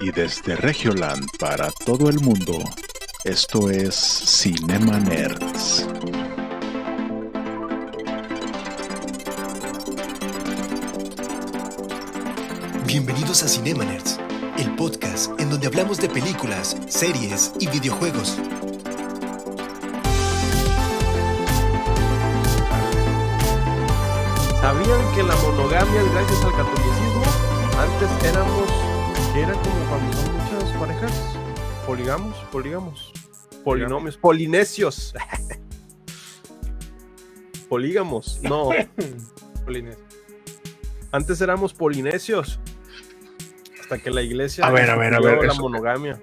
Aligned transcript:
Y 0.00 0.10
desde 0.10 0.56
Regioland 0.56 1.28
para 1.38 1.70
todo 1.70 2.08
el 2.08 2.20
mundo, 2.20 2.58
esto 3.24 3.70
es 3.70 3.94
Cinema 3.94 4.98
Nerds. 4.98 5.86
Bienvenidos 12.86 13.42
a 13.42 13.48
Cinema 13.48 13.84
Nerds, 13.84 14.18
el 14.58 14.74
podcast 14.76 15.30
en 15.40 15.50
donde 15.50 15.68
hablamos 15.68 15.98
de 15.98 16.08
películas, 16.08 16.76
series 16.88 17.52
y 17.60 17.68
videojuegos. 17.68 18.38
¿Sabían 24.60 25.14
que 25.14 25.22
la 25.22 25.36
monogamia 25.36 26.00
es 26.00 26.12
gracias 26.12 26.44
al 26.44 26.52
catolicismo? 26.52 27.22
Antes 27.78 28.28
éramos, 28.28 28.93
que 29.34 29.42
era 29.42 29.52
como 29.52 29.88
cuando 29.88 30.16
son 30.16 30.36
muchas 30.36 30.70
parejas, 30.78 31.12
poligamos, 31.86 32.36
poligamos, 32.52 33.12
polinomios, 33.64 34.16
polinesios. 34.16 35.14
Polígamos, 37.68 38.38
no. 38.42 38.70
Antes 41.12 41.40
éramos 41.40 41.72
polinesios. 41.74 42.58
Hasta 43.80 43.98
que 43.98 44.10
la 44.10 44.22
iglesia 44.22 44.66
A 44.66 44.70
ver, 44.70 44.88
a 44.90 44.96
ver, 44.96 45.14
a 45.14 45.20
ver, 45.20 45.38
la 45.44 45.52
eso- 45.52 45.62
monogamia. 45.62 46.20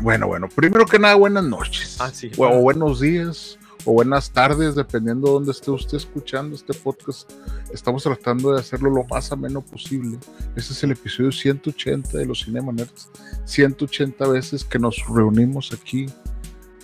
Bueno, 0.00 0.26
bueno, 0.26 0.48
primero 0.48 0.84
que 0.86 0.98
nada, 0.98 1.14
buenas 1.14 1.44
noches. 1.44 1.96
Ah, 2.00 2.10
sí. 2.12 2.30
O, 2.38 2.46
o 2.46 2.60
buenos 2.60 3.00
días, 3.00 3.58
o 3.86 3.92
buenas 3.92 4.30
tardes, 4.32 4.74
dependiendo 4.74 5.28
de 5.28 5.32
dónde 5.34 5.52
esté 5.52 5.70
usted 5.70 5.96
escuchando 5.96 6.56
este 6.56 6.74
podcast. 6.74 7.30
Estamos 7.72 8.02
tratando 8.02 8.52
de 8.52 8.58
hacerlo 8.58 8.90
lo 8.90 9.04
más 9.04 9.30
ameno 9.30 9.60
posible. 9.62 10.18
Este 10.56 10.72
es 10.72 10.82
el 10.82 10.90
episodio 10.90 11.30
180 11.30 12.18
de 12.18 12.26
los 12.26 12.40
Cinema 12.40 12.72
Nerds. 12.72 13.08
180 13.44 14.26
veces 14.26 14.64
que 14.64 14.80
nos 14.80 14.96
reunimos 15.08 15.72
aquí 15.72 16.06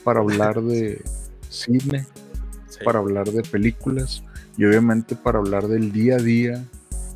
para 0.05 0.21
hablar 0.21 0.63
de 0.63 1.03
cine, 1.49 2.07
Sí. 2.69 2.79
para 2.85 3.01
hablar 3.01 3.31
de 3.31 3.43
películas 3.43 4.23
y 4.57 4.65
obviamente 4.65 5.17
para 5.17 5.41
hablar 5.41 5.67
del 5.67 5.93
día 5.93 6.15
a 6.17 6.19
día 6.21 6.65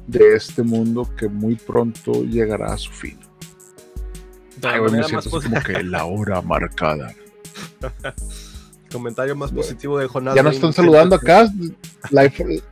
de 0.08 0.34
este 0.34 0.62
mundo 0.64 1.08
que 1.16 1.28
muy 1.28 1.54
pronto 1.54 2.24
llegará 2.24 2.72
a 2.74 2.76
su 2.76 2.90
fin. 2.90 3.18
Ay, 4.62 4.80
me 4.80 5.02
siento 5.04 5.30
como 5.30 5.62
que 5.62 5.82
la 5.84 6.04
hora 6.06 6.42
marcada. 6.42 7.14
comentario 8.92 9.36
más 9.36 9.52
positivo 9.52 9.98
de 9.98 10.06
Jonás. 10.06 10.34
Ya 10.34 10.42
nos 10.42 10.54
están 10.54 10.72
saludando 10.72 11.16
acá. 11.16 11.48
Life, 12.10 12.62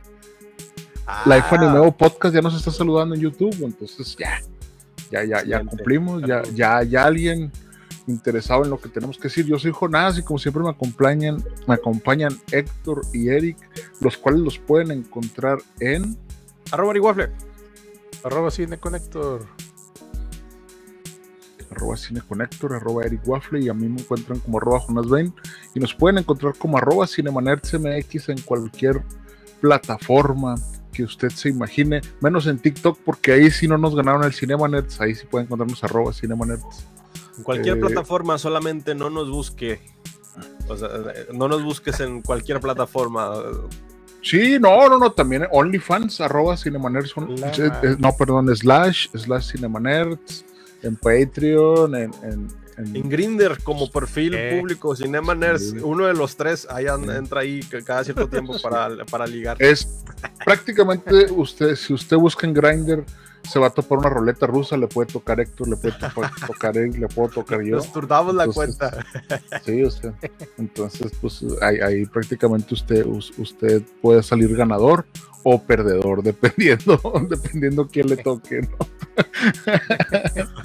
Ah, 1.07 1.23
Life 1.27 1.55
Animeo 1.55 1.91
Podcast 1.95 2.33
ya 2.33 2.41
nos 2.41 2.55
está 2.55 2.71
saludando 2.71 3.13
en 3.15 3.21
YouTube. 3.21 3.55
Entonces 3.63 4.15
ya, 4.17 4.41
ya, 5.11 5.23
ya, 5.23 5.43
ya 5.45 5.63
cumplimos. 5.63 6.23
Ya, 6.25 6.41
ya, 6.53 6.81
ya 6.83 7.05
alguien 7.05 7.51
interesado 8.07 8.63
en 8.63 8.69
lo 8.69 8.79
que 8.79 8.89
tenemos 8.89 9.17
que 9.17 9.23
decir. 9.23 9.45
Yo 9.45 9.59
soy 9.59 9.71
Jonás 9.71 10.17
y 10.17 10.23
como 10.23 10.39
siempre 10.39 10.63
me 10.63 10.69
acompañan, 10.69 11.43
me 11.67 11.75
acompañan 11.75 12.39
Héctor 12.51 13.01
y 13.13 13.29
Eric, 13.29 13.57
los 13.99 14.17
cuales 14.17 14.41
los 14.41 14.57
pueden 14.57 14.91
encontrar 14.91 15.59
en 15.79 16.17
Arroba 16.71 16.91
Ari 16.91 16.99
Waffle. 16.99 17.29
Arroba 18.23 18.49
Cine 18.49 18.77
Connector. 18.79 19.45
Arroba 21.75 21.97
cineconector, 21.97 22.73
arroba 22.73 23.03
Eric 23.03 23.21
Waffle 23.27 23.59
y 23.61 23.69
a 23.69 23.73
mí 23.73 23.87
me 23.87 24.01
encuentran 24.01 24.39
como 24.39 24.57
arroba 24.57 24.79
Jonas 24.87 25.07
Bain 25.07 25.33
y 25.73 25.79
nos 25.79 25.93
pueden 25.93 26.17
encontrar 26.17 26.55
como 26.57 26.77
arroba 26.77 27.07
CinemaNerdsMX 27.07 28.29
en 28.29 28.41
cualquier 28.41 29.01
plataforma 29.61 30.55
que 30.91 31.03
usted 31.03 31.29
se 31.29 31.49
imagine, 31.49 32.01
menos 32.21 32.47
en 32.47 32.57
TikTok 32.57 32.97
porque 33.03 33.33
ahí 33.33 33.51
sí 33.51 33.67
no 33.67 33.77
nos 33.77 33.95
ganaron 33.95 34.23
el 34.23 34.33
Cinema 34.33 34.67
Nerds, 34.67 35.01
ahí 35.01 35.13
sí 35.13 35.25
pueden 35.25 35.45
encontrarnos 35.47 35.83
arroba 35.83 36.13
Cinema 36.13 36.45
Nerds. 36.45 36.85
En 37.37 37.43
cualquier 37.43 37.77
Eh, 37.77 37.81
plataforma, 37.81 38.37
solamente 38.37 38.95
no 38.95 39.09
nos 39.09 39.29
busque. 39.29 39.81
O 40.67 40.77
sea, 40.77 40.89
no 41.33 41.47
nos 41.49 41.63
busques 41.63 41.99
en 41.99 42.21
cualquier 42.21 42.61
plataforma. 42.61 43.33
Sí, 44.21 44.57
no, 44.59 44.89
no, 44.89 44.97
no, 44.97 45.11
también 45.11 45.47
OnlyFans, 45.51 46.19
arroba 46.21 46.57
Cinemanerds, 46.57 47.13
eh, 47.59 47.71
eh, 47.83 47.95
no, 47.99 48.15
perdón, 48.17 48.53
slash, 48.55 49.07
slash 49.13 49.51
Cinemanerds, 49.51 50.45
en 50.85 50.95
Patreon, 50.95 51.95
en, 51.95 52.11
en, 52.23 52.47
en- 52.77 52.95
En 52.95 53.09
Grinder, 53.09 53.57
como 53.63 53.89
perfil 53.89 54.31
¿Qué? 54.33 54.57
público, 54.59 54.95
Cinema 54.95 55.33
Nerds, 55.33 55.71
Sí. 55.71 55.77
uno 55.81 56.05
de 56.07 56.13
los 56.13 56.35
tres, 56.35 56.67
ahí 56.69 56.87
an- 56.87 57.03
Sí. 57.05 57.09
entra 57.11 57.41
ahí 57.41 57.59
ca- 57.61 57.81
cada 57.81 58.03
cierto 58.03 58.27
tiempo 58.27 58.55
para, 58.61 59.05
para 59.05 59.25
ligar. 59.27 59.55
es 59.61 59.87
prácticamente 60.45 61.31
usted, 61.31 61.75
si 61.75 61.93
usted 61.93 62.17
busca 62.17 62.45
en 62.47 62.53
Grindr, 62.53 63.03
se 63.49 63.59
va 63.59 63.67
a 63.67 63.69
topar 63.69 63.99
una 63.99 64.09
roleta 64.09 64.47
rusa, 64.47 64.75
le 64.75 64.87
puede 64.87 65.11
tocar 65.11 65.39
Héctor, 65.39 65.67
le 65.69 65.75
puede 65.77 65.93
tocar, 65.99 66.31
tocar 66.47 66.77
Eric, 66.77 66.97
le 66.97 67.07
puedo 67.07 67.29
tocar 67.29 67.61
yo. 67.61 67.75
Nos 67.77 67.91
turnamos 67.93 68.33
la 68.35 68.45
Entonces, 68.45 68.75
cuenta. 68.77 69.05
Sí, 69.63 69.83
o 69.83 69.91
sea, 69.91 70.13
entonces, 70.57 71.11
pues 71.21 71.43
ahí, 71.61 71.77
ahí 71.79 72.05
prácticamente 72.05 72.73
usted, 72.73 73.05
us- 73.05 73.31
usted 73.37 73.83
puede 74.01 74.23
salir 74.23 74.55
ganador 74.55 75.05
o 75.47 75.61
perdedor, 75.61 76.23
dependiendo, 76.23 76.99
dependiendo 77.29 77.87
quién 77.87 78.07
le 78.09 78.17
toque, 78.17 78.61
¿no? 78.61 78.77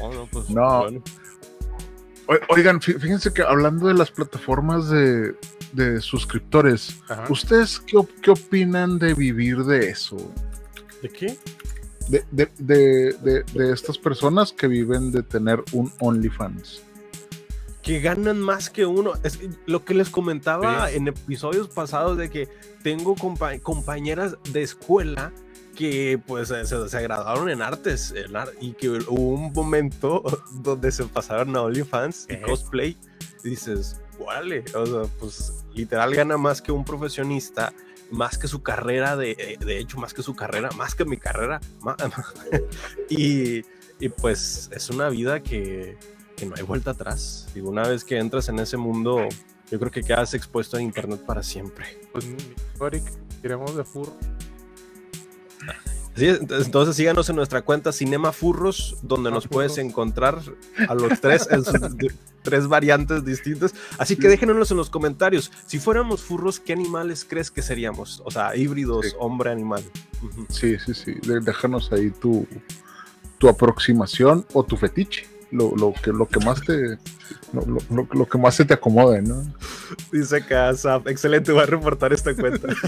Oh, 0.00 0.12
no, 0.12 0.26
pues, 0.30 0.48
No. 0.50 0.82
bueno. 0.82 1.02
O- 2.26 2.54
Oigan, 2.54 2.78
fí- 2.80 2.98
fíjense 3.00 3.32
que 3.32 3.42
hablando 3.42 3.88
de 3.88 3.94
las 3.94 4.10
plataformas 4.10 4.88
de, 4.90 5.34
de 5.72 6.00
suscriptores, 6.00 7.00
Ajá. 7.08 7.24
¿ustedes 7.30 7.80
qué, 7.80 7.96
qué 8.22 8.30
opinan 8.30 8.98
de 8.98 9.14
vivir 9.14 9.64
de 9.64 9.88
eso? 9.90 10.16
¿De 11.02 11.08
qué? 11.08 11.36
De, 12.08 12.24
de, 12.58 13.42
de 13.54 13.72
estas 13.72 13.98
personas 13.98 14.52
que 14.52 14.66
viven 14.68 15.10
de 15.10 15.22
tener 15.22 15.62
un 15.72 15.92
OnlyFans. 16.00 16.82
Que 17.88 18.00
ganan 18.00 18.38
más 18.38 18.68
que 18.68 18.84
uno. 18.84 19.14
Es 19.22 19.38
que 19.38 19.48
lo 19.64 19.82
que 19.82 19.94
les 19.94 20.10
comentaba 20.10 20.88
Sí. 20.90 20.96
en 20.96 21.08
episodios 21.08 21.68
pasados 21.68 22.18
de 22.18 22.28
que 22.28 22.46
tengo 22.82 23.16
compa- 23.16 23.58
compañeras 23.62 24.36
de 24.52 24.62
escuela 24.62 25.32
que 25.74 26.20
pues 26.26 26.48
se, 26.48 26.66
se- 26.66 27.00
graduaron 27.02 27.48
en 27.48 27.62
artes 27.62 28.12
en 28.14 28.36
ar- 28.36 28.52
y 28.60 28.72
que 28.74 28.90
hubo 28.90 29.30
un 29.30 29.52
momento 29.54 30.22
donde 30.62 30.92
se 30.92 31.04
pasaron 31.04 31.56
a 31.56 31.62
OnlyFans 31.62 32.26
y 32.28 32.36
cosplay 32.42 32.98
y 33.42 33.48
dices, 33.50 33.98
órale, 34.18 34.64
o 34.74 34.84
sea, 34.84 35.02
pues 35.18 35.64
literal 35.72 36.14
gana 36.14 36.36
más 36.36 36.60
que 36.60 36.72
un 36.72 36.84
profesionista, 36.84 37.72
más 38.10 38.36
que 38.36 38.48
su 38.48 38.62
carrera, 38.62 39.16
de, 39.16 39.56
de 39.64 39.78
hecho, 39.78 39.96
más 39.96 40.12
que 40.12 40.22
su 40.22 40.34
carrera, 40.36 40.68
más 40.76 40.94
que 40.94 41.06
mi 41.06 41.16
carrera, 41.16 41.58
y, 43.08 43.62
y 44.00 44.08
pues 44.10 44.68
es 44.72 44.90
una 44.90 45.08
vida 45.08 45.42
que, 45.42 45.96
que 46.38 46.46
no 46.46 46.54
hay 46.56 46.62
vuelta 46.62 46.92
atrás. 46.92 47.48
Digo, 47.54 47.68
una 47.70 47.82
vez 47.88 48.04
que 48.04 48.18
entras 48.18 48.48
en 48.48 48.58
ese 48.60 48.76
mundo, 48.76 49.20
yo 49.70 49.78
creo 49.78 49.90
que 49.90 50.02
quedas 50.02 50.34
expuesto 50.34 50.76
a 50.76 50.82
internet 50.82 51.20
para 51.26 51.42
siempre. 51.42 51.84
Pues, 52.12 52.26
Eric, 52.80 53.04
tiramos 53.42 53.74
de 53.76 53.84
furro. 53.84 54.14
Entonces 56.20 56.96
síganos 56.96 57.28
en 57.30 57.36
nuestra 57.36 57.62
cuenta 57.62 57.92
Cinema 57.92 58.32
Furros, 58.32 58.96
donde 59.02 59.30
Ah, 59.30 59.34
nos 59.34 59.46
puedes 59.46 59.78
encontrar 59.78 60.40
a 60.88 60.94
los 60.96 61.20
tres 61.20 61.46
en 61.48 61.64
sus 61.64 61.74
de- 61.96 62.12
tres 62.42 62.66
variantes 62.66 63.24
distintas. 63.24 63.72
Así 63.98 64.16
que 64.16 64.26
déjenos 64.26 64.68
en 64.72 64.78
los 64.78 64.90
comentarios. 64.90 65.52
Si 65.66 65.78
fuéramos 65.78 66.22
furros, 66.22 66.58
¿qué 66.58 66.72
animales 66.72 67.24
crees 67.28 67.52
que 67.52 67.62
seríamos? 67.62 68.20
O 68.24 68.32
sea, 68.32 68.56
híbridos, 68.56 69.06
Sí. 69.06 69.12
hombre-animal. 69.20 69.84
Sí, 70.48 70.76
sí, 70.84 70.92
sí. 70.94 71.14
Déjanos 71.22 71.92
ahí 71.92 72.10
tu, 72.10 72.48
tu 73.38 73.48
aproximación 73.48 74.44
o 74.54 74.64
tu 74.64 74.76
fetiche. 74.76 75.28
Lo, 75.50 75.74
lo 75.76 75.94
que, 76.02 76.12
lo 76.12 76.26
que 76.26 76.40
más 76.44 76.60
te 76.62 76.98
lo, 77.52 77.62
lo- 77.90 78.06
lo- 78.12 78.26
que 78.28 78.36
más 78.38 78.54
se 78.54 78.64
te 78.66 78.74
acomode, 78.74 79.22
¿no? 79.22 79.42
Dice 80.12 80.44
Casa, 80.44 81.00
excelente, 81.06 81.52
voy 81.52 81.62
a 81.62 81.66
reportar 81.66 82.12
esta 82.12 82.34
cuenta. 82.34 82.68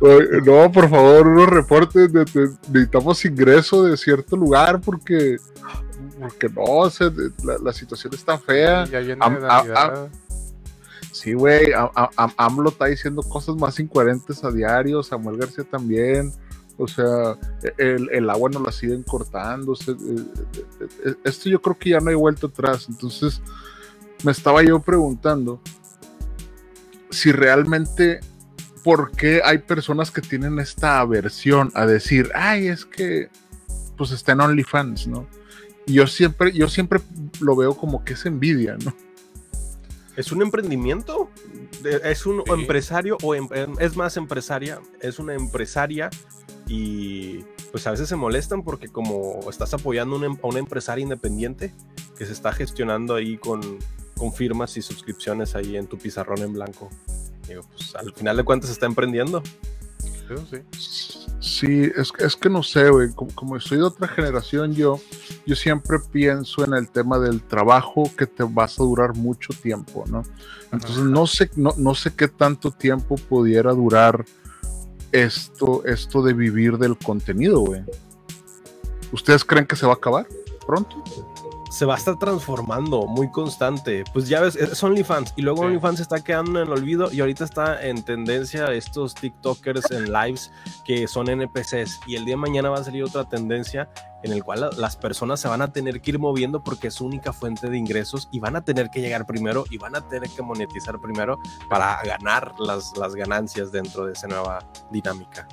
No, 0.00 0.70
por 0.70 0.88
favor, 0.88 1.26
unos 1.26 1.48
reportes. 1.48 2.12
de- 2.12 2.24
de- 2.24 2.50
necesitamos 2.68 3.24
ingreso 3.24 3.84
de 3.84 3.96
cierto 3.96 4.36
lugar 4.36 4.80
porque, 4.80 5.36
porque 6.20 6.48
no, 6.48 6.62
o 6.62 6.90
sea, 6.90 7.08
de- 7.10 7.30
la, 7.44 7.58
la 7.58 7.72
situación 7.72 8.14
está 8.14 8.38
fea. 8.38 8.84
Ya 8.86 9.00
viene 9.00 9.24
am- 9.24 9.36
a- 9.36 9.40
Navidad. 9.40 10.08
Sí, 11.10 11.32
güey, 11.32 11.72
AMLO 12.36 12.68
está 12.70 12.84
diciendo 12.86 13.22
cosas 13.22 13.56
más 13.56 13.80
incoherentes 13.80 14.44
a 14.44 14.52
diario, 14.52 15.02
Samuel 15.02 15.38
García 15.38 15.64
también. 15.68 16.32
O 16.78 16.86
sea, 16.86 17.36
el, 17.76 18.08
el 18.12 18.30
agua 18.30 18.48
nos 18.50 18.62
la 18.62 18.72
siguen 18.72 19.02
cortando. 19.02 19.72
o 19.72 19.76
sea, 19.76 19.94
eh, 19.94 19.96
eh, 20.80 20.86
eh, 21.06 21.14
esto 21.24 21.48
yo 21.50 21.60
creo 21.60 21.76
que 21.76 21.90
ya 21.90 22.00
no 22.00 22.08
hay 22.10 22.14
vuelta 22.16 22.46
atrás. 22.46 22.86
Entonces, 22.88 23.42
me 24.24 24.30
estaba 24.32 24.62
yo 24.62 24.78
preguntando 24.80 25.60
si 27.10 27.32
realmente, 27.32 28.20
¿por 28.84 29.10
qué 29.10 29.40
hay 29.44 29.58
personas 29.58 30.10
que 30.10 30.20
tienen 30.20 30.58
esta 30.60 31.00
aversión 31.00 31.70
a 31.74 31.84
decir, 31.84 32.30
ay, 32.34 32.68
es 32.68 32.84
que, 32.84 33.28
pues 33.96 34.12
está 34.12 34.32
en 34.32 34.40
OnlyFans, 34.42 35.08
¿no? 35.08 35.26
Y 35.86 35.94
yo 35.94 36.06
siempre, 36.06 36.52
yo 36.52 36.68
siempre 36.68 37.00
lo 37.40 37.56
veo 37.56 37.74
como 37.76 38.04
que 38.04 38.12
es 38.12 38.24
envidia, 38.26 38.76
¿no? 38.84 38.94
¿Es 40.16 40.32
un 40.32 40.42
emprendimiento? 40.42 41.30
es 42.02 42.26
un 42.26 42.42
Sí. 42.44 42.52
empresario 42.52 43.16
o 43.22 43.34
em- 43.36 43.48
em- 43.52 43.74
es 43.78 43.96
más 43.96 44.16
empresaria, 44.16 44.80
es 45.00 45.18
una 45.20 45.34
empresaria 45.34 46.10
y 46.68 47.44
pues 47.72 47.86
a 47.86 47.90
veces 47.90 48.08
se 48.08 48.16
molestan 48.16 48.62
porque 48.62 48.88
como 48.88 49.40
estás 49.50 49.74
apoyando 49.74 50.14
a 50.14 50.18
una, 50.18 50.26
em- 50.26 50.38
a 50.42 50.46
una 50.46 50.58
empresaria 50.58 51.02
independiente 51.02 51.74
que 52.16 52.26
se 52.26 52.32
está 52.32 52.52
gestionando 52.52 53.14
ahí 53.14 53.38
con, 53.38 53.60
con 54.16 54.32
firmas 54.32 54.76
y 54.76 54.82
suscripciones 54.82 55.54
ahí 55.54 55.76
en 55.76 55.86
tu 55.86 55.98
pizarrón 55.98 56.38
en 56.42 56.52
blanco. 56.52 56.90
Digo, 57.48 57.62
pues 57.74 57.94
al 57.94 58.12
final 58.12 58.36
de 58.36 58.44
cuentas 58.44 58.70
está 58.70 58.86
emprendiendo. 58.86 59.42
Sí. 60.50 60.58
Sí, 61.40 61.90
es, 61.96 62.12
es 62.18 62.36
que 62.36 62.50
no 62.50 62.62
sé, 62.62 62.90
güey. 62.90 63.10
Como, 63.14 63.34
como 63.34 63.60
soy 63.60 63.78
de 63.78 63.84
otra 63.84 64.06
generación, 64.08 64.74
yo, 64.74 65.00
yo 65.46 65.56
siempre 65.56 65.98
pienso 66.12 66.64
en 66.64 66.74
el 66.74 66.90
tema 66.90 67.18
del 67.18 67.40
trabajo 67.42 68.10
que 68.16 68.26
te 68.26 68.42
vas 68.42 68.78
a 68.78 68.82
durar 68.82 69.16
mucho 69.16 69.54
tiempo, 69.54 70.04
¿no? 70.08 70.22
Entonces 70.70 70.98
no 71.04 71.26
sé, 71.26 71.50
no, 71.56 71.72
no 71.78 71.94
sé 71.94 72.12
qué 72.14 72.28
tanto 72.28 72.70
tiempo 72.70 73.16
pudiera 73.16 73.72
durar 73.72 74.26
esto, 75.12 75.84
esto 75.84 76.22
de 76.22 76.32
vivir 76.32 76.78
del 76.78 76.96
contenido, 76.96 77.60
güey. 77.60 77.82
¿Ustedes 79.12 79.44
creen 79.44 79.66
que 79.66 79.76
se 79.76 79.86
va 79.86 79.92
a 79.92 79.96
acabar 79.96 80.26
pronto? 80.66 81.02
se 81.70 81.84
va 81.84 81.94
a 81.94 81.98
estar 81.98 82.18
transformando 82.18 83.06
muy 83.06 83.30
constante. 83.30 84.02
Pues 84.12 84.26
ya 84.26 84.40
ves, 84.40 84.56
es 84.56 84.82
OnlyFans 84.82 85.34
y 85.36 85.42
luego 85.42 85.58
Sí. 85.60 85.66
OnlyFans 85.66 85.96
se 85.98 86.02
está 86.02 86.24
quedando 86.24 86.60
en 86.60 86.66
el 86.66 86.72
olvido 86.72 87.12
y 87.12 87.20
ahorita 87.20 87.44
está 87.44 87.86
en 87.86 88.02
tendencia 88.02 88.72
estos 88.72 89.14
TikTokers 89.14 89.90
en 89.90 90.10
lives 90.12 90.50
que 90.86 91.06
son 91.06 91.28
NPCs 91.28 92.00
y 92.06 92.16
el 92.16 92.24
día 92.24 92.32
de 92.34 92.36
mañana 92.40 92.70
va 92.70 92.78
a 92.78 92.84
salir 92.84 93.04
otra 93.04 93.28
tendencia 93.28 93.88
en 94.22 94.32
el 94.32 94.42
cual 94.42 94.60
la- 94.60 94.70
las 94.76 94.96
personas 94.96 95.38
se 95.40 95.46
van 95.48 95.62
a 95.62 95.72
tener 95.72 96.00
que 96.00 96.10
ir 96.10 96.18
moviendo 96.18 96.62
porque 96.62 96.88
es 96.88 96.94
su 96.94 97.06
única 97.06 97.32
fuente 97.32 97.68
de 97.70 97.78
ingresos 97.78 98.28
y 98.32 98.40
van 98.40 98.56
a 98.56 98.62
tener 98.64 98.90
que 98.90 99.00
llegar 99.00 99.26
primero 99.26 99.64
y 99.70 99.78
van 99.78 99.94
a 99.94 100.00
tener 100.08 100.28
que 100.30 100.42
monetizar 100.42 100.98
primero 101.00 101.38
para 101.68 102.02
ganar 102.02 102.54
las, 102.58 102.96
las 102.96 103.14
ganancias 103.14 103.70
dentro 103.70 104.06
de 104.06 104.12
esa 104.14 104.26
nueva 104.26 104.58
dinámica. 104.90 105.46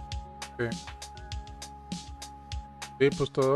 Sí, 3.00 3.10
pues 3.18 3.32
todo, 3.32 3.56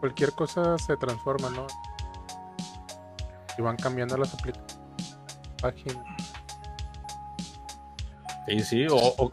cualquier 0.00 0.32
cosa 0.32 0.76
se 0.78 0.96
transforma, 0.96 1.50
¿no? 1.50 1.66
Y 3.56 3.62
van 3.62 3.76
cambiando 3.76 4.16
las 4.16 4.34
aplicaciones. 4.34 4.78
Páginas. 5.60 6.04
Sí, 8.48 8.60
sí, 8.60 8.86
o, 8.90 8.96
o- 8.96 9.30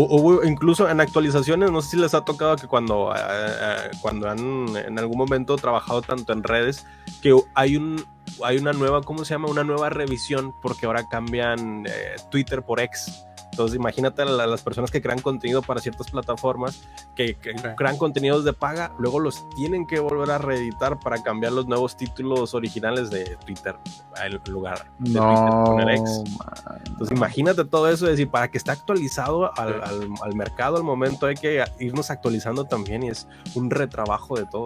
o- 0.00 0.44
incluso 0.44 0.88
en 0.88 1.00
actualizaciones, 1.00 1.70
no 1.70 1.82
sé 1.82 1.90
si 1.90 1.96
les 1.96 2.14
ha 2.14 2.24
tocado 2.24 2.56
que 2.56 2.66
cuando, 2.66 3.12
eh, 3.14 3.18
eh, 3.18 3.90
cuando 4.00 4.28
han 4.28 4.76
en 4.76 4.98
algún 4.98 5.18
momento 5.18 5.56
trabajado 5.56 6.02
tanto 6.02 6.32
en 6.32 6.42
redes, 6.42 6.86
que 7.20 7.34
hay 7.54 7.76
un 7.76 8.04
hay 8.42 8.56
una 8.56 8.72
nueva, 8.72 9.02
¿cómo 9.02 9.24
se 9.24 9.34
llama? 9.34 9.48
Una 9.48 9.64
nueva 9.64 9.90
revisión 9.90 10.54
porque 10.62 10.86
ahora 10.86 11.06
cambian 11.08 11.84
eh, 11.86 12.16
Twitter 12.30 12.62
por 12.62 12.80
X. 12.80 13.24
Entonces 13.52 13.76
imagínate 13.76 14.22
a 14.22 14.24
la- 14.24 14.46
las 14.46 14.62
personas 14.62 14.90
que 14.90 15.00
crean 15.02 15.20
contenido 15.20 15.60
para 15.62 15.78
ciertas 15.80 16.10
plataformas, 16.10 16.82
que, 17.14 17.36
crean 17.76 17.98
contenidos 17.98 18.44
de 18.44 18.54
paga, 18.54 18.92
luego 18.98 19.20
los 19.20 19.48
tienen 19.50 19.86
que 19.86 20.00
volver 20.00 20.30
a 20.30 20.38
reeditar 20.38 20.98
para 20.98 21.22
cambiar 21.22 21.52
los 21.52 21.66
nuevos 21.68 21.94
títulos 21.96 22.54
originales 22.54 23.10
de 23.10 23.36
Twitter 23.44 23.76
en 24.24 24.40
lugar 24.52 24.86
de 24.98 25.04
Twitter 25.12 25.22
No, 25.22 25.64
poner 25.66 25.90
X. 25.90 26.22
man. 26.38 26.82
Entonces 26.86 27.16
imagínate 27.16 27.64
todo 27.66 27.88
eso, 27.90 28.06
es 28.06 28.12
decir, 28.12 28.30
para 28.30 28.50
que 28.50 28.56
esté 28.56 28.70
actualizado 28.70 29.50
al, 29.58 29.82
al- 29.82 30.08
al 30.22 30.34
mercado 30.34 30.78
al 30.78 30.82
momento 30.82 31.26
hay 31.26 31.34
que 31.34 31.62
irnos 31.78 32.10
actualizando 32.10 32.64
también 32.64 33.02
y 33.02 33.08
es 33.10 33.28
un 33.54 33.68
retrabajo 33.70 34.34
de 34.36 34.46
todo. 34.46 34.64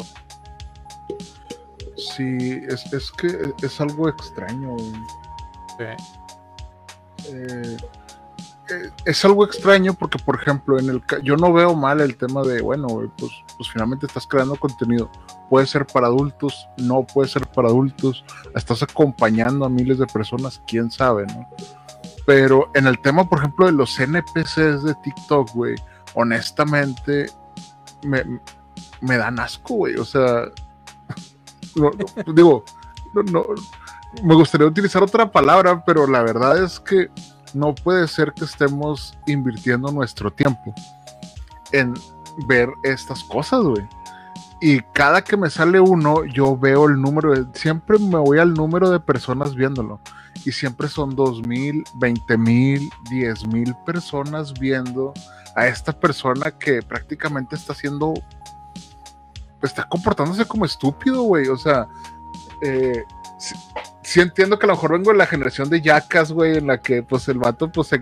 Sí, 1.96 2.60
es, 2.68 2.92
es 2.92 3.10
que 3.10 3.52
es 3.62 3.80
algo 3.80 4.08
extraño. 4.08 4.76
Eh, 5.80 5.96
eh, 7.32 7.76
es 9.04 9.24
algo 9.24 9.44
extraño 9.44 9.94
porque, 9.94 10.18
por 10.18 10.36
ejemplo, 10.40 10.78
en 10.78 10.88
el 10.88 11.02
yo 11.22 11.36
no 11.36 11.52
veo 11.52 11.74
mal 11.74 12.00
el 12.00 12.16
tema 12.16 12.42
de, 12.42 12.60
bueno, 12.60 12.88
pues, 13.16 13.30
pues 13.56 13.70
finalmente 13.70 14.06
estás 14.06 14.26
creando 14.26 14.56
contenido. 14.56 15.10
Puede 15.48 15.66
ser 15.66 15.86
para 15.86 16.08
adultos, 16.08 16.68
no 16.78 17.04
puede 17.06 17.28
ser 17.28 17.46
para 17.48 17.68
adultos. 17.68 18.24
Estás 18.54 18.82
acompañando 18.82 19.64
a 19.64 19.68
miles 19.68 19.98
de 19.98 20.06
personas, 20.06 20.60
quién 20.66 20.90
sabe, 20.90 21.26
¿no? 21.26 21.48
Pero 22.26 22.70
en 22.74 22.86
el 22.88 22.98
tema, 23.00 23.28
por 23.28 23.38
ejemplo, 23.38 23.66
de 23.66 23.72
los 23.72 23.98
NPCs 24.00 24.82
de 24.82 24.94
TikTok, 25.04 25.50
güey, 25.54 25.76
honestamente, 26.14 27.30
me, 28.02 28.24
me 29.00 29.16
dan 29.16 29.38
asco, 29.38 29.74
güey. 29.74 29.94
O 29.96 30.04
sea, 30.04 30.42
no- 31.76 31.90
no, 32.26 32.32
digo, 32.32 32.64
no, 33.14 33.22
no, 33.22 33.44
me 34.24 34.34
gustaría 34.34 34.66
utilizar 34.66 35.02
otra 35.02 35.30
palabra, 35.30 35.84
pero 35.84 36.06
la 36.06 36.22
verdad 36.22 36.62
es 36.64 36.80
que 36.80 37.08
no 37.54 37.74
puede 37.74 38.08
ser 38.08 38.32
que 38.32 38.44
estemos 38.44 39.16
invirtiendo 39.26 39.90
nuestro 39.90 40.32
tiempo 40.32 40.74
en 41.72 41.94
ver 42.46 42.68
estas 42.82 43.22
cosas, 43.24 43.62
güey. 43.62 43.86
Y 44.60 44.80
cada 44.94 45.22
que 45.22 45.36
me 45.36 45.50
sale 45.50 45.80
uno, 45.80 46.24
yo 46.24 46.56
veo 46.56 46.86
el 46.86 47.00
número, 47.00 47.34
siempre 47.52 47.98
me 47.98 48.18
voy 48.18 48.38
al 48.38 48.54
número 48.54 48.88
de 48.90 49.00
personas 49.00 49.54
viéndolo. 49.54 50.00
Y 50.44 50.52
siempre 50.52 50.88
son 50.88 51.14
dos 51.14 51.46
mil, 51.46 51.84
veinte 51.94 52.38
mil, 52.38 52.88
diez 53.10 53.46
mil 53.46 53.74
personas 53.84 54.54
viendo 54.54 55.12
a 55.56 55.66
esta 55.66 55.92
persona 55.92 56.50
que 56.50 56.82
prácticamente 56.82 57.56
está 57.56 57.72
haciendo, 57.72 58.14
está 59.62 59.88
comportándose 59.88 60.46
como 60.46 60.64
estúpido, 60.64 61.22
güey. 61.22 61.48
O 61.48 61.56
sea, 61.56 61.88
eh, 62.62 63.04
sí, 63.38 64.20
entiendo 64.20 64.58
que 64.58 64.66
a 64.66 64.68
lo 64.68 64.74
mejor 64.74 64.92
vengo 64.92 65.12
de 65.12 65.18
la 65.18 65.26
generación 65.26 65.68
de 65.68 65.80
yacas, 65.80 66.32
güey, 66.32 66.58
en 66.58 66.66
la 66.66 66.80
que 66.80 67.02
pues 67.02 67.28
el 67.28 67.38
vato 67.38 67.70
pues 67.70 67.88
se, 67.88 68.00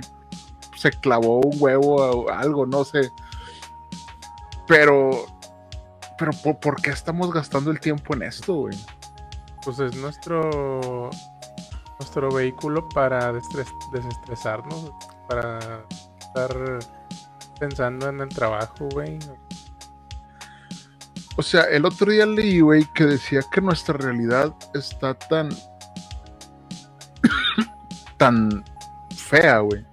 se 0.77 0.91
clavó 0.91 1.41
un 1.41 1.57
huevo 1.59 1.97
o 1.97 2.31
algo, 2.31 2.67
no 2.67 2.85
sé. 2.85 3.11
Pero, 4.67 5.27
pero 6.19 6.33
¿por, 6.61 6.81
qué 6.81 6.91
estamos 6.91 7.33
gastando 7.33 7.71
el 7.71 7.81
tiempo 7.81 8.15
en 8.15 8.23
esto, 8.23 8.55
güey? 8.55 8.79
Pues 9.65 9.79
es 9.79 9.97
nuestro 9.97 11.11
nuestro 11.99 12.31
vehículo 12.31 12.89
para 12.89 13.33
desestresarnos, 13.33 14.93
para 15.29 15.59
estar 16.19 16.79
pensando 17.59 18.09
en 18.09 18.21
el 18.21 18.29
trabajo, 18.29 18.89
güey. 18.93 19.19
O 21.37 21.43
sea, 21.43 21.63
el 21.65 21.85
otro 21.85 22.13
día 22.13 22.27
leí, 22.27 22.61
güey, 22.61 22.85
que 22.95 23.05
decía 23.05 23.41
que 23.51 23.61
nuestra 23.61 23.95
realidad 23.97 24.55
está 24.75 25.15
tan. 25.15 25.49
tan 28.17 28.65
fea, 29.17 29.59
güey. 29.61 29.85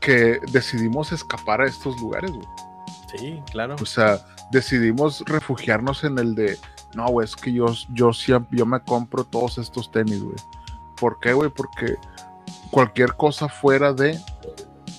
Que 0.00 0.38
decidimos 0.52 1.12
escapar 1.12 1.60
a 1.60 1.66
estos 1.66 2.00
lugares, 2.00 2.30
güey. 2.30 2.46
Sí, 3.16 3.42
claro. 3.50 3.76
O 3.80 3.86
sea, 3.86 4.18
decidimos 4.50 5.22
refugiarnos 5.26 6.04
en 6.04 6.18
el 6.18 6.34
de. 6.34 6.58
No, 6.94 7.06
güey, 7.08 7.24
es 7.26 7.36
que 7.36 7.52
yo, 7.52 7.66
yo, 7.90 8.12
siempre, 8.12 8.58
yo 8.58 8.66
me 8.66 8.80
compro 8.80 9.24
todos 9.24 9.58
estos 9.58 9.90
tenis, 9.90 10.22
güey. 10.22 10.36
¿Por 10.98 11.18
qué, 11.20 11.32
güey? 11.32 11.50
Porque 11.50 11.96
cualquier 12.70 13.14
cosa 13.16 13.48
fuera 13.48 13.92
de. 13.92 14.12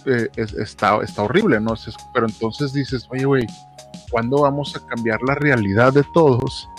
eh, 0.06 0.30
es- 0.36 0.54
está, 0.54 1.02
está 1.02 1.24
horrible, 1.24 1.60
¿no? 1.60 1.74
Pero 2.14 2.28
entonces 2.28 2.74
dices, 2.74 3.08
oye, 3.10 3.26
güey, 3.26 3.48
¿cuándo 4.14 4.42
vamos 4.44 4.76
a 4.76 4.86
cambiar 4.86 5.20
la 5.24 5.34
realidad 5.34 5.92
de 5.92 6.04
todos? 6.14 6.70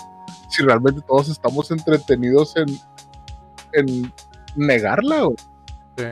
Si 0.49 0.62
realmente 0.62 1.00
todos 1.03 1.29
estamos 1.29 1.69
entretenidos 1.73 2.55
en, 2.57 2.67
en 3.73 4.12
negarla. 4.55 5.26
Sí. 5.99 6.05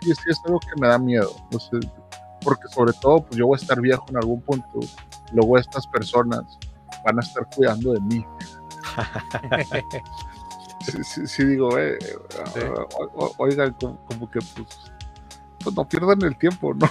Sí, 0.00 0.14
sí 0.14 0.22
es 0.30 0.38
algo 0.44 0.60
que 0.60 0.78
me 0.80 0.86
da 0.86 0.98
miedo. 0.98 1.34
porque 2.44 2.68
sobre 2.68 2.92
todo, 2.92 3.20
pues 3.24 3.36
yo 3.38 3.46
voy 3.46 3.58
a 3.58 3.62
estar 3.62 3.80
viejo 3.80 4.04
en 4.10 4.18
algún 4.18 4.42
punto. 4.42 4.80
Luego 5.32 5.56
estas 5.58 5.86
personas 5.86 6.58
van 7.04 7.18
a 7.18 7.22
estar 7.22 7.46
cuidando 7.56 7.92
de 7.94 8.00
mí. 8.02 8.24
Sí, 10.80 11.04
sí, 11.04 11.26
sí 11.26 11.44
digo, 11.44 11.76
eh, 11.78 11.98
Sí. 12.54 12.60
o- 12.98 13.24
o- 13.24 13.34
oigan, 13.38 13.74
como, 13.78 13.96
como 14.06 14.30
que 14.30 14.38
pues, 14.38 14.92
pues 15.62 15.76
no 15.76 15.86
pierdan 15.86 16.22
el 16.22 16.38
tiempo, 16.38 16.72
¿no? 16.72 16.88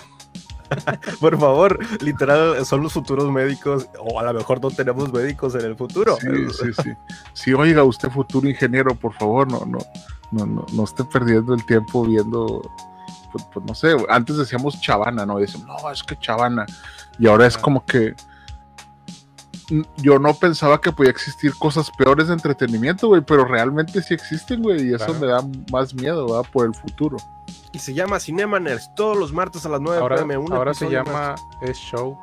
Por 1.20 1.40
favor, 1.40 1.80
literal, 2.02 2.66
son 2.66 2.84
los 2.84 2.94
futuros 2.94 3.32
médicos, 3.32 3.88
o 4.00 4.20
a 4.20 4.24
lo 4.24 4.34
mejor 4.34 4.62
no 4.62 4.72
tenemos 4.72 5.12
médicos 5.12 5.56
en 5.56 5.66
el 5.66 5.76
futuro. 5.76 6.18
Sí, 6.20 6.28
sí, 6.52 6.84
sí. 6.84 6.94
Sí, 7.34 7.54
oiga, 7.54 7.84
usted 7.84 8.10
futuro 8.10 8.48
ingeniero, 8.50 8.96
por 8.96 9.14
favor, 9.14 9.50
no, 9.52 9.66
no, 9.66 9.80
no, 10.32 10.46
no, 10.46 10.66
no 10.74 10.84
esté 10.84 11.04
perdiendo 11.04 11.54
el 11.54 11.66
tiempo 11.66 12.06
viendo, 12.06 12.62
pues, 13.32 13.46
pues, 13.54 13.66
no 13.66 13.76
sé, 13.76 13.96
antes 14.10 14.38
decíamos 14.38 14.80
chavana, 14.82 15.26
¿no? 15.26 15.40
Y 15.40 15.44
decíamos, 15.44 15.68
no, 15.68 15.92
es 15.92 16.04
que 16.04 16.18
chavana. 16.18 16.66
Y 17.20 17.28
ahora 17.28 17.48
es 17.48 17.58
como 17.58 17.86
que 17.86 18.16
yo 19.98 20.18
no 20.20 20.34
pensaba 20.34 20.80
que 20.80 20.92
podía 20.92 21.12
existir 21.12 21.54
cosas 21.58 21.92
peores 21.98 22.28
de 22.28 22.34
entretenimiento, 22.34 23.08
güey, 23.08 23.22
pero 23.22 23.44
realmente 23.46 24.02
sí 24.02 24.14
existen, 24.14 24.62
güey, 24.62 24.90
y 24.90 24.94
eso 24.94 25.06
Claro. 25.08 25.20
me 25.20 25.28
da 25.28 25.42
más 25.72 25.94
miedo, 25.94 26.26
¿verdad? 26.26 26.50
Por 26.52 26.66
el 26.68 26.74
futuro. 26.74 27.18
Y 27.74 27.80
se 27.80 27.94
llama 27.94 28.20
Cinemaners 28.20 28.94
todos 28.96 29.18
los 29.18 29.34
martes 29.34 29.66
a 29.66 29.70
las 29.70 29.82
9 29.82 30.00
Ahora, 30.02 30.16
pm. 30.18 30.38
un 30.38 30.54
ahora 30.54 30.74
se 30.74 30.90
llama 30.90 31.36
Es 31.62 31.78
Show. 31.78 32.18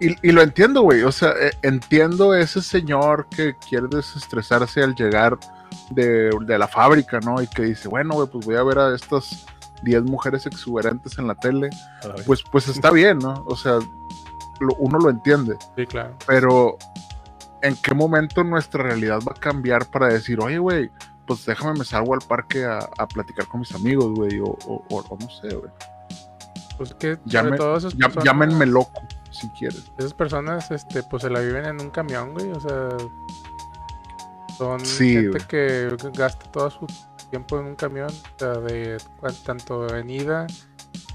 y, 0.00 0.28
y 0.28 0.32
lo 0.32 0.42
entiendo, 0.42 0.82
güey. 0.82 1.02
O 1.02 1.12
sea, 1.12 1.30
eh, 1.40 1.52
entiendo 1.62 2.34
ese 2.34 2.60
señor 2.62 3.28
que 3.28 3.54
quiere 3.56 3.86
desestresarse 3.88 4.82
al 4.82 4.94
llegar 4.94 5.38
de, 5.90 6.30
de 6.40 6.58
la 6.58 6.66
fábrica, 6.66 7.20
¿no? 7.20 7.40
Y 7.40 7.46
que 7.46 7.62
dice, 7.62 7.88
bueno, 7.88 8.14
güey, 8.14 8.28
pues 8.28 8.44
voy 8.44 8.56
a 8.56 8.62
ver 8.62 8.78
a 8.78 8.94
estas 8.94 9.44
10 9.82 10.02
mujeres 10.04 10.46
exuberantes 10.46 11.18
en 11.18 11.26
la 11.26 11.34
tele. 11.34 11.70
Pues, 12.26 12.42
pues 12.50 12.68
está 12.68 12.90
bien, 12.92 13.18
¿no? 13.18 13.44
O 13.46 13.56
sea, 13.56 13.78
lo- 14.60 14.74
uno 14.78 14.98
lo 14.98 15.10
entiende. 15.10 15.56
Sí, 15.76 15.86
claro. 15.86 16.14
Pero, 16.26 16.76
¿en 17.62 17.76
qué 17.76 17.94
momento 17.94 18.44
nuestra 18.44 18.82
realidad 18.82 19.20
va 19.26 19.32
a 19.36 19.40
cambiar 19.40 19.86
para 19.90 20.08
decir, 20.08 20.40
oye, 20.40 20.58
güey, 20.58 20.90
pues 21.26 21.46
déjame 21.46 21.78
me 21.78 21.84
salgo 21.84 22.14
al 22.14 22.20
parque 22.20 22.64
a, 22.64 22.78
a 22.98 23.06
platicar 23.06 23.46
con 23.46 23.60
mis 23.60 23.74
amigos, 23.74 24.12
güey? 24.14 24.40
O, 24.40 24.46
o- 24.66 24.84
o- 24.90 25.04
o 25.08 25.18
no 25.18 25.28
sé, 25.30 25.54
güey. 25.54 25.70
Pues 26.78 26.94
que 26.94 27.18
Llame- 27.26 27.56
personas, 27.56 27.94
Llámenme 28.24 28.66
loco, 28.66 29.02
si 29.30 29.48
quieren. 29.50 29.78
esas 29.98 30.14
personas, 30.14 30.70
este, 30.70 31.02
pues 31.04 31.22
se 31.22 31.30
la 31.30 31.40
viven 31.40 31.64
en 31.66 31.80
un 31.80 31.90
camión, 31.90 32.32
güey. 32.32 32.50
O 32.50 32.58
sea, 32.60 32.88
son 34.58 34.80
Sí, 34.84 35.12
gente 35.14 35.28
güey. 35.30 35.46
que 35.48 35.96
gasta 36.16 36.50
todo 36.50 36.70
su 36.70 36.86
tiempo 37.32 37.58
en 37.58 37.64
un 37.66 37.74
camión, 37.76 38.10
o 38.10 38.38
sea, 38.38 38.52
de 38.60 38.98
tanto 39.46 39.88
en 39.96 40.10
ida 40.10 40.46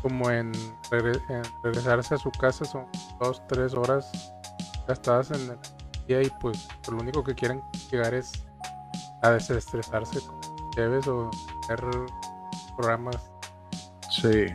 como 0.01 0.31
en, 0.31 0.51
regre- 0.89 1.21
en 1.29 1.43
regresarse 1.63 2.15
a 2.15 2.17
su 2.17 2.31
casa 2.31 2.65
son 2.65 2.88
dos, 3.19 3.39
tres 3.47 3.75
horas 3.75 4.09
gastadas 4.88 5.29
en 5.29 5.41
el 5.51 5.57
día 6.07 6.24
y 6.24 6.31
pues 6.41 6.67
lo 6.89 6.97
único 6.97 7.24
que 7.24 7.36
quieren 7.36 7.62
llegar 7.91 8.15
es 8.15 8.31
a 9.21 9.29
desestresarse 9.29 10.19
con 10.21 10.39
cheves 10.74 11.07
o 11.07 11.29
ver 11.69 11.83
programas. 12.75 13.29
Sí. 14.09 14.45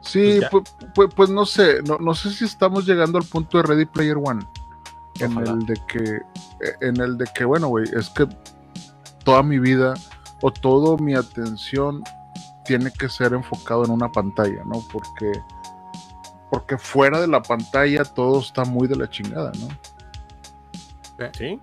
Sí, 0.00 0.40
Pues 0.50 0.64
pues, 0.78 0.90
pues, 0.94 1.08
pues 1.14 1.30
no 1.30 1.44
sé, 1.44 1.82
no, 1.82 1.98
no 1.98 2.14
sé 2.14 2.30
si 2.30 2.46
estamos 2.46 2.86
llegando 2.86 3.18
al 3.18 3.24
punto 3.24 3.58
de 3.58 3.64
Ready 3.64 3.84
Player 3.84 4.16
One. 4.16 4.42
En 5.18 5.32
Ojalá. 5.36 5.50
el 5.52 5.66
de 5.66 5.74
que, 5.86 6.02
eh, 6.16 6.74
en 6.80 6.98
el 6.98 7.18
de 7.18 7.26
que, 7.34 7.44
bueno, 7.44 7.68
güey, 7.68 7.84
es 7.92 8.08
que 8.10 8.26
toda 9.22 9.42
mi 9.42 9.58
vida 9.58 9.92
o 10.42 10.50
toda 10.50 10.96
mi 11.02 11.14
atención 11.14 12.02
tiene 12.64 12.90
que 12.92 13.08
ser 13.08 13.32
enfocado 13.32 13.84
en 13.84 13.90
una 13.90 14.10
pantalla, 14.10 14.62
¿no? 14.64 14.82
Porque, 14.92 15.32
porque 16.50 16.78
fuera 16.78 17.20
de 17.20 17.26
la 17.26 17.42
pantalla 17.42 18.04
todo 18.04 18.40
está 18.40 18.64
muy 18.64 18.86
de 18.88 18.96
la 18.96 19.08
chingada, 19.08 19.52
¿no? 19.58 19.68
Sí. 21.36 21.58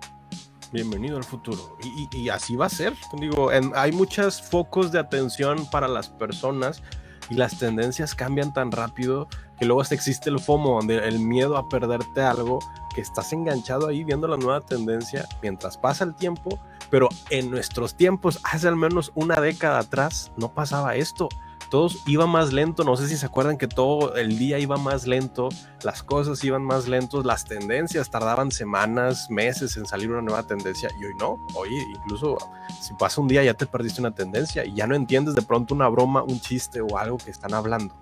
Bienvenido 0.70 1.16
al 1.16 1.24
futuro. 1.24 1.76
Y 2.12 2.28
así 2.28 2.54
va 2.54 2.66
a 2.66 2.68
ser. 2.68 2.94
Digo, 3.18 3.50
en- 3.50 3.72
hay 3.74 3.90
muchos 3.90 4.42
focos 4.42 4.92
de 4.92 4.98
atención 4.98 5.66
para 5.70 5.88
las 5.88 6.08
personas 6.10 6.82
y 7.30 7.34
las 7.34 7.58
tendencias 7.58 8.14
cambian 8.14 8.52
tan 8.52 8.70
rápido 8.70 9.28
que 9.58 9.64
luego 9.64 9.80
hasta 9.80 9.94
existe 9.94 10.30
el 10.30 10.38
FOMO, 10.38 10.76
donde 10.76 10.98
el 11.08 11.18
miedo 11.18 11.56
a 11.56 11.68
perderte 11.68 12.20
algo, 12.20 12.58
que 12.94 13.00
estás 13.00 13.32
enganchado 13.32 13.88
ahí 13.88 14.04
viendo 14.04 14.28
la 14.28 14.36
nueva 14.36 14.60
tendencia 14.60 15.26
mientras 15.42 15.76
pasa 15.76 16.04
el 16.04 16.14
tiempo, 16.14 16.58
pero 16.90 17.08
en 17.30 17.50
nuestros 17.50 17.94
tiempos, 17.94 18.40
hace 18.44 18.68
al 18.68 18.76
menos 18.76 19.12
una 19.14 19.40
década 19.40 19.80
atrás, 19.80 20.32
no 20.36 20.52
pasaba 20.52 20.96
esto. 20.96 21.28
Todos 21.70 22.02
iba 22.06 22.26
más 22.26 22.54
lento, 22.54 22.82
no 22.82 22.96
sé 22.96 23.08
si 23.08 23.18
se 23.18 23.26
acuerdan 23.26 23.58
que 23.58 23.68
todo 23.68 24.16
el 24.16 24.38
día 24.38 24.58
iba 24.58 24.78
más 24.78 25.06
lento, 25.06 25.50
las 25.82 26.02
cosas 26.02 26.42
iban 26.42 26.62
más 26.62 26.88
lentos, 26.88 27.26
las 27.26 27.44
tendencias 27.44 28.08
tardaban 28.08 28.50
semanas, 28.50 29.26
meses 29.28 29.76
en 29.76 29.84
salir 29.84 30.10
una 30.10 30.22
nueva 30.22 30.44
tendencia 30.44 30.88
y 30.98 31.04
hoy 31.04 31.12
no. 31.20 31.36
Hoy 31.54 31.68
incluso 31.94 32.38
si 32.80 32.94
pasa 32.94 33.20
un 33.20 33.28
día 33.28 33.44
ya 33.44 33.52
te 33.52 33.66
perdiste 33.66 34.00
una 34.00 34.14
tendencia 34.14 34.64
y 34.64 34.74
ya 34.74 34.86
no 34.86 34.94
entiendes 34.94 35.34
de 35.34 35.42
pronto 35.42 35.74
una 35.74 35.88
broma, 35.88 36.22
un 36.22 36.40
chiste 36.40 36.80
o 36.80 36.96
algo 36.96 37.18
que 37.18 37.30
están 37.30 37.52
hablando. 37.52 37.94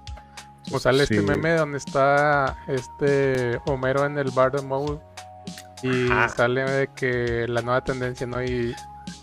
O 0.71 0.79
sale 0.79 1.07
Sí, 1.07 1.15
este 1.15 1.27
meme 1.27 1.55
donde 1.55 1.79
está 1.79 2.59
este 2.69 3.61
Homero 3.67 4.05
en 4.05 4.17
el 4.19 4.31
bar 4.31 4.53
de 4.53 4.63
Moe 4.63 5.01
y 5.83 6.11
Ajá. 6.11 6.29
sale 6.31 6.63
de 6.71 6.89
que 6.89 7.47
la 7.49 7.63
nueva 7.63 7.83
tendencia, 7.83 8.27
¿no? 8.27 8.43
Y, 8.43 8.75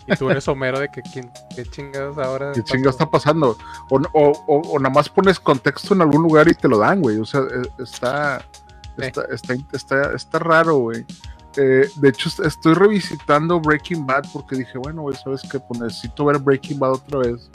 y 0.06 0.16
tú 0.16 0.30
eres 0.30 0.46
Homero 0.48 0.78
de 0.78 0.88
que 0.88 1.02
quién, 1.02 1.30
qué 1.54 1.64
chingados 1.64 2.16
ahora. 2.18 2.52
¿Qué 2.52 2.62
pasó? 2.62 2.74
chinga 2.74 2.90
está 2.90 3.06
pasando? 3.10 3.56
O, 3.90 3.96
o, 4.12 4.30
o, 4.46 4.60
o 4.72 4.78
nada 4.78 4.94
más 4.94 5.08
pones 5.08 5.38
contexto 5.40 5.94
en 5.94 6.02
algún 6.02 6.22
lugar 6.22 6.48
y 6.48 6.54
te 6.54 6.68
lo 6.68 6.78
dan, 6.78 7.00
güey. 7.00 7.18
O 7.18 7.24
sea, 7.24 7.40
eh, 7.40 7.68
está, 7.78 8.40
Sí. 8.96 9.02
está, 9.06 9.22
está, 9.32 9.54
está, 9.72 10.12
está 10.14 10.38
raro, 10.38 10.76
güey. 10.76 11.04
Eh, 11.56 11.88
de 11.96 12.08
hecho, 12.08 12.28
est- 12.28 12.40
estoy 12.40 12.74
revisitando 12.74 13.60
Breaking 13.60 14.06
Bad 14.06 14.24
porque 14.32 14.56
dije, 14.56 14.78
bueno, 14.78 15.02
güey, 15.02 15.16
¿sabes 15.16 15.42
qué? 15.50 15.58
Pues 15.60 15.80
necesito 15.80 16.24
ver 16.26 16.38
Breaking 16.38 16.78
Bad 16.78 16.92
otra 16.92 17.18
vez. 17.20 17.50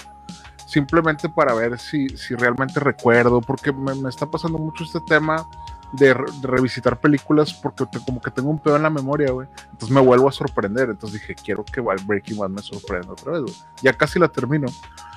Simplemente 0.67 1.27
para 1.29 1.53
ver 1.53 1.79
si, 1.79 2.09
si 2.09 2.35
realmente 2.35 2.79
recuerdo, 2.79 3.41
porque 3.41 3.71
me, 3.71 3.95
me 3.95 4.09
está 4.09 4.25
pasando 4.29 4.57
mucho 4.57 4.83
este 4.83 4.99
tema 5.07 5.45
de, 5.93 6.13
re- 6.13 6.25
revisitar 6.43 6.99
películas 6.99 7.53
porque 7.53 7.85
te- 7.87 7.99
como 7.99 8.21
que 8.21 8.29
tengo 8.31 8.49
un 8.49 8.59
pedo 8.59 8.75
en 8.75 8.83
la 8.83 8.89
memoria, 8.89 9.31
güey. 9.31 9.47
Entonces 9.71 9.89
me 9.89 10.01
vuelvo 10.01 10.29
a 10.29 10.31
sorprender. 10.31 10.89
Entonces 10.89 11.19
dije, 11.21 11.35
quiero 11.35 11.63
que 11.65 11.81
Breaking 11.81 12.37
Bad 12.37 12.49
me 12.49 12.61
sorprenda 12.61 13.11
otra 13.13 13.33
vez, 13.33 13.41
güey. 13.41 13.55
Ya 13.81 13.93
casi 13.93 14.19
la 14.19 14.27
termino. 14.27 14.67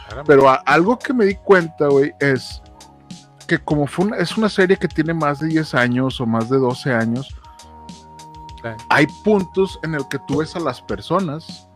Caramba. 0.08 0.24
Pero 0.26 0.48
a- 0.48 0.62
algo 0.66 0.98
que 0.98 1.12
me 1.12 1.24
di 1.26 1.34
cuenta, 1.36 1.88
güey, 1.88 2.12
es 2.20 2.62
que 3.46 3.58
como 3.58 3.86
fue 3.86 4.06
una- 4.06 4.16
es 4.16 4.36
una 4.38 4.48
serie 4.48 4.76
que 4.76 4.88
tiene 4.88 5.12
más 5.12 5.40
de 5.40 5.48
10 5.48 5.74
años 5.74 6.20
o 6.20 6.26
más 6.26 6.48
de 6.48 6.58
12 6.58 6.92
años, 6.94 7.34
Sí. 8.62 8.68
hay 8.88 9.06
puntos 9.24 9.78
en 9.82 9.94
el 9.94 10.06
que 10.08 10.18
tú 10.26 10.38
ves 10.38 10.54
a 10.56 10.60
las 10.60 10.80
personas 10.80 11.68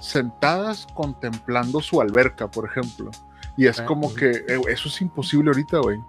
sentadas 0.00 0.86
contemplando 0.94 1.80
su 1.80 2.00
alberca, 2.00 2.48
por 2.50 2.66
ejemplo. 2.68 3.10
Y 3.56 3.66
es 3.66 3.76
Sí. 3.76 3.82
como 3.84 4.14
que 4.14 4.30
eh, 4.30 4.60
eso 4.68 4.88
es 4.88 5.00
imposible 5.00 5.50
ahorita, 5.50 5.78
güey. 5.78 6.00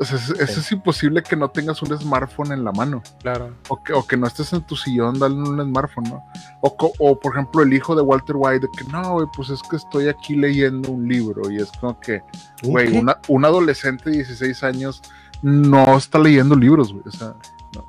O 0.00 0.04
sea, 0.04 0.16
es, 0.16 0.30
es- 0.30 0.56
es 0.58 0.72
imposible 0.72 1.22
que 1.22 1.34
no 1.34 1.48
tengas 1.50 1.82
un 1.82 1.98
smartphone 1.98 2.52
en 2.52 2.62
la 2.64 2.70
mano. 2.72 3.02
Claro. 3.20 3.56
O 3.68 3.82
que, 3.82 3.92
o 3.92 4.06
que 4.06 4.16
no 4.16 4.26
estés 4.28 4.52
en 4.52 4.62
tu 4.62 4.76
sillón 4.76 5.18
dando 5.18 5.50
un 5.50 5.60
smartphone, 5.60 6.04
¿no? 6.10 6.24
O, 6.60 7.18
por 7.18 7.32
ejemplo 7.34 7.62
el 7.62 7.72
hijo 7.72 7.96
de 7.96 8.02
Walter 8.02 8.36
White, 8.38 8.66
de 8.66 8.68
que 8.76 8.84
no, 8.92 9.14
güey, 9.14 9.26
pues 9.34 9.50
es 9.50 9.60
que 9.68 9.76
estoy 9.76 10.08
aquí 10.08 10.36
leyendo 10.36 10.90
un 10.92 11.08
libro 11.08 11.50
y 11.50 11.56
es 11.56 11.70
como 11.80 11.98
que, 11.98 12.22
¿Un 12.62 12.70
güey, 12.70 12.96
una- 12.96 13.18
un 13.28 13.44
adolescente 13.44 14.10
de 14.10 14.16
16 14.18 14.62
años 14.62 15.02
no 15.42 15.96
está 15.96 16.18
leyendo 16.18 16.54
libros, 16.54 16.92
güey, 16.92 17.04
o 17.06 17.10
sea, 17.12 17.34
no. 17.74 17.84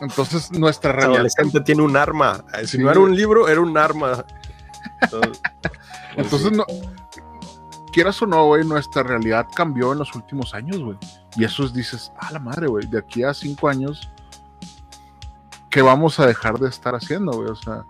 Entonces 0.00 0.50
nuestra 0.52 0.90
El 0.90 0.96
realidad... 0.96 1.14
adolescente 1.16 1.60
tiene 1.62 1.82
un 1.82 1.96
arma. 1.96 2.44
Si 2.60 2.66
Sí. 2.76 2.78
no 2.78 2.90
era 2.90 3.00
un 3.00 3.14
libro, 3.16 3.48
era 3.48 3.60
un 3.60 3.76
arma. 3.76 4.24
Entonces, 5.02 5.40
pues 5.62 5.72
Entonces, 6.16 6.48
sí. 6.50 6.56
no, 6.56 6.64
quieras 7.90 8.20
o 8.22 8.26
no, 8.26 8.46
güey, 8.46 8.64
nuestra 8.64 9.02
realidad 9.02 9.46
cambió 9.54 9.92
en 9.92 9.98
los 9.98 10.14
últimos 10.14 10.54
años, 10.54 10.78
güey. 10.82 10.96
Y 11.36 11.44
eso 11.44 11.64
es, 11.64 11.72
dices, 11.72 12.12
a 12.18 12.32
la 12.32 12.38
madre, 12.38 12.66
güey, 12.66 12.86
de 12.86 12.98
aquí 12.98 13.22
a 13.22 13.32
cinco 13.34 13.68
años, 13.68 14.10
¿qué 15.70 15.82
vamos 15.82 16.18
a 16.20 16.26
dejar 16.26 16.58
de 16.58 16.68
estar 16.68 16.94
haciendo, 16.94 17.32
güey? 17.32 17.48
O 17.50 17.56
sea, 17.56 17.84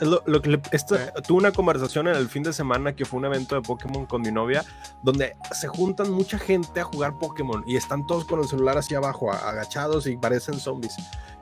lo- 0.00 0.22
lo 0.26 0.42
que 0.42 0.50
le- 0.50 0.62
esto- 0.72 0.96
Sí. 0.96 1.02
Tuve 1.26 1.38
una 1.38 1.52
conversación 1.52 2.06
en 2.08 2.14
el 2.16 2.28
fin 2.28 2.42
de 2.42 2.52
semana 2.52 2.94
que 2.94 3.06
fue 3.06 3.18
un 3.18 3.24
evento 3.24 3.54
de 3.54 3.62
Pokémon 3.62 4.04
con 4.04 4.20
mi 4.20 4.30
novia, 4.30 4.62
donde 5.02 5.36
se 5.52 5.68
juntan 5.68 6.10
mucha 6.10 6.38
gente 6.38 6.80
a 6.80 6.84
jugar 6.84 7.18
Pokémon 7.18 7.64
y 7.66 7.76
están 7.76 8.06
todos 8.06 8.26
con 8.26 8.40
el 8.40 8.46
celular 8.48 8.76
hacia 8.76 8.98
abajo, 8.98 9.32
agachados 9.32 10.06
y 10.06 10.16
parecen 10.18 10.58
zombies. 10.60 10.94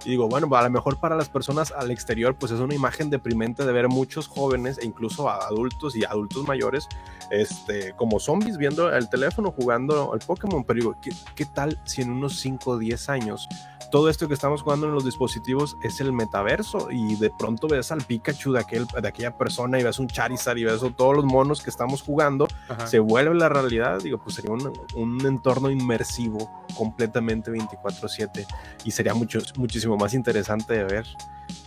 Y 0.04 0.10
digo, 0.10 0.28
bueno, 0.28 0.48
a 0.54 0.62
lo 0.62 0.70
mejor 0.70 0.98
para 0.98 1.16
las 1.16 1.28
personas 1.28 1.72
al 1.72 1.90
exterior, 1.90 2.36
pues 2.36 2.52
es 2.52 2.60
una 2.60 2.74
imagen 2.74 3.10
deprimente 3.10 3.64
de 3.64 3.72
ver 3.72 3.88
muchos 3.88 4.28
jóvenes 4.28 4.78
e 4.78 4.86
incluso 4.86 5.28
adultos 5.28 5.96
y 5.96 6.04
adultos 6.04 6.46
mayores, 6.46 6.88
este, 7.30 7.94
como 7.96 8.20
zombies 8.20 8.56
viendo 8.56 8.92
el 8.94 9.08
teléfono 9.08 9.50
jugando 9.50 10.12
al 10.12 10.20
Pokémon. 10.20 10.64
Pero 10.64 10.80
digo, 10.80 10.96
¿qué, 11.00 11.10
qué 11.34 11.44
tal 11.44 11.80
si 11.84 12.02
en 12.02 12.10
unos 12.10 12.38
5 12.38 12.70
o 12.70 12.78
10 12.78 13.08
años 13.08 13.48
todo 13.90 14.10
esto 14.10 14.28
que 14.28 14.34
estamos 14.34 14.62
jugando 14.62 14.86
en 14.86 14.92
los 14.92 15.04
dispositivos 15.04 15.76
es 15.82 16.00
el 16.00 16.12
metaverso 16.12 16.88
y 16.90 17.16
de 17.16 17.30
pronto 17.30 17.68
ves 17.68 17.90
al 17.90 18.02
Pikachu 18.02 18.52
de, 18.52 18.60
aquel, 18.60 18.86
de 18.86 19.08
aquella 19.08 19.36
persona 19.36 19.78
y 19.78 19.82
ves 19.82 19.98
un 19.98 20.08
Charizard 20.08 20.58
y 20.58 20.64
ves 20.64 20.82
todos 20.94 21.16
los 21.16 21.24
monos 21.24 21.62
que 21.62 21.70
estamos 21.70 22.02
jugando, 22.02 22.48
Ajá. 22.68 22.86
se 22.86 22.98
vuelve 22.98 23.34
la 23.34 23.48
realidad, 23.48 24.00
digo, 24.02 24.18
pues 24.18 24.36
sería 24.36 24.52
un, 24.52 24.72
un 24.94 25.26
entorno 25.26 25.70
inmersivo 25.70 26.50
completamente 26.76 27.50
24/7 27.50 28.46
y 28.84 28.90
sería 28.90 29.14
mucho, 29.14 29.40
muchísimo 29.56 29.87
más 29.96 30.14
interesante 30.14 30.74
de 30.74 30.84
ver 30.84 31.06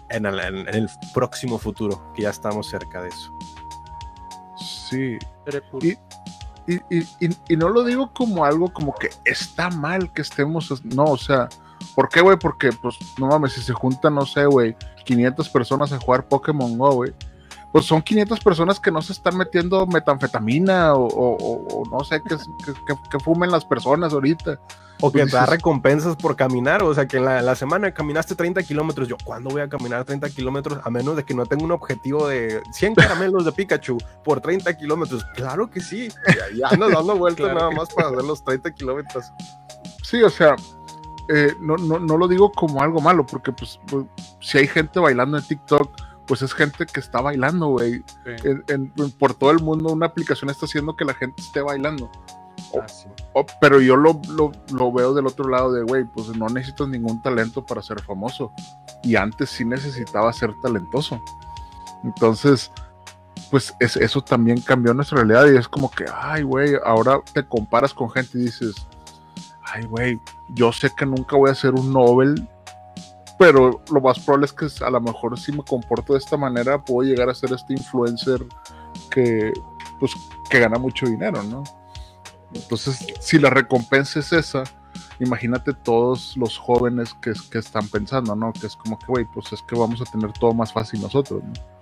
en 0.09 0.25
el, 0.25 0.39
en 0.39 0.67
el 0.67 0.89
próximo 1.13 1.57
futuro, 1.57 2.11
que 2.13 2.23
ya 2.23 2.29
estamos 2.29 2.67
cerca 2.69 3.01
de 3.01 3.09
eso. 3.09 3.31
sí. 4.57 5.17
Y, 6.67 6.75
y- 6.95 7.07
y- 7.19 7.37
y 7.49 7.57
no 7.57 7.69
lo 7.69 7.83
digo 7.83 8.11
como 8.13 8.45
algo 8.45 8.71
como 8.71 8.93
que 8.93 9.09
está 9.25 9.69
mal 9.69 10.11
que 10.13 10.21
estemos, 10.21 10.83
no, 10.85 11.05
o 11.05 11.17
sea, 11.17 11.49
¿por 11.95 12.07
qué, 12.09 12.21
güey? 12.21 12.37
Porque, 12.37 12.71
pues, 12.71 12.97
no 13.17 13.27
mames, 13.27 13.53
si 13.53 13.61
se 13.61 13.73
juntan, 13.73 14.13
no 14.15 14.25
sé, 14.25 14.45
güey, 14.45 14.75
500 15.05 15.49
personas 15.49 15.91
a 15.91 15.97
jugar 15.99 16.27
Pokémon 16.27 16.77
Go, 16.77 16.91
güey, 16.93 17.13
pues 17.71 17.85
son 17.85 18.01
500 18.01 18.39
personas 18.41 18.79
que 18.79 18.91
no 18.91 19.01
se 19.01 19.13
están 19.13 19.37
metiendo 19.37 19.85
metanfetamina 19.87 20.93
o, 20.93 21.05
o- 21.07 21.81
o- 21.81 21.83
no 21.89 22.03
sé, 22.03 22.21
que, 22.21 22.35
que, 22.85 22.95
que- 23.09 23.19
fumen 23.19 23.51
las 23.51 23.65
personas 23.65 24.13
ahorita. 24.13 24.59
O 25.03 25.11
que 25.11 25.19
Pues 25.21 25.31
te 25.31 25.37
da 25.37 25.47
recompensas 25.47 26.15
por 26.15 26.35
caminar, 26.35 26.83
o 26.83 26.93
sea, 26.93 27.07
que 27.07 27.17
en 27.17 27.25
la, 27.25 27.41
la 27.41 27.55
semana 27.55 27.91
caminaste 27.91 28.35
30 28.35 28.61
kilómetros. 28.61 29.07
Yo, 29.07 29.15
¿cuándo 29.23 29.49
voy 29.49 29.61
a 29.61 29.67
caminar 29.67 30.05
30 30.05 30.29
kilómetros? 30.29 30.77
A 30.83 30.91
menos 30.91 31.15
de 31.15 31.23
que 31.23 31.33
no 31.33 31.43
tenga 31.47 31.63
un 31.63 31.71
objetivo 31.71 32.27
de 32.27 32.61
100 32.71 32.93
caramelos 32.93 33.43
de 33.43 33.51
Pikachu 33.51 33.97
por 34.23 34.41
30 34.41 34.77
kilómetros. 34.77 35.25
Claro 35.33 35.71
que 35.71 35.79
sí. 35.81 36.09
Y 36.27 36.39
ahí 36.39 36.61
andas 36.71 36.91
dando 36.93 37.15
vueltas 37.15 37.45
Claro 37.45 37.59
nada 37.59 37.71
más 37.71 37.91
para 37.91 38.09
hacer 38.09 38.23
los 38.23 38.43
30 38.43 38.71
kilómetros. 38.75 39.25
Sí, 40.03 40.21
o 40.21 40.29
sea, 40.29 40.55
eh, 41.29 41.55
no, 41.59 41.77
no, 41.77 41.97
no, 41.97 42.17
lo 42.17 42.27
digo 42.27 42.51
como 42.51 42.83
algo 42.83 43.01
malo, 43.01 43.25
porque 43.25 43.51
pues, 43.51 43.79
pues, 43.87 44.05
si 44.39 44.59
hay 44.59 44.67
gente 44.67 44.99
bailando 44.99 45.35
en 45.37 45.43
TikTok, 45.43 45.89
pues 46.31 46.43
es 46.43 46.53
gente 46.53 46.85
que 46.85 47.01
está 47.01 47.19
bailando, 47.19 47.67
güey. 47.67 48.05
por 49.19 49.33
todo 49.33 49.51
el 49.51 49.59
mundo 49.59 49.91
una 49.91 50.05
aplicación 50.05 50.49
está 50.49 50.65
haciendo 50.65 50.95
que 50.95 51.03
la 51.03 51.13
gente 51.13 51.41
esté 51.41 51.59
bailando. 51.59 52.09
Ah, 52.73 53.43
pero 53.59 53.81
yo 53.81 53.97
lo, 53.97 54.21
lo, 54.29 54.53
lo, 54.71 54.93
veo 54.93 55.13
del 55.13 55.27
otro 55.27 55.49
lado 55.49 55.73
de, 55.73 55.83
güey, 55.83 56.05
pues 56.05 56.29
no 56.29 56.47
necesitas 56.47 56.87
ningún 56.87 57.21
talento 57.21 57.65
para 57.65 57.81
ser 57.81 58.01
famoso. 58.01 58.53
Y 59.03 59.17
antes 59.17 59.49
sí 59.49 59.65
necesitaba 59.65 60.31
ser 60.31 60.53
talentoso. 60.61 61.21
Entonces, 62.05 62.71
pues 63.49 63.75
es, 63.81 63.97
eso 63.97 64.21
también 64.21 64.61
cambió 64.61 64.93
nuestra 64.93 65.17
realidad 65.17 65.53
y 65.53 65.57
es 65.57 65.67
como 65.67 65.91
que, 65.91 66.05
ay, 66.15 66.43
güey, 66.43 66.75
ahora 66.85 67.19
te 67.33 67.45
comparas 67.45 67.93
con 67.93 68.09
gente 68.09 68.37
y 68.37 68.43
dices, 68.43 68.87
ay, 69.63 69.83
güey, 69.83 70.17
yo 70.51 70.71
sé 70.71 70.91
que 70.95 71.05
nunca 71.05 71.35
voy 71.35 71.49
a 71.49 71.51
hacer 71.51 71.73
un 71.73 71.91
Nobel, 71.91 72.47
pero 73.41 73.81
lo 73.91 74.01
más 74.01 74.19
probable 74.19 74.45
es 74.45 74.53
que 74.53 74.67
a 74.85 74.89
lo 74.91 75.01
mejor 75.01 75.39
si 75.39 75.51
me 75.51 75.63
comporto 75.63 76.13
de 76.13 76.19
esta 76.19 76.37
manera 76.37 76.85
puedo 76.85 77.09
llegar 77.09 77.27
a 77.27 77.33
ser 77.33 77.51
este 77.51 77.73
influencer 77.73 78.45
que, 79.09 79.51
pues, 79.99 80.11
que 80.47 80.59
gana 80.59 80.77
mucho 80.77 81.07
dinero, 81.07 81.41
¿no? 81.41 81.63
Entonces, 82.53 83.03
si 83.19 83.39
la 83.39 83.49
recompensa 83.49 84.19
es 84.19 84.31
esa, 84.31 84.63
imagínate 85.19 85.73
todos 85.73 86.37
los 86.37 86.55
jóvenes 86.55 87.15
que, 87.15 87.33
que 87.49 87.57
están 87.57 87.87
pensando, 87.87 88.35
¿no? 88.35 88.53
Que 88.53 88.67
es 88.67 88.75
como 88.75 88.99
que, 88.99 89.07
güey, 89.07 89.25
pues 89.33 89.51
es 89.51 89.63
que 89.63 89.75
vamos 89.75 89.99
a 90.01 90.11
tener 90.11 90.31
todo 90.33 90.53
más 90.53 90.71
fácil 90.71 91.01
nosotros, 91.01 91.41
¿no? 91.43 91.80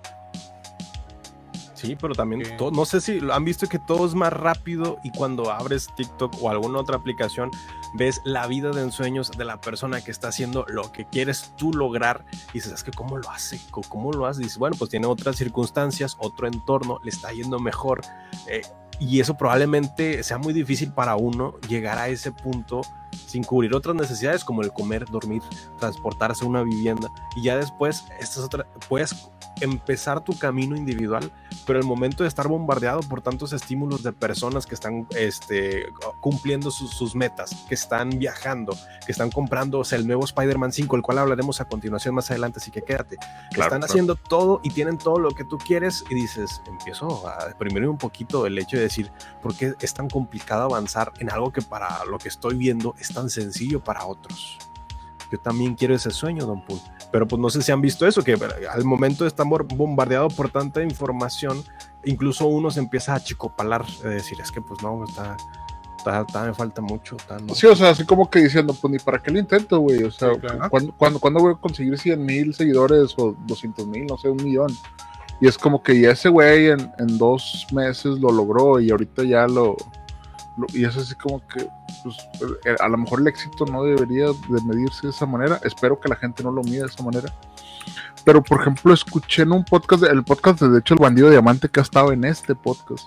Sí, 1.80 1.96
pero 1.98 2.14
también, 2.14 2.42
no 2.72 2.84
sé 2.84 3.00
si 3.00 3.20
han 3.32 3.42
visto 3.42 3.66
que 3.66 3.78
todo 3.78 4.04
es 4.04 4.14
más 4.14 4.30
rápido 4.34 4.98
y 5.02 5.10
cuando 5.12 5.50
abres 5.50 5.88
TikTok 5.96 6.36
o 6.42 6.50
alguna 6.50 6.78
otra 6.78 6.96
aplicación, 6.96 7.50
ves 7.94 8.20
la 8.24 8.46
vida 8.46 8.70
de 8.70 8.82
ensueños 8.82 9.30
de 9.30 9.46
la 9.46 9.62
persona 9.62 10.02
que 10.02 10.10
está 10.10 10.28
haciendo 10.28 10.66
lo 10.68 10.92
que 10.92 11.06
quieres 11.06 11.54
tú 11.56 11.72
lograr 11.72 12.26
y 12.50 12.58
dices, 12.58 12.72
es 12.72 12.84
que 12.84 12.90
¿cómo 12.90 13.16
lo 13.16 13.30
hace? 13.30 13.58
¿Cómo 13.70 14.12
lo 14.12 14.26
hace? 14.26 14.42
Dices, 14.42 14.58
bueno, 14.58 14.76
pues 14.78 14.90
tiene 14.90 15.06
otras 15.06 15.36
circunstancias, 15.36 16.18
otro 16.18 16.46
entorno, 16.46 17.00
le 17.02 17.08
está 17.08 17.32
yendo 17.32 17.58
mejor. 17.58 18.02
Eh, 18.46 18.60
y 18.98 19.20
eso 19.20 19.38
probablemente 19.38 20.22
sea 20.22 20.36
muy 20.36 20.52
difícil 20.52 20.92
para 20.92 21.16
uno 21.16 21.54
llegar 21.66 21.96
a 21.96 22.08
ese 22.08 22.30
punto 22.30 22.82
sin 23.26 23.42
cubrir 23.42 23.74
otras 23.74 23.96
necesidades 23.96 24.44
como 24.44 24.60
el 24.60 24.70
comer, 24.70 25.06
dormir, 25.06 25.40
transportarse 25.78 26.44
a 26.44 26.48
una 26.48 26.62
vivienda. 26.62 27.08
Y 27.36 27.44
ya 27.44 27.56
después, 27.56 28.04
estas 28.20 28.44
otras, 28.44 28.66
puedes 28.86 29.30
empezar 29.60 30.22
tu 30.22 30.38
camino 30.38 30.76
individual, 30.76 31.30
pero 31.66 31.78
el 31.78 31.84
momento 31.84 32.24
de 32.24 32.28
estar 32.28 32.48
bombardeado 32.48 33.00
por 33.00 33.22
tantos 33.22 33.52
estímulos 33.52 34.02
de 34.02 34.12
personas 34.12 34.66
que 34.66 34.74
están 34.74 35.06
este, 35.16 35.86
cumpliendo 36.20 36.70
sus, 36.70 37.14
metas, 37.14 37.64
que 37.68 37.74
están 37.74 38.10
viajando, 38.10 38.76
que 39.04 39.12
están 39.12 39.30
comprando 39.30 39.82
el 39.90 40.06
nuevo 40.06 40.24
Spider-Man 40.24 40.72
5, 40.72 40.96
el 40.96 41.02
cual 41.02 41.18
hablaremos 41.18 41.60
a 41.60 41.66
continuación 41.66 42.14
más 42.14 42.30
adelante, 42.30 42.58
así 42.60 42.70
que 42.70 42.82
quédate. 42.82 43.16
están 43.50 43.84
haciendo 43.84 44.16
todo 44.16 44.60
y 44.62 44.70
tienen 44.70 44.98
todo 44.98 45.18
lo 45.18 45.30
que 45.30 45.44
tú 45.44 45.58
quieres 45.58 46.04
y 46.10 46.14
dices, 46.14 46.62
empiezo 46.66 47.28
a 47.28 47.46
deprimirme 47.46 47.88
un 47.88 47.98
poquito 47.98 48.46
el 48.46 48.58
hecho 48.58 48.76
de 48.76 48.84
decir, 48.84 49.10
¿por 49.42 49.54
qué 49.54 49.74
es 49.80 49.94
tan 49.94 50.08
complicado 50.08 50.64
avanzar 50.64 51.12
en 51.18 51.30
algo 51.30 51.52
que 51.52 51.62
para 51.62 52.04
lo 52.04 52.18
que 52.18 52.28
estoy 52.28 52.56
viendo 52.56 52.94
es 52.98 53.12
tan 53.12 53.30
sencillo 53.30 53.82
para 53.82 54.06
otros? 54.06 54.58
Yo 55.30 55.38
también 55.38 55.74
quiero 55.74 55.94
ese 55.94 56.10
sueño, 56.10 56.44
Don 56.44 56.64
Pool. 56.64 56.80
Pero 57.12 57.26
pues 57.26 57.40
no 57.40 57.50
sé 57.50 57.62
si 57.62 57.72
han 57.72 57.80
visto 57.80 58.06
eso, 58.06 58.22
que 58.22 58.36
al 58.70 58.84
momento 58.84 59.26
estar 59.26 59.46
bombardeado 59.46 60.28
por 60.28 60.50
tanta 60.50 60.82
información, 60.82 61.62
incluso 62.04 62.46
uno 62.46 62.70
se 62.70 62.80
empieza 62.80 63.14
a 63.14 63.20
chicopalar, 63.20 63.84
de 64.02 64.10
decir, 64.10 64.38
es 64.40 64.52
que 64.52 64.60
pues 64.60 64.80
no, 64.82 65.04
está, 65.04 65.36
está, 66.20 66.44
me 66.44 66.54
falta 66.54 66.80
mucho. 66.80 67.16
Sí, 67.54 67.66
o 67.66 67.74
sea, 67.74 67.90
así 67.90 68.04
como 68.04 68.30
que 68.30 68.40
diciendo, 68.40 68.74
pues 68.80 68.92
ni 68.92 68.98
para 68.98 69.20
qué 69.20 69.30
lo 69.30 69.38
intento, 69.38 69.80
güey. 69.80 70.04
O 70.04 70.10
sea, 70.10 70.30
cuando 70.96 71.40
voy 71.40 71.54
a 71.54 71.56
conseguir 71.56 71.98
100 71.98 72.24
mil 72.24 72.54
seguidores 72.54 73.14
o 73.16 73.34
200 73.46 73.86
mil, 73.86 74.06
no 74.06 74.16
sé, 74.16 74.28
un 74.28 74.42
millón? 74.42 74.70
Y 75.40 75.48
es 75.48 75.56
como 75.56 75.82
que 75.82 75.98
ya 75.98 76.10
ese 76.10 76.28
güey 76.28 76.68
en, 76.68 76.92
en 76.98 77.18
dos 77.18 77.66
meses 77.72 78.18
lo 78.20 78.30
logró 78.30 78.78
y 78.78 78.90
ahorita 78.90 79.24
ya 79.24 79.46
lo, 79.46 79.74
y 80.72 80.84
es 80.84 80.96
así 80.96 81.14
como 81.14 81.40
que 81.46 81.68
pues, 82.02 82.16
eh, 82.64 82.76
a 82.78 82.88
lo 82.88 82.98
mejor 82.98 83.20
el 83.20 83.28
éxito 83.28 83.64
no 83.66 83.84
debería 83.84 84.26
de 84.26 84.62
medirse 84.64 85.06
de 85.06 85.10
esa 85.10 85.26
manera. 85.26 85.60
Espero 85.64 85.98
que 85.98 86.08
la 86.08 86.16
gente 86.16 86.42
no 86.42 86.50
lo 86.50 86.62
mida 86.62 86.82
de 86.82 86.92
esa 86.92 87.02
manera. 87.02 87.32
Pero, 88.24 88.42
por 88.42 88.60
ejemplo, 88.60 88.92
escuché 88.92 89.42
en 89.42 89.52
un 89.52 89.64
podcast, 89.64 90.02
el 90.04 90.22
podcast 90.22 90.60
de, 90.60 90.78
hecho, 90.78 90.94
el 90.94 91.00
bandido 91.00 91.30
diamante 91.30 91.68
que 91.68 91.80
ha 91.80 91.82
estado 91.82 92.12
en 92.12 92.24
este 92.24 92.54
podcast, 92.54 93.06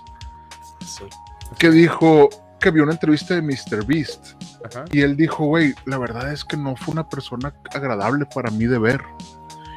que 1.58 1.70
dijo 1.70 2.28
que 2.60 2.70
vio 2.70 2.82
una 2.82 2.92
entrevista 2.92 3.34
de 3.34 3.42
Mr. 3.42 3.84
Beast. 3.86 4.42
Y 4.92 5.02
él 5.02 5.16
dijo, 5.16 5.44
güey, 5.44 5.74
la 5.84 5.98
verdad 5.98 6.32
es 6.32 6.44
que 6.44 6.56
no 6.56 6.74
fue 6.76 6.92
una 6.92 7.08
persona 7.08 7.52
agradable 7.72 8.26
para 8.26 8.50
mí 8.50 8.64
de 8.64 8.78
ver. 8.78 9.02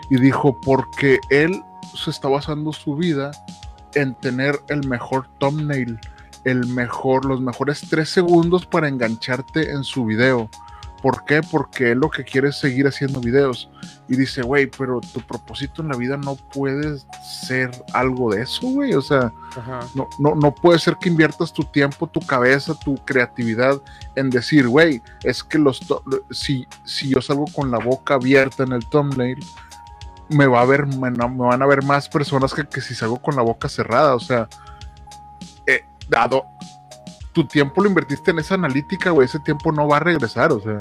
Y 0.09 0.17
dijo, 0.19 0.59
porque 0.61 1.19
él 1.29 1.61
se 1.93 2.09
está 2.09 2.29
basando 2.29 2.71
su 2.71 2.95
vida 2.95 3.31
en 3.93 4.15
tener 4.15 4.59
el 4.69 4.87
mejor 4.87 5.27
thumbnail 5.39 5.99
el 6.43 6.65
mejor, 6.67 7.25
los 7.25 7.41
mejores 7.41 7.81
tres 7.89 8.09
segundos 8.09 8.65
para 8.65 8.87
engancharte 8.87 9.71
en 9.71 9.83
su 9.83 10.05
video. 10.05 10.49
¿Por 11.01 11.25
qué? 11.25 11.41
Porque 11.43 11.91
él 11.91 11.99
lo 11.99 12.09
que 12.09 12.23
quiere 12.23 12.49
es 12.49 12.59
seguir 12.59 12.87
haciendo 12.87 13.21
videos. 13.21 13.69
Y 14.09 14.15
dice, 14.15 14.41
güey, 14.41 14.67
pero 14.67 14.99
tu 14.99 15.21
propósito 15.21 15.81
en 15.81 15.89
la 15.89 15.97
vida 15.97 16.17
no 16.17 16.35
puede 16.35 16.97
ser 17.45 17.69
algo 17.93 18.33
de 18.33 18.41
eso, 18.41 18.67
güey. 18.67 18.93
O 18.93 19.01
sea, 19.01 19.31
no, 19.93 20.07
no, 20.17 20.33
no 20.33 20.55
puede 20.55 20.79
ser 20.79 20.97
que 20.97 21.09
inviertas 21.09 21.53
tu 21.53 21.63
tiempo, 21.63 22.07
tu 22.07 22.19
cabeza, 22.21 22.73
tu 22.83 22.95
creatividad 23.05 23.79
en 24.15 24.29
decir, 24.29 24.67
güey, 24.67 25.01
es 25.23 25.43
que 25.43 25.59
los 25.59 25.81
si, 26.31 26.67
si 26.83 27.09
yo 27.09 27.21
salgo 27.21 27.45
con 27.53 27.69
la 27.69 27.77
boca 27.77 28.15
abierta 28.15 28.63
en 28.63 28.71
el 28.71 28.85
thumbnail, 28.89 29.37
me 30.29 30.47
va 30.47 30.61
a 30.61 30.65
ver, 30.65 30.87
me, 30.87 31.11
van 31.11 31.61
a 31.61 31.67
ver 31.67 31.83
más 31.83 32.09
personas 32.09 32.53
que, 32.53 32.65
que 32.65 32.81
si 32.81 32.95
salgo 32.95 33.21
con 33.21 33.35
la 33.35 33.43
boca 33.43 33.69
cerrada. 33.69 34.15
O 34.15 34.19
sea, 34.19 34.49
dado 36.07 36.45
tu 37.37 37.45
tiempo 37.45 37.83
lo 37.83 37.89
invertiste 37.89 38.31
en 38.31 38.39
esa 38.39 38.55
analítica, 38.55 39.11
güey, 39.11 39.25
ese 39.25 39.39
tiempo 39.39 39.71
no 39.71 39.87
va 39.87 39.97
a 39.97 39.99
regresar, 39.99 40.51
o 40.51 40.59
sea. 40.59 40.77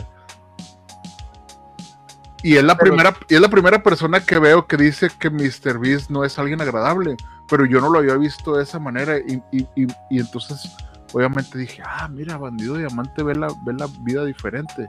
Y 2.42 2.56
es 2.56 2.64
la 2.64 2.78
primera, 2.78 3.14
y 3.28 3.34
es 3.34 3.40
la 3.42 3.50
primera 3.50 3.82
persona 3.82 4.20
que 4.20 4.38
veo 4.38 4.66
que 4.66 4.78
dice 4.78 5.10
que 5.18 5.28
Mr. 5.28 5.78
Beast 5.78 6.08
no 6.08 6.24
es 6.24 6.38
alguien 6.38 6.62
agradable, 6.62 7.18
pero 7.46 7.66
yo 7.66 7.78
no 7.82 7.90
lo 7.90 7.98
había 7.98 8.14
visto 8.16 8.56
de 8.56 8.62
esa 8.62 8.78
manera 8.78 9.18
y, 9.18 9.42
entonces 10.10 10.74
obviamente 11.12 11.58
dije, 11.58 11.82
ah, 11.84 12.08
mira, 12.08 12.38
bandido 12.38 12.78
diamante 12.78 13.22
ve 13.22 13.34
la, 13.34 13.48
ve 13.62 13.74
la 13.74 13.88
vida 14.00 14.24
diferente. 14.24 14.88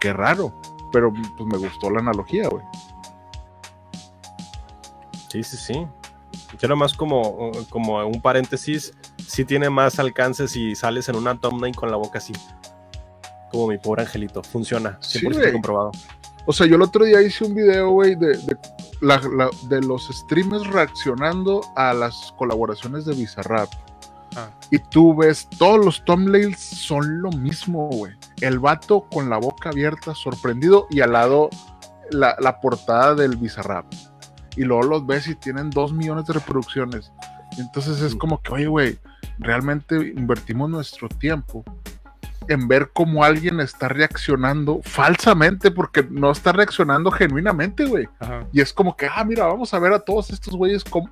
Qué 0.00 0.14
raro, 0.14 0.58
pero 0.90 1.12
pues 1.12 1.46
me 1.52 1.58
gustó 1.58 1.90
la 1.90 2.00
analogía, 2.00 2.48
güey. 2.48 2.64
Sí, 5.28 5.42
sí, 5.42 5.56
sí. 5.58 5.86
Yo 6.58 6.76
más 6.76 6.94
como, 6.94 7.50
como 7.68 8.06
un 8.06 8.22
paréntesis, 8.22 8.94
sí 9.32 9.46
tiene 9.46 9.70
más 9.70 9.98
alcance 9.98 10.46
si 10.46 10.74
sales 10.74 11.08
en 11.08 11.16
una 11.16 11.34
thumbnail 11.40 11.74
con 11.74 11.90
la 11.90 11.96
boca 11.96 12.18
así. 12.18 12.34
Como 13.50 13.68
mi 13.68 13.78
pobre 13.78 14.02
angelito. 14.02 14.42
Funciona. 14.42 14.98
100% 15.00 15.52
comprobado. 15.52 15.90
O 16.44 16.52
sea, 16.52 16.66
yo 16.66 16.76
el 16.76 16.82
otro 16.82 17.04
día 17.06 17.22
hice 17.22 17.44
un 17.44 17.54
video, 17.54 17.90
güey, 17.90 18.14
de, 18.14 18.36
de, 18.36 19.80
los 19.82 20.08
streamers 20.08 20.66
reaccionando 20.66 21.62
a 21.76 21.94
las 21.94 22.34
colaboraciones 22.36 23.06
de 23.06 23.14
Bizarrap. 23.14 23.70
Ah. 24.36 24.50
Y 24.70 24.78
tú 24.78 25.14
ves, 25.14 25.48
todos 25.58 25.82
los 25.82 26.04
thumbnails 26.04 26.58
son 26.58 27.22
lo 27.22 27.30
mismo, 27.30 27.88
güey. 27.88 28.12
El 28.40 28.58
vato 28.58 29.06
con 29.10 29.30
la 29.30 29.38
boca 29.38 29.70
abierta, 29.70 30.14
sorprendido, 30.14 30.86
y 30.90 31.00
al 31.00 31.12
lado 31.12 31.48
la, 32.10 32.36
la 32.38 32.60
portada 32.60 33.14
del 33.14 33.36
Bizarrap. 33.36 33.86
Y 34.56 34.64
luego 34.64 34.82
los 34.82 35.06
ves 35.06 35.26
y 35.26 35.36
tienen 35.36 35.70
dos 35.70 35.92
millones 35.94 36.26
de 36.26 36.34
reproducciones. 36.34 37.12
Entonces 37.56 38.00
es 38.02 38.14
como 38.14 38.42
que, 38.42 38.52
oye, 38.52 38.66
güey, 38.66 38.98
realmente 39.38 39.96
invertimos 40.16 40.70
nuestro 40.70 41.08
tiempo 41.08 41.64
en 42.48 42.68
ver 42.68 42.90
cómo 42.92 43.24
alguien 43.24 43.60
está 43.60 43.88
reaccionando 43.88 44.80
falsamente 44.82 45.70
porque 45.70 46.06
no 46.08 46.30
está 46.30 46.52
reaccionando 46.52 47.10
genuinamente, 47.10 47.84
güey. 47.84 48.08
Y 48.52 48.60
es 48.60 48.72
como 48.72 48.96
que, 48.96 49.06
ah, 49.06 49.24
mira, 49.24 49.46
vamos 49.46 49.72
a 49.74 49.78
ver 49.78 49.92
a 49.92 50.00
todos 50.00 50.30
estos 50.30 50.54
güeyes 50.54 50.84
cómo, 50.84 51.10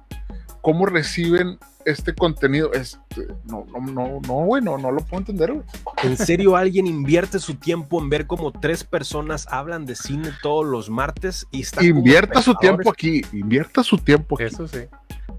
cómo 0.61 0.87
reciben 0.87 1.59
este 1.85 2.15
contenido. 2.15 2.73
Este, 2.73 3.29
no, 3.45 3.67
no, 3.73 3.81
no, 3.81 4.21
no, 4.27 4.35
güey, 4.45 4.63
no, 4.63 4.77
lo 4.79 4.99
puedo 4.99 5.19
entender, 5.19 5.53
güey. 5.53 5.65
¿En 6.03 6.17
serio 6.17 6.57
alguien 6.57 6.87
invierte 6.87 7.39
su 7.39 7.55
tiempo 7.55 8.01
en 8.01 8.09
ver 8.09 8.27
cómo 8.27 8.53
tres 8.53 8.85
personas 8.85 9.47
hablan 9.51 9.87
de 9.87 9.95
cine 9.95 10.31
todos 10.43 10.67
los 10.67 10.91
martes 10.91 11.47
y 11.51 11.63
está 11.63 11.85
Invierta 11.85 12.43
su 12.43 12.55
tiempo 12.55 12.91
aquí, 12.91 13.23
invierta 13.33 13.83
su 13.83 13.99
tiempo 13.99 14.37
aquí. 14.37 14.45
Eso 14.45 14.69
sí. 14.69 14.81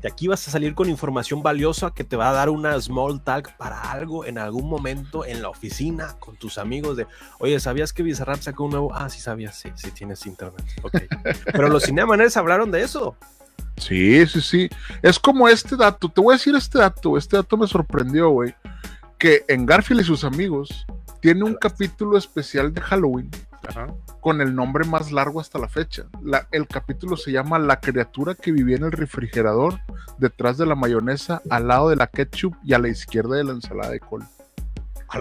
De 0.01 0.09
aquí 0.09 0.27
vas 0.27 0.47
a 0.47 0.51
salir 0.51 0.73
con 0.73 0.89
información 0.89 1.43
valiosa 1.43 1.93
que 1.93 2.03
te 2.03 2.15
va 2.15 2.29
a 2.29 2.33
dar 2.33 2.49
una 2.49 2.79
small 2.81 3.23
talk 3.23 3.55
para 3.57 3.91
algo 3.91 4.25
en 4.25 4.39
algún 4.39 4.67
momento 4.67 5.25
en 5.25 5.41
la 5.43 5.49
oficina 5.49 6.15
con 6.19 6.35
tus 6.37 6.57
amigos 6.57 6.97
de, 6.97 7.05
oye, 7.39 7.59
¿sabías 7.59 7.93
que 7.93 8.01
Bizarrap 8.01 8.41
sacó 8.41 8.63
un 8.63 8.71
nuevo? 8.71 8.95
Ah, 8.95 9.09
sí 9.09 9.19
sabías, 9.19 9.59
sí, 9.59 9.69
sí 9.75 9.91
tienes 9.91 10.25
internet. 10.25 10.65
Ok. 10.81 11.01
Pero 11.45 11.69
los 11.69 11.83
Cinemanes 11.83 12.35
hablaron 12.35 12.71
de 12.71 12.81
eso. 12.81 13.15
Sí, 13.77 14.25
sí, 14.25 14.41
sí. 14.41 14.69
Es 15.01 15.19
como 15.19 15.47
este 15.47 15.75
dato. 15.75 16.09
Te 16.09 16.21
voy 16.21 16.33
a 16.33 16.37
decir 16.37 16.55
este 16.55 16.79
dato. 16.79 17.17
Este 17.17 17.37
dato 17.37 17.57
me 17.57 17.67
sorprendió, 17.67 18.29
güey. 18.29 18.55
Que 19.17 19.45
en 19.47 19.65
Garfield 19.65 20.01
y 20.01 20.03
sus 20.03 20.23
amigos 20.23 20.85
tiene 21.19 21.43
un 21.43 21.55
capítulo 21.55 22.17
especial 22.17 22.73
de 22.73 22.81
Halloween 22.81 23.29
Ajá. 23.67 23.87
con 24.21 24.41
el 24.41 24.55
nombre 24.55 24.85
más 24.85 25.11
largo 25.11 25.39
hasta 25.39 25.59
la 25.59 25.67
fecha. 25.69 26.05
La- 26.21 26.47
el 26.51 26.67
capítulo 26.67 27.15
se 27.17 27.31
llama 27.31 27.59
La 27.59 27.79
criatura 27.79 28.35
que 28.35 28.51
vivía 28.51 28.75
en 28.77 28.83
el 28.85 28.91
refrigerador, 28.91 29.79
detrás 30.17 30.57
de 30.57 30.65
la 30.65 30.75
mayonesa, 30.75 31.41
al 31.49 31.67
lado 31.67 31.89
de 31.89 31.95
la 31.95 32.07
ketchup 32.07 32.55
y 32.63 32.73
a 32.73 32.79
la 32.79 32.87
izquierda 32.89 33.35
de 33.37 33.43
la 33.43 33.51
ensalada 33.51 33.91
de 33.91 33.99
col. 33.99 34.23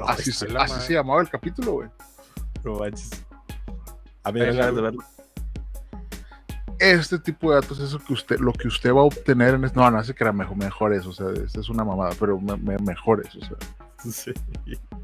Así, 0.06 0.32
se, 0.32 0.48
la 0.48 0.62
así 0.62 0.72
madre. 0.74 0.86
se 0.86 0.92
llamaba 0.94 1.20
el 1.20 1.28
capítulo, 1.28 1.72
güey. 1.72 1.88
no. 2.64 2.78
A 4.22 4.32
mí 4.32 4.40
me 4.40 4.52
ganas 4.52 4.74
de 4.74 4.82
verlo. 4.82 5.02
Este 6.78 7.18
tipo 7.18 7.50
de 7.50 7.60
datos 7.60 7.78
es 7.78 7.92
lo 7.92 7.98
que 7.98 8.12
usted, 8.14 8.38
lo 8.40 8.52
que 8.52 8.68
usted 8.68 8.90
va 8.94 9.00
a 9.00 9.04
obtener 9.04 9.54
en 9.54 9.64
este. 9.64 9.78
No, 9.78 9.90
no 9.90 10.02
sé 10.02 10.14
que 10.14 10.24
era 10.24 10.32
mejor, 10.32 10.56
mejores, 10.56 11.04
o 11.06 11.12
sea, 11.12 11.26
esta 11.44 11.60
es 11.60 11.68
una 11.68 11.84
mamada, 11.84 12.12
pero 12.18 12.40
me, 12.40 12.56
me- 12.56 12.78
mejores, 12.78 13.34
o 13.36 13.40
sea. 13.40 13.56
Sí. 14.10 14.32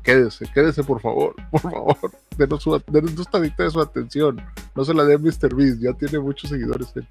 Quédese, 0.03 0.47
quédese, 0.55 0.83
por 0.83 1.03
favor, 1.03 1.35
por 1.51 1.61
favor. 1.61 1.99
Denos, 2.37 2.63
su, 2.63 2.83
denos 2.89 3.15
de 3.17 3.71
su 3.71 3.81
atención. 3.81 4.43
No 4.75 4.85
se 4.85 4.95
la 4.95 5.05
dé 5.05 5.19
Mr. 5.19 5.55
Beast, 5.55 5.81
ya 5.81 5.93
tiene 5.95 6.19
muchos 6.19 6.51
seguidores. 6.51 6.93
él. 6.97 7.07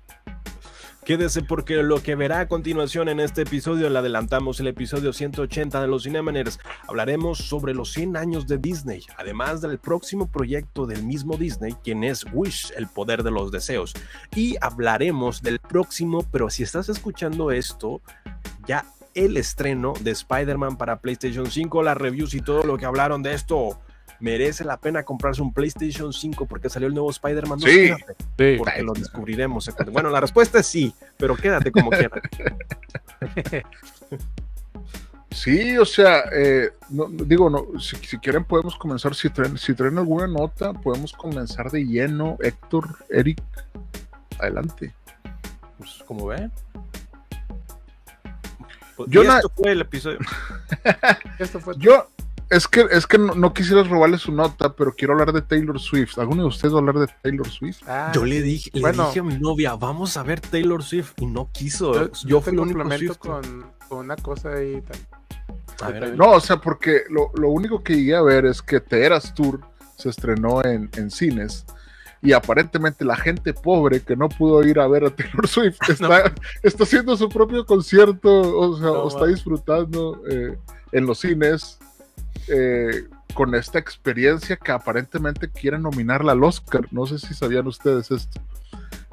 Quédese 1.06 1.44
porque 1.44 1.84
lo 1.84 2.02
que 2.02 2.16
verá 2.16 2.40
a 2.40 2.48
continuación 2.48 3.10
en 3.10 3.20
este 3.20 3.44
episodio, 3.44 3.92
le 3.92 4.00
adelantamos 4.00 4.60
el 4.60 4.66
episodio 4.66 5.14
180 5.14 5.80
de 5.80 5.88
los 5.88 6.02
Cinemaners, 6.02 6.60
hablaremos 6.88 7.38
sobre 7.38 7.76
los 7.76 7.92
100 7.92 8.18
años 8.18 8.48
de 8.48 8.58
Disney, 8.58 9.04
además 9.16 9.62
del 9.62 9.78
próximo 9.78 10.28
proyecto 10.32 10.88
del 10.88 11.04
mismo 11.04 11.38
Disney, 11.38 11.76
quien 11.84 12.04
es 12.04 12.26
Wish, 12.34 12.74
el 12.76 12.88
poder 12.88 13.22
de 13.22 13.30
los 13.30 13.52
deseos. 13.52 13.94
Y 14.36 14.56
hablaremos 14.62 15.44
del 15.44 15.60
próximo, 15.60 16.26
pero 16.32 16.50
si 16.50 16.64
estás 16.64 16.90
escuchando 16.90 17.52
esto, 17.52 18.02
ya 18.68 18.84
el 19.14 19.38
estreno 19.38 19.94
de 20.02 20.10
Spider-Man 20.10 20.76
para 20.76 21.02
PlayStation 21.02 21.52
5, 21.52 21.84
las 21.84 21.98
reviews 21.98 22.34
y 22.34 22.42
todo 22.42 22.64
lo 22.64 22.80
que 22.80 22.86
hablaron 22.88 23.22
de 23.22 23.36
esto. 23.36 23.80
Merece 24.26 24.66
la 24.66 24.78
pena 24.78 25.04
comprarse 25.04 25.40
un 25.44 25.54
PlayStation 25.54 26.12
5 26.12 26.48
porque 26.48 26.68
salió 26.68 26.88
el 26.88 26.96
nuevo 26.96 27.12
Spider-Man. 27.12 27.60
No, 27.60 27.68
Sí. 27.68 27.92
porque 28.58 28.82
lo 28.82 28.94
descubriremos. 28.94 29.70
Bueno, 29.92 30.10
la 30.10 30.20
respuesta 30.20 30.58
es 30.62 30.66
sí, 30.66 30.96
pero 31.16 31.36
quédate 31.36 31.72
como 31.72 31.90
quieras. 31.92 32.22
Sí, 35.30 35.78
o 35.78 35.86
sea, 35.86 36.24
eh, 36.34 36.72
no- 36.90 37.08
digo, 37.08 37.52
no, 37.52 37.80
si, 37.80 37.98
si 37.98 38.18
quieren 38.18 38.46
podemos 38.46 38.76
comenzar, 38.78 39.14
si 39.14 39.30
traen, 39.30 39.60
si 39.60 39.76
traen 39.76 39.98
alguna 40.00 40.26
nota, 40.26 40.74
podemos 40.74 41.14
comenzar 41.14 41.70
de 41.70 41.84
lleno. 41.86 42.38
Héctor, 42.42 43.06
Eric, 43.10 43.40
adelante. 44.40 44.92
Pues, 45.78 46.02
como 46.08 46.26
ven. 46.28 46.52
Pues, 48.98 49.08
Yo 49.12 49.24
y 49.24 49.28
esto 49.28 49.52
fue 49.56 49.72
el 49.74 49.82
episodio. 49.82 50.18
Esto 51.38 51.60
fue 51.60 51.76
Yo, 51.78 52.08
es 52.50 52.68
que, 52.68 52.86
es 52.92 53.08
que 53.08 53.18
no, 53.18 53.34
no 53.36 53.54
quisiera 53.54 53.84
robarle 53.84 54.18
su 54.18 54.32
nota, 54.32 54.74
pero 54.76 54.94
quiero 54.96 55.14
hablar 55.14 55.34
de 55.34 55.42
Taylor 55.42 55.80
Swift. 55.80 56.18
¿Alguno 56.20 56.44
de 56.44 56.48
ustedes 56.50 56.74
va 56.74 56.78
a 56.78 56.80
hablar 56.80 57.00
de 57.00 57.08
Taylor 57.22 57.50
Swift? 57.50 57.82
Ah, 57.88 58.12
Yo 58.14 58.26
le 58.26 58.42
dije, 58.42 58.70
le 58.74 58.92
dije 58.92 59.20
a 59.20 59.24
mi 59.24 59.38
novia, 59.40 59.76
vamos 59.76 60.16
a 60.18 60.24
ver 60.24 60.40
Taylor 60.42 60.84
Swift 60.84 61.14
y 61.18 61.26
no 61.26 61.50
quiso. 61.52 61.94
yo, 61.94 62.12
Yo, 62.12 62.28
yo 62.28 62.42
fui 62.42 62.52
te 62.52 62.56
el 62.56 62.60
único 62.60 62.80
complemento 62.80 63.14
Swift. 63.14 63.18
con, 63.20 63.66
con 63.90 63.98
una 64.00 64.16
cosa 64.16 64.50
ahí. 64.54 64.82
A 65.82 65.90
ver, 65.90 66.04
a 66.04 66.08
ver. 66.08 66.18
No, 66.18 66.32
o 66.32 66.40
sea, 66.40 66.58
porque 66.58 67.02
lo, 67.10 67.32
lo 67.36 67.50
único 67.50 67.84
que 67.84 67.96
llegué 67.96 68.16
a 68.16 68.22
ver 68.22 68.46
es 68.46 68.62
que 68.62 68.82
Eras 68.92 69.34
Tour 69.34 69.62
se 69.98 70.10
estrenó 70.10 70.64
en, 70.64 70.90
en 70.96 71.10
cines 71.10 71.66
y 72.22 72.34
aparentemente 72.34 73.06
la 73.06 73.16
gente 73.16 73.54
pobre 73.54 74.02
que 74.02 74.16
no 74.16 74.30
pudo 74.30 74.64
ir 74.64 74.80
a 74.80 74.88
ver 74.88 75.06
a 75.06 75.10
Taylor 75.16 75.48
Swift 75.48 75.78
está, 75.90 76.34
está 76.64 76.84
haciendo 76.84 77.16
su 77.18 77.30
propio 77.30 77.66
concierto, 77.66 78.30
o 78.58 78.78
sea, 78.78 78.88
No, 78.88 78.94
o 79.04 79.08
está 79.08 79.26
disfrutando 79.26 80.22
eh, 80.30 80.58
en 80.92 81.06
los 81.06 81.20
cines 81.20 81.78
eh, 82.48 83.06
con 83.34 83.56
esta 83.56 83.80
experiencia 83.80 84.56
que 84.58 84.72
aparentemente 84.72 85.50
quieren 85.50 85.82
nominarla 85.84 86.32
al 86.34 86.44
Oscar. 86.44 86.88
No 86.92 87.06
sé 87.06 87.20
si 87.20 87.34
sabían 87.34 87.68
ustedes 87.68 88.12
esto. 88.12 88.42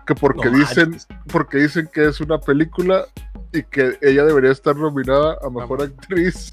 Que 0.07 0.15
porque 0.15 0.51
No 0.51 0.59
dicen, 0.59 0.91
manches. 0.91 1.07
porque 1.33 1.59
dicen 1.59 1.89
que 1.93 2.07
es 2.09 2.21
una 2.21 2.39
película 2.39 3.07
y 3.53 3.63
que 3.63 3.99
ella 4.03 4.25
debería 4.25 4.51
estar 4.51 4.75
nominada 4.77 5.39
a 5.43 5.49
mejor 5.51 5.79
Vamos. 5.81 5.95
actriz 5.99 6.53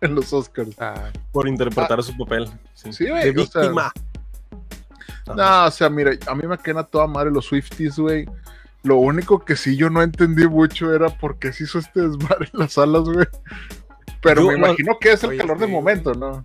en 0.00 0.14
los 0.14 0.32
Oscars. 0.32 0.76
Ah, 0.78 1.10
por 1.32 1.48
interpretar 1.48 2.02
su 2.02 2.16
papel. 2.16 2.48
Sí. 2.74 2.92
Sí, 2.92 3.04
de 3.04 3.10
güey, 3.10 3.30
o 3.38 3.46
sea, 3.46 3.62
víctima. 3.62 3.92
No, 5.34 5.64
o 5.66 5.70
sea, 5.70 5.88
mira, 5.88 6.12
a 6.26 6.34
mí 6.34 6.46
me 6.46 6.58
queda 6.58 6.84
toda 6.84 7.06
madre 7.06 7.30
los 7.30 7.46
Swifties, 7.46 7.98
güey. 7.98 8.28
Lo 8.82 8.96
único 8.96 9.42
que 9.42 9.56
sí 9.56 9.76
yo 9.76 9.88
no 9.88 10.02
entendí 10.02 10.46
mucho 10.46 10.92
era 10.94 11.08
por 11.08 11.38
qué 11.38 11.52
se 11.52 11.64
hizo 11.64 11.78
este 11.78 12.02
desmadre 12.02 12.50
en 12.52 12.60
las 12.60 12.74
salas, 12.74 13.04
güey. 13.04 13.26
Pero 14.24 14.40
Yo 14.42 14.48
me 14.48 14.58
no- 14.58 14.66
imagino 14.68 14.98
que 14.98 15.12
es 15.12 15.22
el 15.22 15.30
Oye, 15.30 15.38
calor 15.38 15.58
del 15.58 15.70
momento, 15.70 16.14
¿no? 16.14 16.44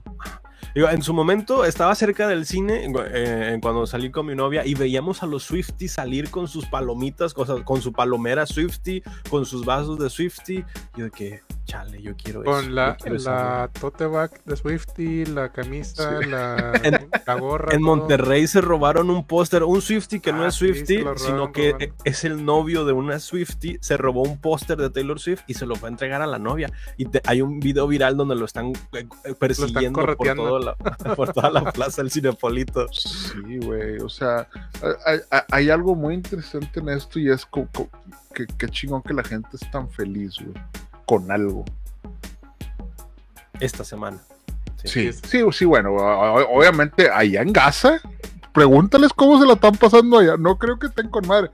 Digo, 0.76 0.88
en 0.88 1.02
su 1.02 1.16
momento 1.16 1.66
estaba 1.66 1.96
cerca 1.96 2.28
del 2.28 2.46
cine 2.46 2.86
eh, 3.12 3.58
cuando 3.60 3.88
salí 3.88 4.12
con 4.12 4.28
mi 4.28 4.36
novia 4.36 4.64
y 4.68 4.76
veíamos 4.76 5.24
a 5.24 5.26
los 5.26 5.44
Swifties 5.44 5.94
salir 5.94 6.30
con 6.30 6.48
sus 6.48 6.68
palomitas, 6.68 7.34
sea, 7.46 7.64
con 7.64 7.82
su 7.82 7.92
palomera 7.92 8.46
Swiftie, 8.46 9.02
con 9.32 9.46
sus 9.48 9.66
vasos 9.66 9.98
de 9.98 10.12
Swiftie. 10.12 10.64
Yo 10.96 11.06
de 11.06 11.12
que, 11.12 11.42
chale, 11.70 12.02
yo 12.02 12.14
quiero 12.16 12.42
eso. 12.42 12.52
con 12.52 12.74
la, 12.76 12.98
quiero 12.98 13.16
esa 13.18 13.32
la 13.62 13.68
tote 13.80 14.06
bag 14.06 14.44
de 14.44 14.56
Swifty, 14.56 15.26
la 15.26 15.52
camisa, 15.52 16.20
Sí. 16.20 16.28
la, 16.30 16.74
En- 16.84 17.10
la 17.26 17.34
gorra. 17.36 17.74
En 17.74 17.82
todo. 17.82 17.96
Monterrey 17.96 18.48
se 18.48 18.62
robaron 18.62 19.10
un 19.10 19.26
póster, 19.26 19.64
un 19.64 19.82
Swifty 19.82 20.20
que 20.20 20.34
no 20.34 20.44
Ah, 20.44 20.48
es 20.48 20.56
Swifty, 20.56 20.98
lo 21.00 21.18
sino 21.18 21.52
que 21.52 21.72
robaron. 21.74 21.96
es 22.06 22.24
el 22.24 22.44
novio 22.44 22.86
de 22.86 22.94
una 22.94 23.20
Swifty. 23.20 23.78
Se 23.82 23.98
robó 23.98 24.24
un 24.24 24.38
póster 24.40 24.78
de 24.78 24.90
Taylor 24.90 25.20
Swift 25.20 25.42
y 25.48 25.54
se 25.54 25.66
lo 25.66 25.76
fue 25.76 25.90
a 25.90 25.92
entregar 25.92 26.22
a 26.22 26.28
la 26.28 26.40
novia. 26.40 26.72
Y 26.98 27.06
te- 27.06 27.22
hay 27.26 27.42
un 27.42 27.60
video 27.60 27.88
viral 27.88 28.18
donde 28.18 28.36
lo 28.36 28.46
están 28.46 28.74
eh, 28.94 29.08
eh, 29.26 29.36
persiguiendo 29.38 30.00
por, 30.00 30.16
correteando. 30.18 30.44
todo 30.44 30.60
la, 30.60 30.76
por 31.16 31.34
toda 31.34 31.52
la 31.52 31.72
plaza 31.72 32.02
del 32.02 32.10
Cinepolito. 32.12 32.88
Sí, 32.92 33.60
güey. 33.64 33.98
O 34.00 34.10
sea, 34.10 34.48
hay, 35.52 35.70
algo 35.70 35.94
muy 35.96 36.16
interesante 36.16 36.80
en 36.80 36.90
esto 36.90 37.20
y 37.20 37.30
es 37.30 37.46
que 38.48 38.68
chingón 38.70 39.02
que 39.04 39.14
la 39.14 39.24
gente 39.24 39.50
es 39.54 39.70
tan 39.72 39.90
feliz, 39.90 40.36
güey. 40.42 40.54
Con 41.10 41.32
algo. 41.32 41.66
Esta 43.60 43.84
semana. 43.84 44.20
Sí, 44.84 45.12
sí, 45.12 45.42
sí, 45.52 45.66
bueno, 45.66 45.96
obviamente 45.96 47.10
allá 47.10 47.42
en 47.42 47.52
Gaza, 47.52 48.00
pregúntales 48.54 49.12
cómo 49.14 49.40
se 49.42 49.48
la 49.48 49.54
están 49.54 49.76
pasando 49.76 50.20
allá. 50.20 50.38
No 50.38 50.60
creo 50.60 50.78
que 50.78 50.86
estén 50.86 51.10
con 51.10 51.28
madre, 51.28 51.50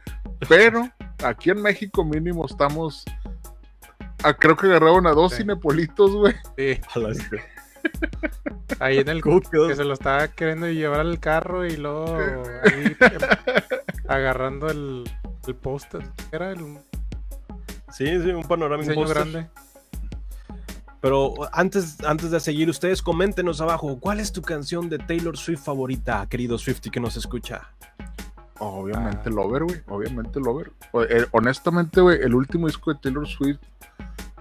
pero 0.50 0.90
aquí 1.24 1.52
en 1.52 1.62
México 1.62 2.04
mínimo 2.04 2.46
estamos. 2.46 3.06
ah, 4.26 4.34
creo 4.34 4.58
que 4.58 4.68
agarraron 4.68 5.08
a 5.08 5.12
dos 5.12 5.32
Sí. 5.32 5.38
cinepolitos, 5.38 6.12
güey. 6.12 6.34
Sí, 6.58 6.78
A 8.80 8.86
ahí 8.88 8.98
en 8.98 9.08
el 9.08 9.24
que 9.24 9.76
se 9.76 9.86
lo 9.86 9.94
estaba 9.94 10.28
queriendo 10.28 10.68
llevar 10.68 11.00
al 11.00 11.18
carro 11.22 11.66
y 11.66 11.78
luego 11.78 12.18
ahí 12.66 12.98
agarrando 14.10 14.68
el, 14.68 15.10
el 15.48 15.56
póster. 15.56 16.02
Era 16.34 16.52
el 16.52 16.78
Sí, 17.98 18.06
sí, 18.22 18.30
un 18.32 18.44
póster. 19.06 19.16
grande. 19.16 19.48
Pero 21.02 21.34
antes, 21.54 22.04
antes 22.04 22.32
de 22.32 22.40
seguir, 22.40 22.68
ustedes 22.70 23.02
coméntenos 23.02 23.62
abajo, 23.62 24.00
¿cuál 24.00 24.20
es 24.20 24.32
tu 24.32 24.42
canción 24.42 24.90
de 24.90 24.98
Taylor 24.98 25.38
Swift 25.38 25.64
favorita, 25.64 26.26
querido 26.28 26.58
Swifty 26.58 26.90
que 26.90 27.00
nos 27.00 27.16
escucha? 27.16 27.70
Obviamente 28.58 29.22
Ah. 29.30 29.30
Lover, 29.30 29.64
güey. 29.66 29.82
Obviamente 29.88 30.40
Lover. 30.40 30.72
O- 30.94 31.04
eh, 31.04 31.28
honestamente, 31.32 32.02
güey, 32.02 32.20
el 32.22 32.34
último 32.34 32.68
disco 32.68 32.92
de 32.94 33.00
Taylor 33.02 33.28
Swift 33.28 33.60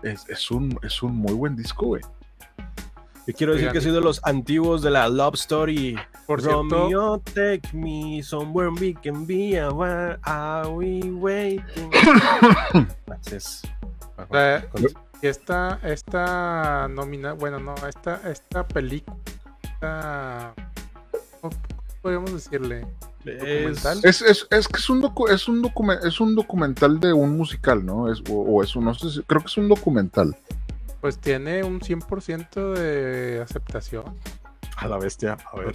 es, 0.02 0.26
es 0.28 0.50
un, 0.50 0.78
es 0.82 1.02
un 1.02 1.14
muy 1.16 1.34
buen 1.34 1.54
disco, 1.54 1.86
güey. 1.86 2.02
Yo 3.26 3.34
quiero 3.34 3.52
decir 3.52 3.68
Oigan. 3.68 3.72
que 3.74 3.80
soy 3.80 3.92
de 3.92 4.00
los 4.00 4.20
antiguos 4.24 4.82
de 4.82 4.90
la 4.90 5.08
Love 5.08 5.34
Story. 5.34 5.96
Por 6.26 6.40
cierto, 6.40 6.62
Romeo, 6.62 7.18
take 7.34 7.62
me 7.74 8.22
somewhere 8.22 8.70
we 8.80 8.94
can 8.94 9.26
be. 9.26 9.60
Where 9.70 10.18
are 10.22 10.68
we 10.70 11.00
waiting? 11.10 11.90
Gracias. 13.06 13.62
esta, 15.22 15.78
esta 15.82 16.88
nomina, 16.88 17.32
bueno, 17.34 17.58
no, 17.58 17.74
esta, 17.86 18.20
esta 18.30 18.66
película, 18.66 19.16
esta, 19.62 20.54
¿cómo 21.40 21.54
podríamos 22.02 22.32
decirle? 22.32 22.86
documental. 23.24 24.00
Es, 24.02 24.20
es, 24.20 24.46
es 24.50 24.68
que 24.68 24.76
es 24.78 24.90
un, 24.90 25.00
docu- 25.02 25.30
es, 25.30 25.48
un 25.48 25.62
documen- 25.62 25.98
es 26.06 26.20
un 26.20 26.34
documental 26.34 27.00
de 27.00 27.12
un 27.14 27.36
musical, 27.38 27.84
¿no? 27.84 28.12
Es, 28.12 28.22
o, 28.28 28.34
o 28.34 28.62
es 28.62 28.76
un, 28.76 28.84
no 28.84 28.92
sé 28.94 29.10
si- 29.10 29.22
creo 29.22 29.40
que 29.40 29.46
es 29.46 29.56
un 29.56 29.68
documental. 29.68 30.36
Pues 31.00 31.18
tiene 31.18 31.62
un 31.64 31.80
100% 31.80 32.72
de 32.74 33.40
aceptación. 33.42 34.04
A 34.76 34.88
la 34.88 34.98
bestia. 34.98 35.36
A 35.52 35.56
ver. 35.58 35.74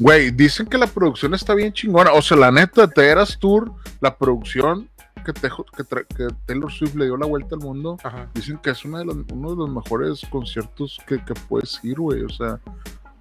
Güey, 0.00 0.30
dicen 0.30 0.66
que 0.66 0.76
la 0.78 0.86
producción 0.86 1.34
está 1.34 1.54
bien 1.54 1.72
chingona. 1.72 2.12
O 2.12 2.20
sea, 2.22 2.36
la 2.36 2.50
neta, 2.50 2.88
te 2.88 3.06
eras 3.08 3.38
tour, 3.38 3.72
la 4.00 4.16
producción 4.16 4.88
que, 5.24 5.32
Tejo- 5.32 5.64
que, 5.76 5.84
que 6.14 6.26
Taylor 6.44 6.70
Swift 6.72 6.94
le 6.96 7.04
dio 7.06 7.16
la 7.16 7.26
vuelta 7.26 7.54
al 7.54 7.60
mundo. 7.60 7.96
Ajá. 8.02 8.28
Dicen 8.34 8.58
que 8.58 8.70
es 8.70 8.84
una 8.84 8.98
de 8.98 9.06
las- 9.06 9.16
uno 9.32 9.50
de 9.50 9.56
los 9.56 9.70
mejores 9.70 10.20
conciertos 10.30 10.98
que, 11.06 11.24
que 11.24 11.34
puedes 11.48 11.78
ir, 11.84 11.98
güey. 12.00 12.22
O 12.24 12.28
sea, 12.28 12.60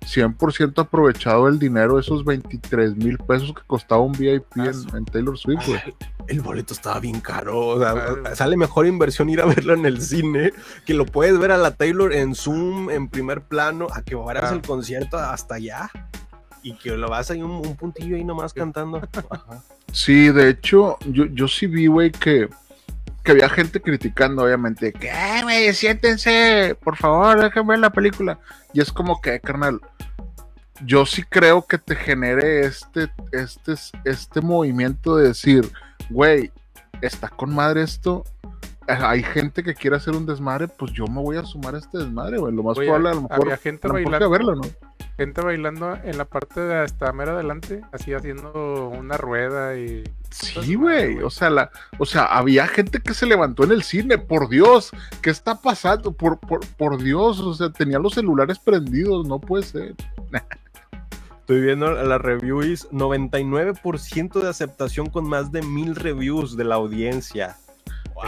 100% 0.03 0.79
aprovechado 0.81 1.47
el 1.47 1.59
dinero, 1.59 1.99
esos 1.99 2.23
23 2.25 2.95
mil 2.97 3.17
pesos 3.17 3.53
que 3.53 3.61
costaba 3.67 4.01
un 4.01 4.11
VIP 4.13 4.45
en, 4.57 4.95
en 4.97 5.05
Taylor 5.05 5.37
Swift, 5.37 5.65
güey. 5.67 5.79
El 6.27 6.41
boleto 6.41 6.73
estaba 6.73 6.99
bien 6.99 7.19
caro. 7.19 7.59
O 7.67 7.79
sea, 7.79 7.91
Claro. 7.93 8.35
sale 8.35 8.55
mejor 8.57 8.85
inversión 8.87 9.29
ir 9.29 9.41
a 9.41 9.45
verlo 9.45 9.73
en 9.73 9.85
el 9.85 10.01
cine, 10.01 10.53
que 10.85 10.93
lo 10.93 11.05
puedes 11.05 11.37
ver 11.39 11.51
a 11.51 11.57
la 11.57 11.71
Taylor 11.75 12.13
en 12.13 12.35
Zoom, 12.35 12.89
en 12.89 13.09
primer 13.09 13.41
plano, 13.41 13.87
a 13.93 14.01
que 14.03 14.15
vayas 14.15 14.41
Claro. 14.43 14.55
el 14.57 14.61
concierto 14.61 15.17
hasta 15.17 15.55
allá. 15.55 15.89
Y 16.65 16.75
que 16.77 16.91
lo 16.95 17.09
vas 17.09 17.29
ahí 17.29 17.41
un, 17.41 17.51
un 17.51 17.75
puntillo 17.75 18.15
ahí 18.15 18.23
nomás 18.23 18.53
cantando. 18.53 19.01
Ajá. 19.29 19.61
Sí, 19.91 20.29
de 20.29 20.49
hecho, 20.49 20.97
yo, 21.05 21.25
yo 21.25 21.47
sí 21.49 21.67
vi, 21.67 21.87
güey, 21.87 22.09
que, 22.11 22.47
que 23.23 23.31
había 23.31 23.49
gente 23.49 23.81
criticando, 23.81 24.43
obviamente, 24.43 24.91
que, 24.93 25.09
"Ay, 25.09 25.43
güey, 25.43 25.73
siéntense, 25.73 26.77
por 26.83 26.97
favor, 26.97 27.41
déjenme 27.41 27.69
ver 27.69 27.79
la 27.79 27.89
película. 27.91 28.39
Y 28.73 28.81
es 28.81 28.91
como 28.91 29.21
que, 29.21 29.39
carnal, 29.39 29.79
yo 30.85 31.05
sí 31.05 31.23
creo 31.23 31.65
que 31.65 31.77
te 31.77 31.95
genere 31.95 32.65
este, 32.65 33.09
este, 33.31 33.73
este 34.05 34.41
movimiento 34.41 35.15
de 35.17 35.29
decir, 35.29 35.71
güey, 36.09 36.51
está 37.01 37.29
con 37.29 37.53
madre 37.53 37.83
esto. 37.83 38.23
Hay 38.87 39.23
gente 39.23 39.63
que 39.63 39.73
quiere 39.73 39.95
hacer 39.95 40.15
un 40.15 40.25
desmadre, 40.25 40.67
pues 40.67 40.91
yo 40.93 41.05
me 41.07 41.21
voy 41.21 41.37
a 41.37 41.43
sumar 41.43 41.75
a 41.75 41.79
este 41.79 41.97
desmadre, 41.97 42.37
güey. 42.37 42.53
Lo 42.53 42.63
más 42.63 42.77
Oye, 42.77 42.87
probable, 42.87 43.09
a 43.09 43.13
lo 43.13 43.21
mejor, 43.21 43.41
había 43.41 43.57
gente 43.57 43.87
a 43.87 43.89
lo 43.89 43.93
bailando, 43.93 44.29
verla, 44.29 44.55
¿no? 44.55 44.61
gente 45.17 45.41
bailando 45.41 45.95
en 46.03 46.17
la 46.17 46.25
parte 46.25 46.59
de 46.59 46.75
hasta 46.79 47.11
mero 47.13 47.33
adelante, 47.33 47.81
así 47.91 48.13
haciendo 48.13 48.89
una 48.89 49.17
rueda 49.17 49.77
y 49.77 50.03
Sí, 50.31 50.73
güey. 50.73 51.19
O 51.19 51.29
sea, 51.29 51.51
la, 51.51 51.71
o 51.99 52.05
sea, 52.05 52.25
había 52.25 52.67
gente 52.67 52.99
que 52.99 53.13
se 53.13 53.27
levantó 53.27 53.63
en 53.63 53.71
el 53.71 53.83
cine, 53.83 54.17
por 54.17 54.49
Dios, 54.49 54.91
¿qué 55.21 55.29
está 55.29 55.61
pasando? 55.61 56.11
Por, 56.11 56.39
por, 56.39 56.65
por 56.75 56.97
Dios, 56.97 57.39
o 57.39 57.53
sea, 57.53 57.69
tenía 57.69 57.99
los 57.99 58.15
celulares 58.15 58.57
prendidos, 58.57 59.27
no 59.27 59.39
puede 59.39 59.63
ser. 59.63 59.95
Estoy 61.41 61.61
viendo 61.61 61.91
la 61.91 62.17
reviews, 62.17 62.89
99% 62.91 64.41
de 64.41 64.49
aceptación 64.49 65.09
con 65.09 65.27
más 65.27 65.51
de 65.51 65.61
mil 65.61 65.95
reviews 65.95 66.57
de 66.57 66.63
la 66.63 66.75
audiencia. 66.75 67.57
Wow. 68.15 68.23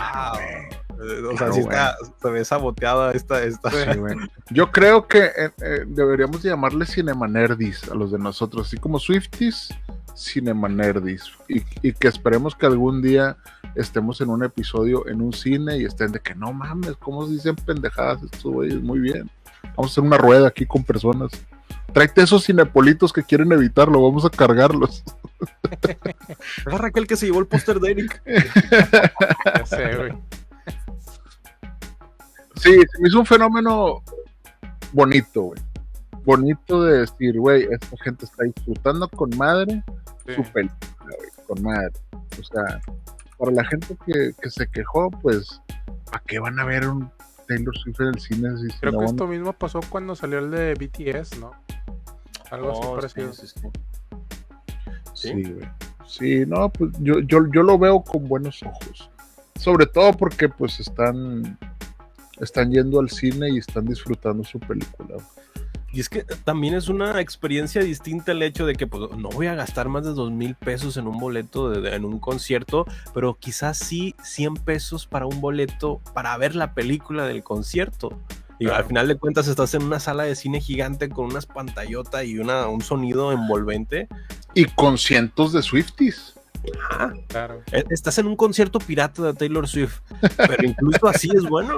O 0.97 1.37
sea, 1.37 1.47
Claro, 1.47 1.53
sí 1.53 1.59
está, 1.59 1.97
se 2.21 2.29
ve 2.29 2.45
saboteada 2.45 3.11
esta, 3.11 3.43
esta. 3.43 3.69
Sí. 3.69 3.99
Yo 4.49 4.71
creo 4.71 5.07
que 5.07 5.25
eh, 5.25 5.51
eh, 5.61 5.83
deberíamos 5.87 6.41
llamarle 6.41 6.85
Cinemanerdis 6.85 7.89
a 7.91 7.95
los 7.95 8.11
de 8.11 8.19
nosotros, 8.19 8.67
así 8.67 8.77
como 8.77 8.97
Swifties, 8.97 9.73
Cinemanerdis. 10.15 11.31
Y, 11.49 11.63
y 11.81 11.93
que 11.93 12.07
esperemos 12.07 12.55
que 12.55 12.65
algún 12.65 13.01
día 13.01 13.35
estemos 13.75 14.21
en 14.21 14.29
un 14.29 14.43
episodio 14.43 15.07
en 15.07 15.21
un 15.21 15.33
cine 15.33 15.77
y 15.77 15.85
estén 15.85 16.11
de 16.13 16.19
que 16.19 16.33
no 16.33 16.53
mames, 16.53 16.95
¿cómo 16.97 17.25
se 17.27 17.33
dicen 17.33 17.55
pendejadas 17.55 18.23
estos 18.23 18.51
güeyes? 18.51 18.81
Muy 18.81 18.99
bien. 18.99 19.29
Vamos 19.75 19.91
a 19.91 19.93
hacer 19.93 20.03
una 20.03 20.17
rueda 20.17 20.47
aquí 20.47 20.65
con 20.65 20.83
personas. 20.83 21.31
Tráete 21.95 22.23
esos 22.23 22.43
cinepolitos 22.43 23.13
que 23.13 23.23
quieren 23.23 23.51
evitarlo, 23.53 24.01
vamos 24.03 24.25
a 24.25 24.29
cargarlos. 24.29 25.01
Era 26.67 26.77
Raquel 26.77 27.07
que 27.07 27.15
se 27.15 27.25
llevó 27.25 27.39
el 27.39 27.47
póster 27.47 27.79
de 27.79 27.91
Eric. 27.91 28.21
ya 28.25 29.65
sé, 29.65 29.95
güey. 29.95 30.13
Sí, 32.57 32.71
se 32.91 33.01
me 33.01 33.07
hizo 33.07 33.19
un 33.19 33.25
fenómeno 33.25 34.03
bonito, 34.91 35.41
güey. 35.43 35.61
Bonito 36.25 36.83
de 36.83 36.99
decir, 36.99 37.39
güey, 37.39 37.65
esta 37.71 37.95
gente 38.03 38.25
está 38.25 38.43
disfrutando 38.43 39.07
con 39.07 39.29
madre 39.37 39.81
Sí. 40.25 40.33
su 40.35 40.43
película, 40.51 41.15
güey, 41.17 41.29
con 41.47 41.63
madre. 41.63 41.91
O 42.11 42.43
sea, 42.43 42.81
para 43.37 43.51
la 43.51 43.63
gente 43.65 43.95
que, 44.05 44.31
que 44.41 44.49
se 44.49 44.67
quejó, 44.67 45.09
pues, 45.11 45.61
¿a 46.11 46.19
qué 46.27 46.39
van 46.39 46.59
a 46.59 46.65
ver 46.65 46.87
un 46.89 47.09
Taylor 47.47 47.77
Swift 47.77 48.01
en 48.01 48.07
el 48.07 48.19
cine? 48.19 48.57
Si, 48.57 48.69
si 48.69 48.79
Creo 48.79 48.91
no 48.93 48.97
que 48.99 49.05
van- 49.05 49.13
esto 49.13 49.27
mismo 49.27 49.53
pasó 49.53 49.79
cuando 49.89 50.13
salió 50.15 50.39
el 50.39 50.49
de 50.51 50.73
BTS, 50.73 51.39
¿no? 51.39 51.51
Algo 52.55 52.71
así 52.71 52.81
Oh, 52.83 52.95
parecido. 52.95 53.33
sí, 53.33 53.47
sí, 53.47 53.59
sí. 53.61 53.69
Sí, 55.13 55.43
güey. 55.43 55.67
Sí, 56.07 56.45
no, 56.45 56.69
pues 56.69 56.91
yo, 56.99 57.19
yo, 57.21 57.47
yo 57.51 57.63
lo 57.63 57.77
veo 57.77 58.01
con 58.01 58.27
buenos 58.27 58.61
ojos. 58.63 59.09
Sobre 59.59 59.85
todo 59.85 60.11
porque, 60.13 60.49
pues, 60.49 60.79
están, 60.79 61.57
están 62.39 62.71
yendo 62.71 62.99
al 62.99 63.09
cine 63.09 63.49
y 63.49 63.57
están 63.57 63.85
disfrutando 63.85 64.43
su 64.43 64.59
película. 64.59 65.15
Y 65.91 66.01
es 66.01 66.09
que 66.09 66.23
también 66.43 66.73
es 66.73 66.89
una 66.89 67.21
experiencia 67.21 67.81
distinta 67.81 68.33
el 68.33 68.41
hecho 68.43 68.65
de 68.65 68.75
que 68.75 68.85
pues, 68.85 69.09
no 69.17 69.29
voy 69.29 69.47
a 69.47 69.55
gastar 69.55 69.87
más 69.87 70.03
de 70.03 70.11
dos 70.11 70.29
mil 70.29 70.53
pesos 70.55 70.97
en 70.97 71.07
un 71.07 71.17
boleto 71.17 71.69
de- 71.69 71.79
de- 71.79 71.95
en 71.95 72.03
un 72.03 72.19
concierto, 72.19 72.85
pero 73.13 73.35
quizás 73.35 73.77
sí 73.77 74.13
100 74.21 74.55
pesos 74.55 75.07
para 75.07 75.25
un 75.25 75.39
boleto 75.39 76.01
para 76.13 76.35
ver 76.37 76.53
la 76.53 76.73
película 76.73 77.25
del 77.25 77.43
concierto. 77.43 78.19
Y 78.59 78.65
Claro. 78.65 78.79
al 78.79 78.85
final 78.85 79.07
de 79.07 79.17
cuentas 79.17 79.47
estás 79.47 79.73
en 79.73 79.83
una 79.83 79.99
sala 79.99 80.23
de 80.23 80.35
cine 80.35 80.61
gigante 80.61 81.09
con 81.09 81.25
unas 81.25 81.45
pantallotas 81.45 82.23
y 82.25 82.39
una, 82.39 82.67
un 82.67 82.81
sonido 82.81 83.31
envolvente. 83.33 84.07
Y 84.53 84.65
con 84.65 84.97
cientos 84.97 85.51
de 85.53 85.61
Swifties. 85.61 86.33
Ajá. 86.89 87.13
Claro. 87.27 87.61
E- 87.71 87.83
Estás 87.89 88.17
en 88.17 88.27
un 88.27 88.35
concierto 88.35 88.79
pirata 88.79 89.21
de 89.23 89.33
Taylor 89.33 89.67
Swift, 89.67 89.99
pero 90.37 90.63
incluso 90.65 91.07
así 91.07 91.29
es 91.35 91.43
bueno. 91.43 91.77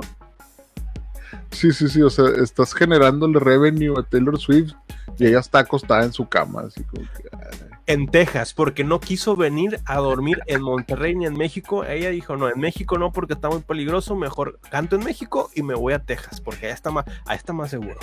Sí, 1.52 1.72
sí, 1.74 1.90
sí, 1.90 2.02
o 2.02 2.10
sea, 2.10 2.26
estás 2.42 2.74
generándole 2.74 3.40
revenue 3.40 3.94
a 4.00 4.04
Taylor 4.04 4.40
Swift 4.40 4.74
y 5.18 5.26
ella 5.26 5.40
está 5.40 5.60
acostada 5.60 6.04
en 6.04 6.14
su 6.14 6.28
cama, 6.30 6.62
así 6.68 6.84
como 6.84 7.02
que... 7.04 7.24
ay. 7.34 7.77
En 7.88 8.08
Texas 8.08 8.54
porque 8.54 8.84
no 8.84 9.00
quiso 9.00 9.36
venir 9.36 9.80
a 9.86 9.96
dormir 9.98 10.40
en 10.46 10.62
Monterrey 10.62 11.16
ni 11.16 11.26
en 11.26 11.36
México. 11.36 11.84
Ella 11.86 12.10
dijo, 12.10 12.36
no, 12.38 12.50
en 12.50 12.60
México 12.60 12.98
no 12.98 13.12
porque 13.12 13.34
está 13.34 13.50
muy 13.50 13.62
peligroso, 13.62 14.16
mejor 14.16 14.60
canto 14.70 14.98
en 14.98 15.04
México 15.04 15.50
y 15.56 15.64
me 15.64 15.74
voy 15.74 15.94
a 15.94 16.00
Texas 16.00 16.40
porque 16.42 16.68
allá 16.68 16.76
está 16.76 16.92
más, 16.92 17.06
ahí 17.26 17.38
está 17.38 17.54
más 17.54 17.72
seguro. 17.72 17.98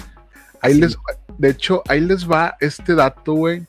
Ahí 0.62 0.75
Sí. 0.75 0.81
les, 0.81 0.99
de 1.38 1.51
hecho, 1.51 1.83
ahí 1.88 2.01
les 2.01 2.29
va 2.29 2.57
este 2.61 2.94
dato, 2.94 3.35
güey, 3.35 3.66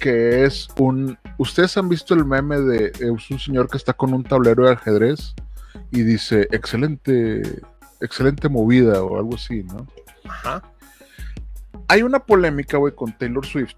que 0.00 0.44
es 0.44 0.68
un... 0.78 1.16
Ustedes 1.38 1.76
han 1.76 1.88
visto 1.88 2.14
el 2.14 2.24
meme 2.24 2.58
de 2.60 2.86
es 2.86 3.30
un 3.30 3.38
señor 3.38 3.68
que 3.70 3.76
está 3.76 3.92
con 3.92 4.12
un 4.12 4.24
tablero 4.24 4.66
de 4.66 4.72
ajedrez 4.72 5.34
y 5.92 6.02
dice, 6.02 6.48
excelente, 6.50 7.42
excelente 8.00 8.48
movida 8.48 9.02
o 9.02 9.16
algo 9.16 9.36
así, 9.36 9.62
¿no? 9.62 9.86
Ajá. 10.28 10.62
Hay 11.86 12.02
una 12.02 12.18
polémica, 12.18 12.76
güey, 12.78 12.94
con 12.94 13.16
Taylor 13.16 13.46
Swift 13.46 13.76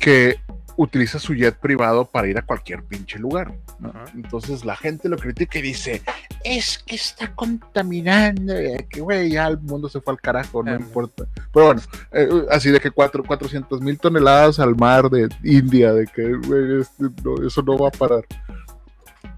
que 0.00 0.40
utiliza 0.76 1.18
su 1.18 1.34
jet 1.34 1.56
privado 1.58 2.06
para 2.06 2.26
ir 2.26 2.38
a 2.38 2.42
cualquier 2.42 2.82
pinche 2.84 3.18
lugar. 3.18 3.52
¿no? 3.80 3.92
Entonces 4.14 4.64
la 4.64 4.74
gente 4.76 5.10
lo 5.10 5.18
critica 5.18 5.58
y 5.58 5.62
dice, 5.62 6.00
es 6.42 6.78
que 6.78 6.94
está 6.96 7.34
contaminando, 7.34 8.54
que 8.88 9.00
güey, 9.02 9.30
ya 9.32 9.46
el 9.48 9.58
mundo 9.58 9.90
se 9.90 10.00
fue 10.00 10.14
al 10.14 10.20
carajo, 10.20 10.62
no 10.62 10.72
Ah, 10.72 10.76
importa. 10.76 11.24
Pero 11.52 11.66
bueno, 11.66 11.82
eh, 12.12 12.28
así 12.50 12.70
de 12.70 12.80
que 12.80 12.90
cuatro, 12.90 13.22
400 13.22 13.80
mil 13.82 13.98
toneladas 13.98 14.58
al 14.58 14.74
mar 14.74 15.10
de 15.10 15.28
India, 15.44 15.92
de 15.92 16.06
que 16.06 16.32
güey, 16.34 16.80
este, 16.80 17.04
no, 17.22 17.46
eso 17.46 17.60
no 17.62 17.76
va 17.76 17.88
a 17.88 17.92
parar. 17.92 18.24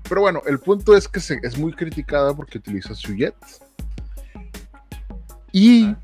Pero 0.08 0.20
bueno, 0.20 0.42
el 0.46 0.60
punto 0.60 0.96
es 0.96 1.08
que 1.08 1.18
se- 1.20 1.40
es 1.42 1.58
muy 1.58 1.72
criticada 1.72 2.34
porque 2.34 2.58
utiliza 2.58 2.94
su 2.94 3.14
jet. 3.16 3.34
Y 5.50 5.86
Ah. 5.86 5.96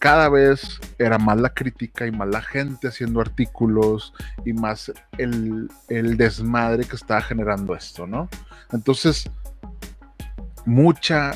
Cada 0.00 0.30
vez 0.30 0.80
era 0.98 1.18
más 1.18 1.38
la 1.38 1.50
crítica 1.50 2.06
y 2.06 2.10
más 2.10 2.26
la 2.28 2.40
gente 2.40 2.88
haciendo 2.88 3.20
artículos 3.20 4.14
y 4.46 4.54
más 4.54 4.90
el, 5.18 5.70
el 5.88 6.16
desmadre 6.16 6.86
que 6.86 6.96
estaba 6.96 7.20
generando 7.20 7.76
esto, 7.76 8.06
¿no? 8.06 8.26
Entonces, 8.72 9.30
mucha 10.64 11.32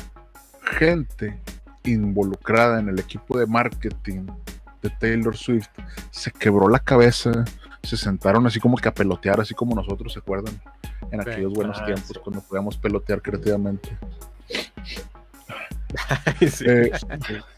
gente 0.63 1.39
involucrada 1.83 2.79
en 2.79 2.89
el 2.89 2.99
equipo 2.99 3.37
de 3.37 3.45
marketing 3.45 4.25
de 4.81 4.89
Taylor 4.89 5.37
Swift 5.37 5.69
se 6.09 6.31
quebró 6.31 6.67
la 6.67 6.79
cabeza, 6.79 7.45
se 7.83 7.97
sentaron 7.97 8.47
así 8.47 8.59
como 8.59 8.77
que 8.77 8.89
a 8.89 8.93
pelotear, 8.95 9.39
así 9.39 9.53
como 9.53 9.75
nosotros, 9.75 10.11
¿se 10.11 10.19
acuerdan? 10.19 10.59
En 11.11 11.21
aquellos 11.21 11.53
buenos 11.53 11.85
tiempos 11.85 12.19
cuando 12.23 12.41
podíamos 12.41 12.77
pelotear 12.77 13.21
creativamente. 13.21 13.95
Sí. 16.49 16.65
Eh, 16.67 16.91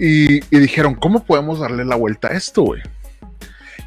y, 0.00 0.36
y 0.54 0.58
dijeron, 0.58 0.94
¿cómo 0.94 1.22
podemos 1.24 1.60
darle 1.60 1.84
la 1.84 1.96
vuelta 1.96 2.28
a 2.28 2.32
esto, 2.32 2.62
güey? 2.62 2.82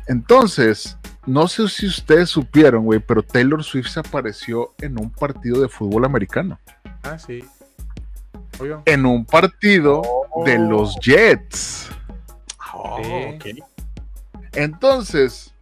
Entonces, 0.08 0.98
no 1.26 1.48
sé 1.48 1.68
si 1.70 1.88
ustedes 1.88 2.30
supieron, 2.30 2.86
güey, 2.86 3.00
pero 3.00 3.24
Taylor 3.24 3.64
Swift 3.64 3.88
se 3.88 4.00
apareció 4.02 4.74
en 4.82 5.00
un 5.00 5.10
partido 5.10 5.62
de 5.62 5.70
fútbol 5.70 6.06
americano. 6.06 6.60
Ah, 7.04 7.18
sí. 7.18 7.44
Obvio. 8.60 8.84
En 8.86 9.06
un 9.06 9.26
partido 9.26 10.02
de 10.46 10.60
los 10.60 10.96
Jets. 11.02 11.90
Oh, 12.74 13.00
Sí. 13.02 13.60
ok. 13.60 13.66
Entonces, 14.54 15.54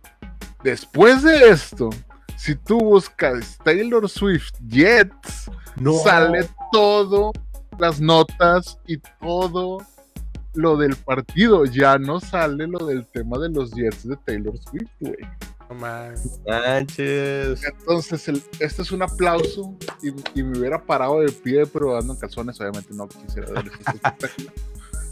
después 0.64 1.24
de 1.24 1.50
esto, 1.50 1.90
si 2.36 2.56
tú 2.56 2.80
buscas 2.80 3.58
Taylor 3.64 4.10
Swift 4.10 4.54
Jets, 4.68 5.50
No. 5.78 5.94
sale 6.00 6.50
todo, 6.72 7.32
las 7.78 8.02
notas 8.02 8.78
y 8.88 8.98
todo 9.20 9.78
lo 10.54 10.78
del 10.78 10.96
partido. 10.96 11.66
Ya 11.66 11.98
no 11.98 12.20
sale 12.20 12.68
lo 12.68 12.86
del 12.86 13.06
tema 13.08 13.38
de 13.40 13.50
los 13.50 13.72
Jets 13.72 14.08
de 14.08 14.18
Taylor 14.18 14.58
Swift, 14.58 14.90
güey. 15.00 15.16
No. 15.70 15.76
Manches. 16.46 17.64
Entonces, 17.64 18.28
el- 18.28 18.44
este 18.60 18.82
es 18.82 18.92
un 18.92 19.04
aplauso 19.04 19.76
y, 20.02 20.10
y 20.40 20.44
me 20.44 20.58
hubiera 20.60 20.84
parado 20.84 21.22
de 21.22 21.32
pie, 21.32 21.66
pero 21.66 21.98
ando 21.98 22.14
en 22.14 22.20
calzones, 22.20 22.60
obviamente 22.60 22.94
no 22.94 23.08
quisiera 23.08 23.52
dar 23.52 23.66
ese 23.68 23.78
espectáculo. 23.78 24.52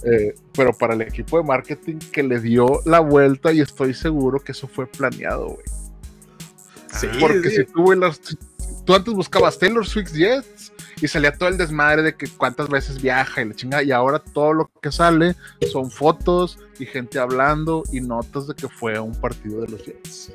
Eh, 0.01 0.33
pero 0.53 0.71
para 0.71 0.93
el 0.93 1.01
equipo 1.01 1.37
de 1.37 1.43
marketing 1.43 1.97
que 2.13 2.23
le 2.23 2.39
dio 2.39 2.79
la 2.85 3.01
vuelta 3.01 3.51
y 3.51 3.59
estoy 3.59 3.93
seguro 3.93 4.39
que 4.39 4.53
eso 4.53 4.65
fue 4.65 4.87
planeado, 4.87 5.47
güey. 5.47 5.65
Sí, 6.93 7.07
Porque 7.19 7.49
sí. 7.49 7.55
si 7.57 7.63
tú, 7.65 7.93
tú 8.85 8.95
antes 8.95 9.13
buscabas 9.13 9.59
Taylor 9.59 9.85
Swift 9.85 10.13
Jets 10.13 10.58
y 11.01 11.07
salía 11.07 11.33
todo 11.33 11.49
el 11.49 11.57
desmadre 11.57 12.01
de 12.01 12.15
que 12.15 12.27
cuántas 12.27 12.69
veces 12.69 13.01
viaja 13.01 13.41
y 13.41 13.45
la 13.45 13.55
chingada, 13.55 13.83
y 13.83 13.91
ahora 13.91 14.19
todo 14.19 14.53
lo 14.53 14.71
que 14.81 14.91
sale 14.91 15.35
son 15.71 15.89
fotos 15.89 16.59
y 16.79 16.85
gente 16.85 17.19
hablando 17.19 17.83
y 17.91 18.01
notas 18.01 18.47
de 18.47 18.55
que 18.55 18.67
fue 18.67 18.99
un 18.99 19.19
partido 19.19 19.61
de 19.61 19.69
los 19.69 19.85
Jets. 19.85 20.33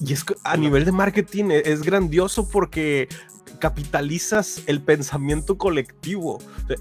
Y 0.00 0.12
es 0.12 0.24
que 0.24 0.34
a 0.44 0.56
nivel 0.56 0.84
de 0.84 0.92
marketing 0.92 1.46
e- 1.50 1.62
es 1.64 1.82
grandioso 1.82 2.48
porque 2.48 3.08
capitalizas 3.56 4.62
el 4.66 4.80
pensamiento 4.80 5.56
colectivo. 5.58 6.38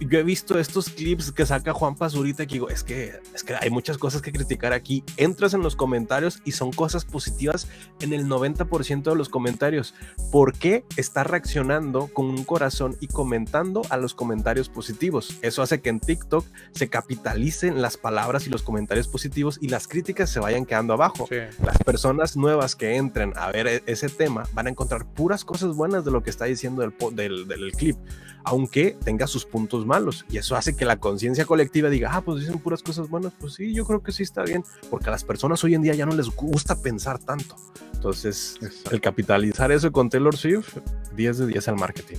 Yo 0.10 0.20
he 0.20 0.24
visto 0.24 0.58
estos 0.60 0.90
clips 0.90 1.32
que 1.32 1.46
saca 1.46 1.74
Juan 1.74 1.96
Pazurita 1.96 2.46
que 2.46 2.54
digo, 2.56 2.70
es 2.70 2.84
que, 2.84 3.14
es 3.34 3.44
que 3.44 3.56
hay 3.60 3.70
muchas 3.70 3.98
cosas 3.98 4.22
que 4.22 4.32
criticar 4.32 4.74
aquí. 4.74 5.04
Entras 5.18 5.54
en 5.54 5.62
los 5.62 5.76
comentarios 5.76 6.42
y 6.46 6.52
son 6.54 6.72
cosas 6.72 7.06
positivas 7.06 7.68
en 8.02 8.14
el 8.14 8.26
90% 8.28 9.04
de 9.04 9.16
los 9.16 9.30
comentarios. 9.30 9.94
¿Por 10.32 10.58
qué 10.58 10.84
está 10.98 11.24
reaccionando 11.24 12.08
con 12.08 12.26
un 12.26 12.44
corazón 12.44 12.98
y 13.00 13.08
comentando 13.08 13.82
a 13.90 13.98
los 13.98 14.14
comentarios 14.14 14.70
positivos? 14.70 15.38
Eso 15.42 15.62
hace 15.62 15.82
que 15.82 15.90
en 15.90 16.00
TikTok 16.00 16.46
se 16.74 16.90
capitalicen 16.90 17.82
las 17.82 17.98
palabras 17.98 18.48
y 18.48 18.50
los 18.50 18.64
comentarios 18.64 19.08
positivos 19.08 19.58
y 19.62 19.70
las 19.70 19.88
críticas 19.88 20.30
se 20.30 20.40
vayan 20.40 20.66
quedando 20.66 20.94
abajo 20.94 21.28
Sí. 21.30 21.38
las 21.64 21.78
personas 21.80 22.36
nuevas 22.36 22.76
que 22.76 22.96
entren 22.98 23.34
a 23.36 23.52
ver 23.52 23.68
e- 23.68 23.84
ese 23.86 24.10
tema 24.10 24.44
van 24.54 24.68
a 24.68 24.70
encontrar 24.70 25.06
puras 25.06 25.46
cosas 25.46 25.76
buenas 25.76 26.04
de 26.04 26.12
lo 26.12 26.22
que 26.24 26.30
está 26.30 26.46
diciendo 26.46 26.65
el, 26.66 26.92
po- 26.92 27.12
del, 27.12 27.48
del 27.48 27.72
clip, 27.72 27.96
aunque 28.44 28.98
tenga 29.04 29.28
sus 29.28 29.46
puntos 29.46 29.86
malos. 29.86 30.26
Y 30.30 30.38
eso 30.38 30.56
hace 30.56 30.76
que 30.76 30.86
la 30.86 30.98
conciencia 30.98 31.46
colectiva 31.46 31.90
diga, 31.90 32.10
ah, 32.14 32.22
pues 32.22 32.42
dicen 32.42 32.60
puras 32.60 32.84
cosas 32.84 33.10
buenas, 33.10 33.34
pues 33.40 33.54
sí, 33.54 33.74
yo 33.74 33.86
creo 33.86 34.02
que 34.04 34.12
sí 34.12 34.24
está 34.24 34.44
bien, 34.44 34.64
porque 34.90 35.08
a 35.10 35.12
las 35.12 35.24
personas 35.24 35.64
hoy 35.64 35.76
en 35.76 35.82
día 35.82 35.94
ya 35.96 36.06
no 36.06 36.16
les 36.16 36.28
gusta 36.30 36.82
pensar 36.82 37.20
tanto. 37.20 37.56
Entonces, 37.94 38.58
el 38.92 39.02
capitalizar 39.02 39.72
eso 39.72 39.92
con 39.92 40.10
Taylor 40.10 40.36
Swift, 40.36 40.78
10 41.16 41.38
de 41.40 41.48
10 41.48 41.68
al 41.70 41.76
marketing. 41.78 42.18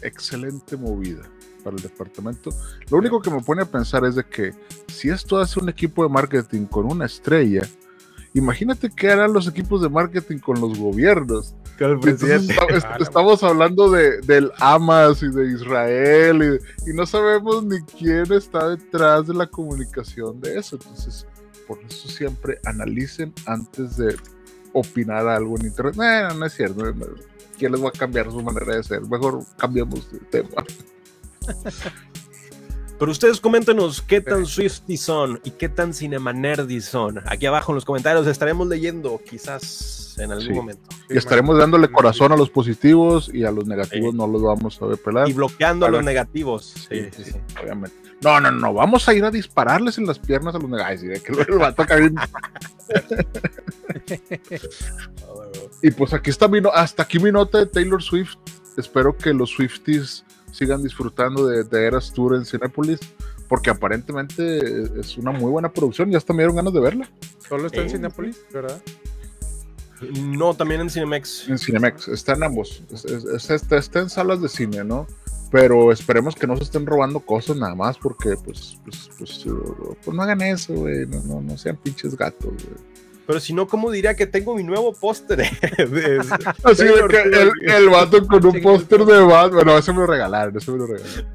Excelente 0.00 0.76
movida 0.76 1.22
para 1.62 1.76
el 1.76 1.82
departamento. 1.82 2.50
Lo 2.90 2.98
único 2.98 3.20
que 3.20 3.30
me 3.30 3.40
pone 3.40 3.62
a 3.62 3.66
pensar 3.66 4.04
es 4.04 4.14
de 4.16 4.24
que 4.24 4.52
si 4.88 5.10
esto 5.10 5.38
hace 5.38 5.60
un 5.60 5.68
equipo 5.68 6.02
de 6.02 6.08
marketing 6.08 6.64
con 6.66 6.90
una 6.90 7.06
estrella, 7.06 7.62
imagínate 8.34 8.90
qué 8.90 9.10
harán 9.10 9.32
los 9.32 9.46
equipos 9.46 9.80
de 9.82 9.88
marketing 9.88 10.38
con 10.38 10.60
los 10.60 10.78
gobiernos. 10.78 11.54
Ah, 11.82 12.96
estamos 13.00 13.42
hablando 13.42 13.90
de, 13.90 14.20
del 14.22 14.50
Hamas 14.58 15.22
y 15.22 15.30
de 15.30 15.52
Israel 15.52 16.60
y, 16.86 16.90
y 16.90 16.94
no 16.94 17.06
sabemos 17.06 17.64
ni 17.64 17.80
quién 17.82 18.32
está 18.32 18.68
detrás 18.68 19.26
de 19.26 19.34
la 19.34 19.46
comunicación 19.46 20.40
de 20.40 20.58
eso. 20.58 20.76
Entonces, 20.76 21.26
por 21.66 21.78
eso 21.88 22.08
siempre 22.08 22.58
analicen 22.64 23.32
antes 23.46 23.96
de 23.96 24.16
opinar 24.72 25.26
algo 25.28 25.56
en 25.58 25.66
internet. 25.66 25.94
No, 25.96 26.34
no 26.34 26.46
es 26.46 26.54
cierto. 26.54 26.84
no, 26.84 26.92
no. 26.92 27.06
¿Quién 27.58 27.72
les 27.72 27.82
va 27.82 27.88
a 27.88 27.92
cambiar 27.92 28.30
su 28.30 28.42
manera 28.42 28.76
de 28.76 28.82
ser? 28.82 29.02
Mejor 29.02 29.44
cambiamos 29.56 30.10
de 30.10 30.18
tema. 30.18 30.64
Pero 33.02 33.10
ustedes 33.10 33.40
coméntenos 33.40 34.00
qué 34.00 34.20
tan 34.20 34.46
Swifty 34.46 34.96
son 34.96 35.40
y 35.42 35.50
qué 35.50 35.68
tan 35.68 35.92
Cinema 35.92 36.32
Nerdy 36.32 36.80
son. 36.80 37.20
Aquí 37.26 37.46
abajo 37.46 37.72
en 37.72 37.74
los 37.74 37.84
comentarios 37.84 38.28
estaremos 38.28 38.68
leyendo, 38.68 39.20
quizás 39.28 40.14
en 40.18 40.30
algún 40.30 40.46
Sí. 40.46 40.52
momento. 40.52 40.88
Y 41.10 41.18
estaremos 41.18 41.58
dándole 41.58 41.90
corazón 41.90 42.30
a 42.30 42.36
los 42.36 42.48
positivos 42.48 43.28
y 43.34 43.42
a 43.42 43.50
los 43.50 43.66
negativos 43.66 44.12
Sí. 44.12 44.16
no 44.16 44.28
los 44.28 44.40
vamos 44.40 44.80
a 44.80 44.86
ver 44.86 44.98
pelar. 44.98 45.28
Y 45.28 45.32
bloqueando 45.32 45.84
a 45.84 45.90
los 45.90 46.04
negativos. 46.04 46.74
Sí, 46.88 47.08
sí, 47.16 47.24
sí. 47.24 47.32
Obviamente. 47.60 47.96
No, 48.22 48.40
no, 48.40 48.52
no, 48.52 48.72
vamos 48.72 49.08
a 49.08 49.14
ir 49.14 49.24
a 49.24 49.32
dispararles 49.32 49.98
en 49.98 50.06
las 50.06 50.20
piernas 50.20 50.54
a 50.54 50.58
los 50.60 50.70
negativos. 50.70 51.12
Ay, 51.12 51.18
sí, 51.18 51.24
que 51.24 51.32
luego 51.32 51.54
el 51.54 51.58
vato 51.58 51.82
acá 51.82 51.96
bien- 51.96 52.14
Y 55.82 55.90
pues 55.90 56.14
aquí 56.14 56.30
está 56.30 56.46
mi 56.46 56.60
no- 56.60 56.70
hasta 56.72 57.02
aquí 57.02 57.18
mi 57.18 57.32
nota 57.32 57.58
de 57.58 57.66
Taylor 57.66 58.00
Swift. 58.00 58.36
Espero 58.76 59.16
que 59.16 59.34
los 59.34 59.50
Swifties 59.50 60.24
sigan 60.52 60.82
disfrutando 60.82 61.46
de, 61.48 61.64
de 61.64 61.84
Eras 61.86 62.12
Tour 62.12 62.36
en 62.36 62.44
Cinepolis, 62.44 63.00
porque 63.48 63.70
aparentemente 63.70 65.00
es 65.00 65.16
una 65.18 65.32
muy 65.32 65.50
buena 65.50 65.72
producción. 65.72 66.10
Ya 66.10 66.18
hasta 66.18 66.32
me 66.32 66.38
dieron 66.42 66.54
ganas 66.56 66.72
de 66.72 66.80
verla 66.80 67.10
Solo 67.48 67.66
está 67.66 67.82
en 67.82 67.90
Cinepolis, 67.90 68.38
¿verdad? 68.52 68.80
No, 70.20 70.54
también 70.54 70.80
en 70.80 70.90
Cinemex. 70.90 71.48
en 71.48 71.58
Cinemex. 71.58 72.08
Está 72.08 72.32
en 72.34 72.42
ambos. 72.42 72.82
Es- 72.92 73.04
es- 73.04 73.24
es- 73.24 73.50
está, 73.50 73.76
está 73.78 74.00
en 74.00 74.10
salas 74.10 74.40
de 74.42 74.48
cine, 74.48 74.82
¿no? 74.84 75.06
Pero 75.50 75.92
esperemos 75.92 76.34
que 76.34 76.46
no 76.46 76.56
se 76.56 76.64
estén 76.64 76.86
robando 76.86 77.20
cosas 77.20 77.56
nada 77.56 77.74
más, 77.74 77.98
porque 77.98 78.34
pues, 78.42 78.78
pues, 78.84 79.10
pues, 79.18 79.46
uh, 79.46 79.94
pues 80.02 80.16
no 80.16 80.22
hagan 80.22 80.40
eso, 80.40 80.72
güey. 80.74 81.06
No, 81.06 81.20
no, 81.22 81.40
no 81.42 81.56
sean 81.58 81.76
pinches 81.76 82.16
gatos, 82.16 82.50
güey. 82.52 82.91
Pero 83.26 83.38
si 83.40 83.52
no, 83.52 83.68
¿cómo 83.68 83.90
diría 83.90 84.14
que 84.16 84.26
tengo 84.26 84.54
mi 84.56 84.64
nuevo 84.64 84.92
póster? 84.92 85.40
Así 86.64 86.84
de 86.84 87.06
que 87.08 87.22
el, 87.22 87.50
el 87.70 87.88
vato 87.88 88.26
con 88.26 88.44
un 88.46 88.60
póster 88.60 89.04
de 89.04 89.20
Batman. 89.20 89.50
Bueno, 89.64 89.78
ese 89.78 89.92
me 89.92 89.98
lo 90.00 90.06
regalaron, 90.06 90.56
ese 90.56 90.70
me 90.72 90.78
lo 90.78 90.86
regalaron. 90.86 91.26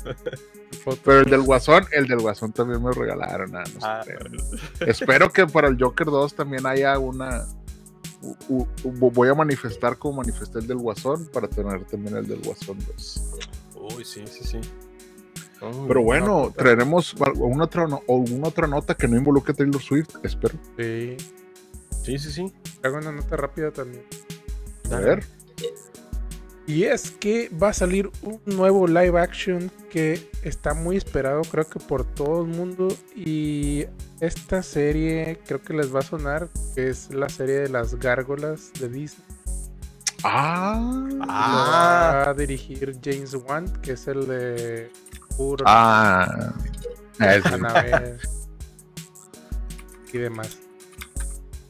Pero 1.04 1.19
el 1.19 1.30
del 1.30 1.41
Guasón, 1.41 1.86
el 1.91 2.08
del 2.08 2.19
Guasón 2.19 2.52
también 2.54 2.82
me 2.82 2.88
lo 2.89 2.93
regalaron. 2.93 3.56
ah, 3.56 3.63
no 3.73 3.80
Ah, 3.86 4.02
Espero 4.88 5.32
que 5.32 5.47
para 5.47 5.67
el 5.69 5.78
Joker 5.82 6.08
2 6.08 6.34
también 6.36 6.65
haya 6.65 6.97
una. 7.00 7.45
u- 8.21 8.36
u- 8.50 8.67
u- 8.84 9.12
voy 9.12 9.30
a 9.30 9.34
manifestar 9.34 9.97
como 9.97 10.17
manifesté 10.17 10.60
el 10.60 10.67
del 10.67 10.78
Guasón 10.78 11.28
para 11.32 11.47
tener 11.47 11.84
también 11.86 12.17
el 12.17 12.28
del 12.28 12.39
Guasón 12.41 12.78
2. 12.86 13.23
Uy, 13.95 14.04
sí, 14.06 14.23
sí, 14.28 14.43
sí. 14.43 14.60
Pero 15.88 16.04
bueno, 16.04 16.26
no, 16.28 16.52
traeremos 16.52 17.15
alguna 17.26 17.63
otra, 17.63 17.88
no- 17.88 18.02
alguna 18.08 18.47
otra 18.50 18.67
nota 18.67 18.93
que 18.93 19.08
no 19.08 19.17
involucre 19.17 19.54
a 19.54 19.56
Taylor 19.56 19.82
Swift, 19.82 20.10
espero. 20.23 20.54
Sí. 20.78 21.17
Sí, 22.08 22.17
sí, 22.20 22.32
sí. 22.32 22.54
Hago 22.84 23.00
una 23.00 23.12
nota 23.12 23.36
rápida 23.36 23.70
también. 23.72 24.02
A 24.93 24.96
ver. 24.96 25.26
Y 26.65 26.86
es 26.86 27.12
que 27.12 27.50
va 27.50 27.67
a 27.70 27.74
salir 27.74 28.10
un 28.22 28.39
nuevo 28.46 28.88
live 28.88 29.20
action 29.20 29.70
que 29.89 30.30
está 30.41 30.74
muy 30.74 30.96
esperado, 30.96 31.41
creo 31.41 31.67
que 31.67 31.82
por 31.82 32.06
todo 32.06 32.43
el 32.43 32.48
mundo. 32.48 32.88
Y 33.13 33.88
esta 34.22 34.63
serie 34.63 35.41
creo 35.46 35.62
que 35.62 35.74
les 35.74 35.93
va 35.93 36.00
a 36.00 36.04
sonar, 36.04 36.48
que 36.76 36.88
es 36.88 37.13
la 37.13 37.28
serie 37.28 37.56
de 37.56 37.67
las 37.67 37.96
gárgolas 37.96 38.72
de 38.80 38.88
Disney. 38.88 39.28
Ah. 40.24 41.10
Ah. 41.28 42.24
Va 42.26 42.32
a 42.32 42.34
dirigir 42.34 42.98
James 43.04 43.34
Wan, 43.34 43.67
que 43.82 43.91
es 43.91 44.08
el 44.08 44.26
de 44.28 44.89
Puro, 45.36 45.65
Ah. 45.67 46.54
Y 50.13 50.17
demás. 50.20 50.58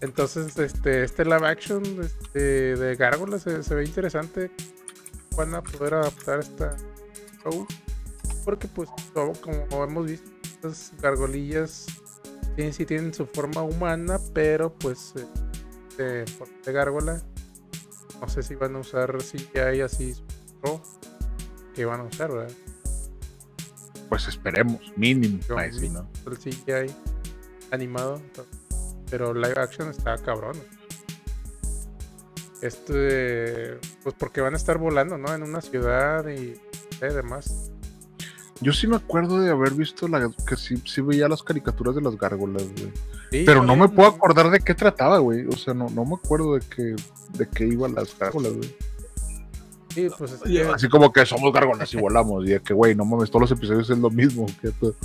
Entonces, 0.01 0.57
este, 0.57 1.03
este 1.03 1.25
live 1.25 1.47
action 1.47 1.83
este, 2.01 2.75
de 2.75 2.95
gárgolas 2.95 3.43
se, 3.43 3.63
se 3.63 3.75
ve 3.75 3.83
interesante. 3.85 4.51
Van 5.35 5.53
a 5.55 5.61
poder 5.63 5.95
adaptar 5.95 6.39
esta 6.39 6.75
show. 7.43 7.65
Porque, 8.45 8.67
pues, 8.67 8.89
todo, 9.13 9.33
como 9.41 9.83
hemos 9.83 10.05
visto, 10.05 10.29
estas 10.43 10.93
gargolillas 11.01 11.85
tienen, 12.55 12.73
sí 12.73 12.85
tienen 12.85 13.13
su 13.13 13.25
forma 13.27 13.61
humana, 13.61 14.19
pero 14.33 14.73
pues 14.73 15.13
eh, 15.15 15.25
de 15.97 16.25
forma 16.27 16.53
de 16.65 16.71
gárgola. 16.71 17.21
No 18.19 18.27
sé 18.27 18.41
si 18.41 18.55
van 18.55 18.75
a 18.75 18.79
usar 18.79 19.15
CGI 19.17 19.81
así 19.81 20.15
pro, 20.61 20.81
que 21.75 21.85
van 21.85 21.99
a 21.99 22.03
usar, 22.03 22.31
¿verdad? 22.31 22.55
Pues 24.09 24.27
esperemos, 24.27 24.81
mínimo. 24.95 25.39
Yo- 25.47 25.55
¿no? 25.91 26.09
el 26.25 26.37
CGI 26.37 26.91
animado. 27.71 28.15
entonces, 28.17 28.56
Pero 29.09 29.33
live 29.33 29.53
action 29.57 29.89
está 29.89 30.17
cabrón. 30.17 30.57
Este, 32.61 33.77
pues 34.03 34.15
porque 34.17 34.41
van 34.41 34.53
a 34.53 34.57
estar 34.57 34.77
volando, 34.77 35.17
¿no? 35.17 35.33
En 35.33 35.43
una 35.43 35.61
ciudad 35.61 36.27
y 36.27 36.55
eh, 37.01 37.13
demás. 37.13 37.71
Yo 38.59 38.73
sí 38.73 38.87
me 38.87 38.95
acuerdo 38.95 39.39
de 39.39 39.51
haber 39.51 39.73
visto 39.73 40.07
la, 40.07 40.31
que 40.47 40.55
sí, 40.55 40.81
sí 40.85 41.01
veía 41.01 41.27
las 41.27 41.43
caricaturas 41.43 41.93
de 41.95 42.01
las 42.01 42.17
gárgolas, 42.17 42.63
güey. 42.63 42.91
Sí, 43.31 43.43
Pero 43.45 43.61
no 43.61 43.75
me 43.75 43.87
puedo 43.87 44.09
acordar 44.09 44.49
de 44.49 44.59
qué 44.59 44.73
trataba, 44.73 45.19
güey. 45.19 45.45
O 45.45 45.51
sea, 45.51 45.75
no, 45.75 45.87
no 45.89 46.03
me 46.05 46.15
acuerdo 46.15 46.55
de 46.55 46.61
qué, 46.61 46.95
de 47.37 47.47
qué 47.49 47.67
iban 47.67 47.93
las 47.93 48.17
gárgolas, 48.17 48.53
güey. 48.53 48.75
Sí, 49.93 50.07
pues 50.17 50.31
es 50.31 50.41
que- 50.41 50.61
Así 50.63 50.89
como 50.89 51.13
que 51.13 51.25
somos 51.27 51.53
gárgolas 51.53 51.93
y 51.93 51.97
volamos. 51.97 52.45
Y 52.45 52.49
de 52.53 52.59
que, 52.61 52.73
güey, 52.73 52.95
no 52.95 53.05
mames, 53.05 53.29
todos 53.29 53.41
los 53.49 53.51
episodios 53.51 53.89
es 53.91 53.97
lo 53.99 54.09
mismo. 54.09 54.47
que 54.61 54.71
to- 54.71 54.95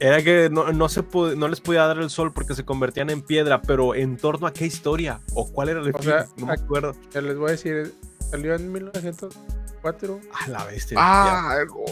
Era 0.00 0.22
que 0.22 0.48
no, 0.50 0.72
no 0.72 0.88
se 0.88 1.04
no 1.36 1.46
les 1.48 1.60
podía 1.60 1.84
dar 1.86 1.98
el 1.98 2.08
sol 2.10 2.32
porque 2.32 2.54
se 2.54 2.64
convertían 2.64 3.10
en 3.10 3.20
piedra, 3.20 3.60
pero 3.60 3.94
¿en 3.94 4.16
torno 4.16 4.46
a 4.46 4.52
qué 4.52 4.64
historia? 4.66 5.20
¿O 5.34 5.50
cuál 5.52 5.68
era 5.68 5.80
el 5.80 5.90
O 5.90 5.98
fin? 5.98 6.02
sea, 6.10 6.26
no 6.38 6.46
me 6.46 6.52
ac- 6.54 6.62
acuerdo. 6.64 6.94
les 7.14 7.36
voy 7.36 7.48
a 7.48 7.52
decir, 7.52 7.94
salió 8.30 8.54
en 8.54 8.72
1904. 8.72 10.20
A 10.32 10.48
la 10.48 10.64
bestia. 10.64 10.96
Ah, 11.00 11.56
el 11.60 11.68
gol, 11.68 11.86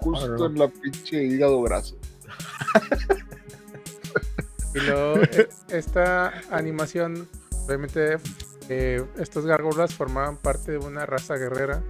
justo 0.00 0.24
Ah, 0.24 0.36
no. 0.38 0.46
en 0.46 0.58
la 0.58 0.68
pinche 0.68 1.22
hígado 1.22 1.60
graso. 1.62 1.96
Y 4.74 4.78
luego 4.80 5.16
eh, 5.32 5.48
esta 5.70 6.32
animación, 6.52 7.28
obviamente, 7.66 8.18
eh, 8.68 9.04
estas 9.18 9.44
gárgolas 9.44 9.92
formaban 9.94 10.36
parte 10.36 10.70
de 10.72 10.78
una 10.78 11.06
raza 11.06 11.34
guerrera 11.36 11.82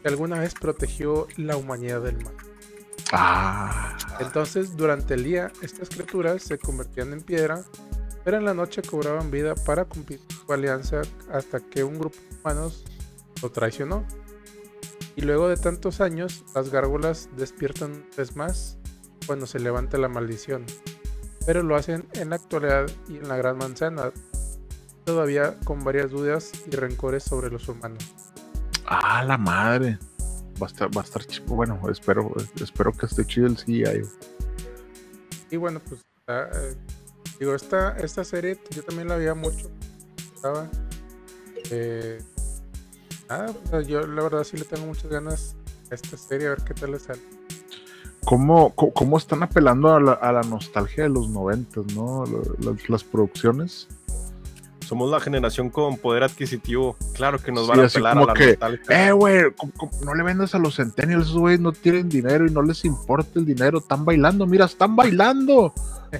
que 0.00 0.08
alguna 0.08 0.38
vez 0.38 0.54
protegió 0.54 1.26
la 1.36 1.56
humanidad 1.56 2.02
del 2.02 2.22
mal. 2.22 2.34
Ah. 3.16 3.96
Entonces, 4.20 4.76
durante 4.76 5.14
el 5.14 5.24
día, 5.24 5.52
estas 5.62 5.88
criaturas 5.88 6.42
se 6.42 6.58
convertían 6.58 7.12
en 7.12 7.22
piedra, 7.22 7.62
pero 8.24 8.36
en 8.36 8.44
la 8.44 8.54
noche 8.54 8.82
cobraban 8.82 9.30
vida 9.30 9.54
para 9.54 9.84
cumplir 9.84 10.20
su 10.28 10.52
alianza 10.52 11.02
hasta 11.32 11.60
que 11.60 11.84
un 11.84 11.98
grupo 11.98 12.16
de 12.16 12.36
humanos 12.36 12.84
lo 13.42 13.50
traicionó. 13.50 14.04
Y 15.16 15.22
luego 15.22 15.48
de 15.48 15.56
tantos 15.56 16.00
años, 16.00 16.44
las 16.54 16.70
gárgolas 16.70 17.28
despiertan 17.36 17.92
una 17.92 18.16
vez 18.16 18.36
más 18.36 18.78
cuando 19.26 19.46
se 19.46 19.60
levanta 19.60 19.98
la 19.98 20.08
maldición. 20.08 20.64
Pero 21.46 21.62
lo 21.62 21.76
hacen 21.76 22.08
en 22.14 22.30
la 22.30 22.36
actualidad 22.36 22.86
y 23.08 23.18
en 23.18 23.28
la 23.28 23.36
Gran 23.36 23.58
Manzana, 23.58 24.12
todavía 25.04 25.58
con 25.64 25.84
varias 25.84 26.10
dudas 26.10 26.52
y 26.66 26.74
rencores 26.74 27.22
sobre 27.22 27.50
los 27.50 27.68
humanos. 27.68 28.14
Ah, 28.86 29.22
la 29.24 29.38
madre. 29.38 29.98
Va 30.62 30.66
a 30.66 30.70
estar, 30.70 30.96
va 30.96 31.00
a 31.00 31.04
estar 31.04 31.24
chido. 31.26 31.46
Bueno, 31.46 31.80
espero, 31.90 32.32
espero 32.60 32.92
que 32.92 33.06
esté 33.06 33.24
chido 33.26 33.46
el 33.46 33.56
CGI. 33.56 34.02
Y 35.50 35.56
bueno, 35.56 35.80
pues 35.88 36.00
ah, 36.28 36.46
eh, 36.54 36.74
digo, 37.40 37.54
esta, 37.54 37.96
esta 37.98 38.24
serie 38.24 38.58
yo 38.70 38.82
también 38.84 39.08
la 39.08 39.16
veía 39.16 39.34
mucho. 39.34 39.70
Estaba. 40.34 40.68
Eh, 41.70 42.22
nada, 43.28 43.82
yo 43.82 44.06
la 44.06 44.22
verdad 44.22 44.44
sí 44.44 44.56
le 44.56 44.64
tengo 44.64 44.86
muchas 44.86 45.10
ganas 45.10 45.56
a 45.90 45.94
esta 45.94 46.16
serie, 46.16 46.46
a 46.48 46.50
ver 46.50 46.62
qué 46.64 46.74
tal 46.74 46.92
le 46.92 46.98
sale. 46.98 47.20
¿Cómo, 48.24 48.74
cómo, 48.74 49.18
están 49.18 49.42
apelando 49.42 49.92
a 49.92 50.00
la, 50.00 50.12
a 50.12 50.32
la 50.32 50.42
nostalgia 50.42 51.02
de 51.04 51.10
los 51.10 51.28
noventas, 51.28 51.84
no? 51.94 52.24
La- 52.24 52.70
Las, 52.72 52.88
las 52.88 53.04
producciones. 53.04 53.86
Somos 54.86 55.10
la 55.10 55.18
generación 55.20 55.70
con 55.70 55.96
poder 55.96 56.22
adquisitivo. 56.24 56.96
Claro 57.14 57.38
que 57.38 57.50
nos 57.52 57.64
Sí, 57.64 57.70
van 57.70 57.80
a 57.80 57.84
así 57.84 57.96
apelar 57.98 58.18
a 58.18 58.24
la 58.26 58.34
que. 58.34 58.58
Eh, 58.90 59.12
güey, 59.12 59.42
no 60.04 60.14
le 60.14 60.22
vendas 60.22 60.54
a 60.54 60.58
los 60.58 60.76
centennials, 60.76 61.26
esos 61.26 61.38
güeyes 61.38 61.60
no 61.60 61.72
tienen 61.72 62.08
dinero 62.08 62.46
y 62.46 62.50
no 62.50 62.62
les 62.62 62.84
importa 62.84 63.38
el 63.38 63.46
dinero, 63.46 63.78
están 63.78 64.04
bailando, 64.04 64.46
mira, 64.46 64.64
están 64.66 64.94
bailando. 64.96 65.72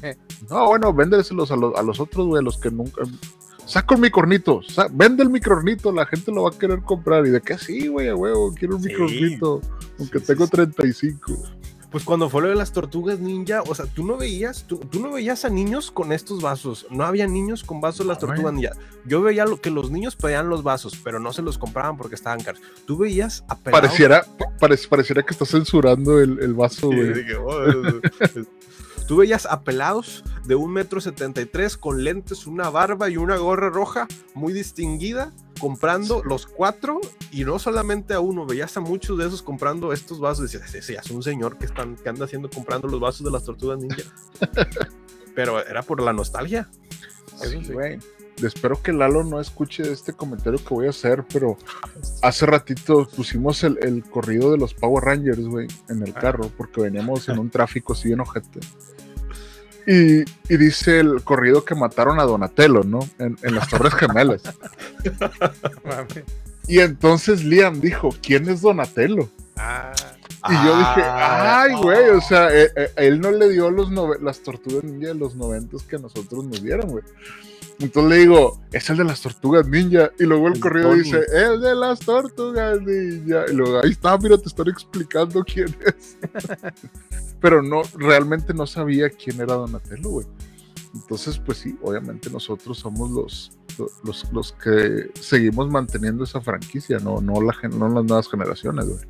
No, 0.50 0.66
bueno, 0.66 0.92
véndeselos 0.92 1.52
a 1.52 1.56
los, 1.56 1.76
a 1.76 1.82
los 1.82 2.00
otros, 2.00 2.26
güey, 2.26 2.40
a 2.40 2.42
los 2.42 2.58
que 2.58 2.68
nunca. 2.70 3.02
Saco 3.64 3.94
el 3.94 4.00
micronito, 4.00 4.60
sa- 4.68 4.88
vende 4.92 5.22
el 5.22 5.30
micronito, 5.30 5.92
la 5.92 6.04
gente 6.04 6.32
lo 6.32 6.42
va 6.42 6.50
a 6.50 6.58
querer 6.58 6.80
comprar. 6.82 7.24
¿Y 7.26 7.30
de 7.30 7.40
qué 7.40 7.56
sí, 7.56 7.86
güey, 7.86 8.08
a 8.08 8.16
huevo? 8.16 8.52
Quiero 8.54 8.74
un 8.76 8.82
Sí. 8.82 8.88
micronito, 8.88 9.60
aunque 10.00 10.18
Sí, 10.18 10.26
tengo 10.26 10.46
sí. 10.46 10.50
35. 10.50 11.32
Pues 11.94 12.02
cuando 12.04 12.28
fue 12.28 12.42
lo 12.42 12.48
de 12.48 12.56
las 12.56 12.72
tortugas 12.72 13.20
ninja, 13.20 13.62
o 13.62 13.72
sea, 13.72 13.86
tú 13.86 14.04
no 14.04 14.16
veías, 14.16 14.64
tú, 14.66 14.78
tú 14.78 14.98
no 14.98 15.12
veías 15.12 15.44
a 15.44 15.48
niños 15.48 15.92
con 15.92 16.10
estos 16.10 16.42
vasos. 16.42 16.88
No 16.90 17.04
había 17.04 17.28
niños 17.28 17.62
con 17.62 17.80
vasos 17.80 18.00
de 18.00 18.06
las 18.06 18.18
tortugas 18.18 18.52
ninja. 18.52 18.72
Yo 19.04 19.22
veía 19.22 19.46
lo, 19.46 19.60
que 19.60 19.70
los 19.70 19.92
niños 19.92 20.16
pedían 20.16 20.48
los 20.48 20.64
vasos, 20.64 20.98
pero 21.04 21.20
no 21.20 21.32
se 21.32 21.40
los 21.42 21.56
compraban 21.56 21.96
porque 21.96 22.16
estaban 22.16 22.40
caros. 22.42 22.60
Tú 22.84 22.96
veías 22.98 23.44
a 23.46 23.56
pelados- 23.56 23.80
Pareciera, 23.80 24.26
parec- 24.58 24.88
pareciera 24.88 25.22
que 25.22 25.32
está 25.34 25.46
censurando 25.46 26.18
el, 26.18 26.40
el 26.40 26.52
vaso, 26.54 26.90
Sí, 26.90 26.96
güey. 26.96 27.14
dije, 27.14 27.36
"Oh, 27.36 28.00
Tú 29.06 29.16
veías 29.16 29.44
a 29.46 29.62
pelados 29.62 30.24
de 30.46 30.54
un 30.54 30.72
metro 30.72 31.00
setenta 31.00 31.40
y 31.42 31.46
tres 31.46 31.76
con 31.76 32.04
lentes, 32.04 32.46
una 32.46 32.70
barba 32.70 33.10
y 33.10 33.16
una 33.18 33.36
gorra 33.36 33.68
roja 33.68 34.08
muy 34.34 34.52
distinguida, 34.54 35.30
comprando 35.60 36.22
los 36.24 36.46
cuatro 36.46 37.00
y 37.30 37.44
no 37.44 37.58
solamente 37.58 38.14
a 38.14 38.20
uno, 38.20 38.46
veías 38.46 38.76
a 38.76 38.80
muchos 38.80 39.18
de 39.18 39.26
esos 39.26 39.42
comprando 39.42 39.92
estos 39.92 40.20
vasos. 40.20 40.50
Decías, 40.50 40.74
ese 40.74 40.94
es 40.94 41.10
un 41.10 41.22
señor 41.22 41.58
que, 41.58 41.66
están, 41.66 41.96
que 41.96 42.08
anda 42.08 42.24
haciendo 42.24 42.48
comprando 42.48 42.88
los 42.88 42.98
vasos 42.98 43.24
de 43.24 43.30
las 43.30 43.44
tortugas 43.44 43.78
ninja. 43.78 44.02
Pero 45.34 45.64
era 45.66 45.82
por 45.82 46.00
la 46.00 46.12
nostalgia. 46.12 46.68
Eso 47.42 47.50
Sí, 47.50 47.64
sí. 47.64 47.72
güey. 47.72 47.98
Espero 48.42 48.82
que 48.82 48.92
Lalo 48.92 49.22
no 49.22 49.38
escuche 49.40 49.92
este 49.92 50.12
comentario 50.12 50.58
que 50.58 50.74
voy 50.74 50.86
a 50.88 50.90
hacer, 50.90 51.24
pero 51.32 51.56
hace 52.20 52.44
ratito 52.46 53.06
pusimos 53.14 53.62
el, 53.62 53.78
el 53.80 54.02
corrido 54.02 54.50
de 54.50 54.58
los 54.58 54.74
Power 54.74 55.04
Rangers, 55.04 55.46
güey, 55.46 55.68
en 55.88 56.02
el 56.02 56.12
Ah. 56.16 56.20
carro, 56.20 56.50
porque 56.56 56.80
veníamos 56.80 57.28
en 57.28 57.38
un 57.38 57.48
tráfico 57.48 57.92
así 57.92 58.10
en 58.10 58.18
ojete. 58.18 58.58
Y, 59.86 60.20
y 60.22 60.56
dice 60.56 61.00
el 61.00 61.22
corrido 61.22 61.64
que 61.64 61.74
mataron 61.74 62.18
a 62.20 62.24
Donatello, 62.24 62.82
¿no? 62.84 63.00
En, 63.18 63.36
en 63.42 63.54
las 63.54 63.68
Torres 63.68 63.94
Gemelas. 63.94 64.42
Y 66.66 66.80
entonces 66.80 67.44
Liam 67.44 67.80
dijo, 67.80 68.10
¿quién 68.22 68.48
es 68.48 68.62
Donatello? 68.62 69.28
Ah, 69.56 69.92
Y 70.48 70.52
yo 70.52 70.78
dije, 70.78 71.02
Ah, 71.02 71.62
ay, 71.62 71.74
güey, 71.82 72.10
o 72.10 72.20
sea, 72.20 72.48
eh, 72.54 72.70
eh, 72.76 72.92
él 72.96 73.20
no 73.20 73.30
le 73.30 73.48
dio 73.48 73.70
los 73.70 73.90
las 74.20 74.40
tortugas 74.42 74.84
ninja 74.84 75.08
de 75.08 75.14
los 75.14 75.34
noventas 75.36 75.82
que 75.84 75.96
a 75.96 75.98
nosotros 75.98 76.44
nos 76.44 76.62
dieron, 76.62 76.90
güey. 76.90 77.04
Entonces 77.80 78.10
le 78.10 78.18
digo, 78.18 78.60
es 78.72 78.88
el 78.90 78.98
de 78.98 79.04
las 79.04 79.20
tortugas 79.20 79.66
ninja. 79.66 80.10
Y 80.18 80.24
luego 80.24 80.48
el 80.48 80.54
El 80.54 80.60
corrido 80.60 80.90
Tony. 80.90 81.02
dice, 81.02 81.20
el 81.34 81.60
de 81.60 81.74
las 81.74 82.00
tortugas 82.00 82.80
ninja. 82.82 83.44
Y 83.50 83.54
luego, 83.54 83.80
ahí 83.82 83.90
está, 83.90 84.16
mira, 84.18 84.38
te 84.38 84.48
están 84.48 84.68
explicando 84.68 85.42
quién 85.44 85.74
es. 85.86 86.16
Pero 87.40 87.62
no, 87.62 87.82
realmente 87.96 88.54
no 88.54 88.66
sabía 88.66 89.10
quién 89.10 89.40
era 89.40 89.54
Donatello, 89.54 90.08
güey. 90.08 90.26
Entonces, 90.94 91.38
pues 91.38 91.58
sí, 91.58 91.76
obviamente 91.82 92.30
nosotros 92.30 92.78
somos 92.78 93.10
los, 93.10 93.58
los, 94.04 94.32
los 94.32 94.52
que 94.52 95.10
seguimos 95.20 95.68
manteniendo 95.68 96.22
esa 96.22 96.40
franquicia, 96.40 96.98
no, 97.00 97.20
no, 97.20 97.40
la, 97.40 97.52
no 97.70 97.88
las 97.88 98.04
nuevas 98.04 98.28
generaciones, 98.30 98.86
güey. 98.86 99.00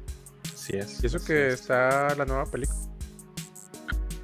Así 0.64 0.76
es. 0.76 1.02
y 1.02 1.06
eso 1.06 1.18
que 1.24 1.48
es. 1.48 1.60
está 1.60 2.14
la 2.16 2.24
nueva 2.24 2.44
película. 2.46 2.78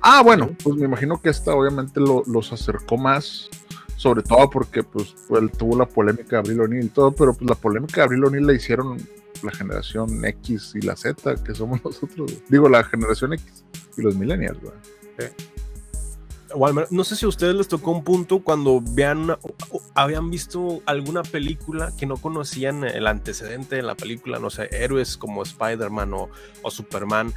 Ah, 0.00 0.22
bueno, 0.22 0.56
pues 0.64 0.76
me 0.76 0.86
imagino 0.86 1.20
que 1.20 1.28
esta 1.28 1.54
obviamente 1.54 2.00
lo- 2.00 2.22
los 2.26 2.52
acercó 2.52 2.96
más, 2.96 3.50
sobre 3.96 4.22
todo 4.22 4.48
porque 4.48 4.82
pues 4.82 5.14
él 5.38 5.50
tuvo 5.50 5.76
la 5.76 5.84
polémica 5.86 6.30
de 6.30 6.36
Abril 6.38 6.60
O'Neill 6.62 6.86
y 6.86 6.88
todo, 6.88 7.12
pero 7.12 7.34
pues 7.34 7.48
la 7.48 7.54
polémica 7.54 7.96
de 7.96 8.02
Abril 8.04 8.24
O'Neill 8.24 8.46
la 8.46 8.54
hicieron 8.54 8.96
la 9.42 9.52
generación 9.52 10.24
X 10.24 10.72
y 10.74 10.80
la 10.80 10.96
Z, 10.96 11.34
que 11.44 11.54
somos 11.54 11.82
nosotros. 11.84 12.32
Digo, 12.48 12.68
la 12.70 12.82
generación 12.84 13.34
X 13.34 13.62
y 13.98 14.02
los 14.02 14.16
millennials, 14.16 14.58
güey. 14.60 14.72
No 16.90 17.04
sé 17.04 17.16
si 17.16 17.24
a 17.24 17.28
ustedes 17.28 17.54
les 17.54 17.68
tocó 17.68 17.90
un 17.92 18.02
punto 18.04 18.40
cuando 18.40 18.80
vean 18.82 19.18
una- 19.18 19.38
habían 19.94 20.30
visto 20.30 20.80
alguna 20.86 21.22
película 21.22 21.92
que 21.98 22.06
no 22.06 22.16
conocían 22.16 22.84
el 22.84 23.06
antecedente 23.06 23.76
de 23.76 23.82
la 23.82 23.94
película, 23.94 24.38
no 24.38 24.50
sé, 24.50 24.68
héroes 24.72 25.16
como 25.16 25.42
Spider-Man 25.42 26.12
o, 26.14 26.28
o 26.62 26.70
Superman. 26.70 27.32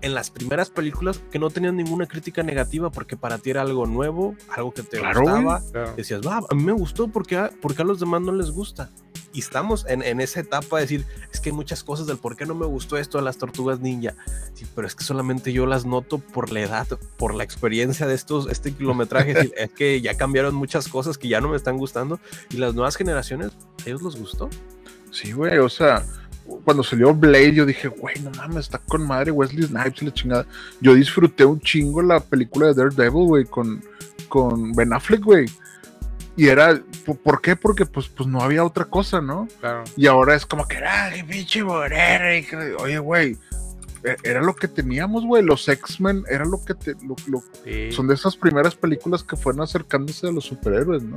En 0.00 0.14
las 0.14 0.30
primeras 0.30 0.68
películas 0.68 1.20
que 1.30 1.38
no 1.38 1.48
tenían 1.50 1.76
ninguna 1.76 2.06
crítica 2.06 2.42
negativa 2.42 2.90
porque 2.90 3.16
para 3.16 3.38
ti 3.38 3.50
era 3.50 3.62
algo 3.62 3.86
nuevo, 3.86 4.34
algo 4.54 4.72
que 4.72 4.82
te 4.82 4.98
Claro, 4.98 5.20
gustaba. 5.20 5.62
Claro. 5.70 5.94
Decías, 5.96 6.20
va, 6.26 6.38
a 6.48 6.54
mí 6.56 6.64
me 6.64 6.72
gustó 6.72 7.06
porque 7.08 7.36
a, 7.36 7.50
porque 7.60 7.82
a 7.82 7.84
los 7.84 8.00
demás 8.00 8.20
no 8.20 8.32
les 8.32 8.50
gusta. 8.50 8.90
Y 9.32 9.40
estamos 9.40 9.86
en, 9.88 10.02
en 10.02 10.20
esa 10.20 10.40
etapa 10.40 10.76
de 10.76 10.82
decir, 10.82 11.06
es 11.32 11.40
que 11.40 11.50
hay 11.50 11.54
muchas 11.54 11.82
cosas 11.82 12.06
del 12.06 12.18
por 12.18 12.36
qué 12.36 12.46
no 12.46 12.54
me 12.54 12.66
gustó 12.66 12.98
esto 12.98 13.18
de 13.18 13.24
las 13.24 13.38
tortugas 13.38 13.80
ninja. 13.80 14.14
Sí, 14.54 14.66
pero 14.74 14.86
es 14.86 14.94
que 14.94 15.04
solamente 15.04 15.52
yo 15.52 15.66
las 15.66 15.86
noto 15.86 16.18
por 16.18 16.52
la 16.52 16.60
edad, 16.60 16.86
por 17.16 17.34
la 17.34 17.44
experiencia 17.44 18.06
de 18.06 18.14
estos, 18.14 18.48
este 18.50 18.72
kilometraje. 18.72 19.32
Es, 19.42 19.52
es 19.56 19.70
que 19.70 20.00
ya 20.00 20.14
cambiaron 20.14 20.54
muchas 20.54 20.88
cosas 20.88 21.16
que 21.16 21.28
ya 21.28 21.40
no 21.40 21.48
me 21.48 21.56
están 21.56 21.78
gustando. 21.78 22.20
Y 22.50 22.58
las 22.58 22.74
nuevas 22.74 22.96
generaciones, 22.96 23.52
¿a 23.84 23.88
ellos 23.88 24.02
les 24.02 24.16
gustó? 24.16 24.50
Sí, 25.10 25.32
güey, 25.32 25.58
o 25.58 25.68
sea, 25.68 26.04
cuando 26.64 26.82
salió 26.82 27.14
Blade, 27.14 27.54
yo 27.54 27.66
dije, 27.66 27.88
güey, 27.88 28.14
no 28.22 28.30
mames, 28.30 28.66
está 28.66 28.78
con 28.78 29.06
madre 29.06 29.30
Wesley 29.30 29.66
Snipes 29.66 30.02
y 30.02 30.06
la 30.06 30.14
chingada. 30.14 30.46
Yo 30.80 30.94
disfruté 30.94 31.44
un 31.44 31.60
chingo 31.60 32.02
la 32.02 32.20
película 32.20 32.66
de 32.66 32.74
Daredevil, 32.74 33.26
güey, 33.26 33.44
con, 33.44 33.82
con 34.28 34.72
Ben 34.72 34.92
Affleck, 34.92 35.22
güey. 35.22 35.46
Y 36.36 36.48
era, 36.48 36.80
¿por- 37.04 37.18
¿por 37.18 37.40
qué? 37.42 37.56
Porque 37.56 37.84
pues, 37.86 38.08
pues 38.08 38.28
no 38.28 38.40
había 38.40 38.64
otra 38.64 38.86
cosa, 38.86 39.20
¿no? 39.20 39.48
Claro. 39.60 39.84
Y 39.96 40.06
ahora 40.06 40.34
es 40.34 40.46
como 40.46 40.66
que, 40.66 40.76
ay, 40.78 41.22
pinche 41.24 41.62
morera. 41.62 42.30
Oye, 42.78 42.98
güey, 42.98 43.36
e- 44.04 44.16
era 44.24 44.40
lo 44.40 44.56
que 44.56 44.66
teníamos, 44.68 45.24
güey. 45.26 45.42
Los 45.42 45.68
X-Men 45.68 46.24
era 46.30 46.44
lo 46.46 46.64
que 46.64 46.74
te, 46.74 46.92
lo- 47.06 47.16
lo- 47.26 47.42
Sí. 47.64 47.92
son 47.92 48.06
de 48.08 48.14
esas 48.14 48.36
primeras 48.36 48.74
películas 48.74 49.22
que 49.22 49.36
fueron 49.36 49.60
acercándose 49.62 50.26
a 50.26 50.32
los 50.32 50.44
superhéroes, 50.44 51.02
¿no? 51.02 51.16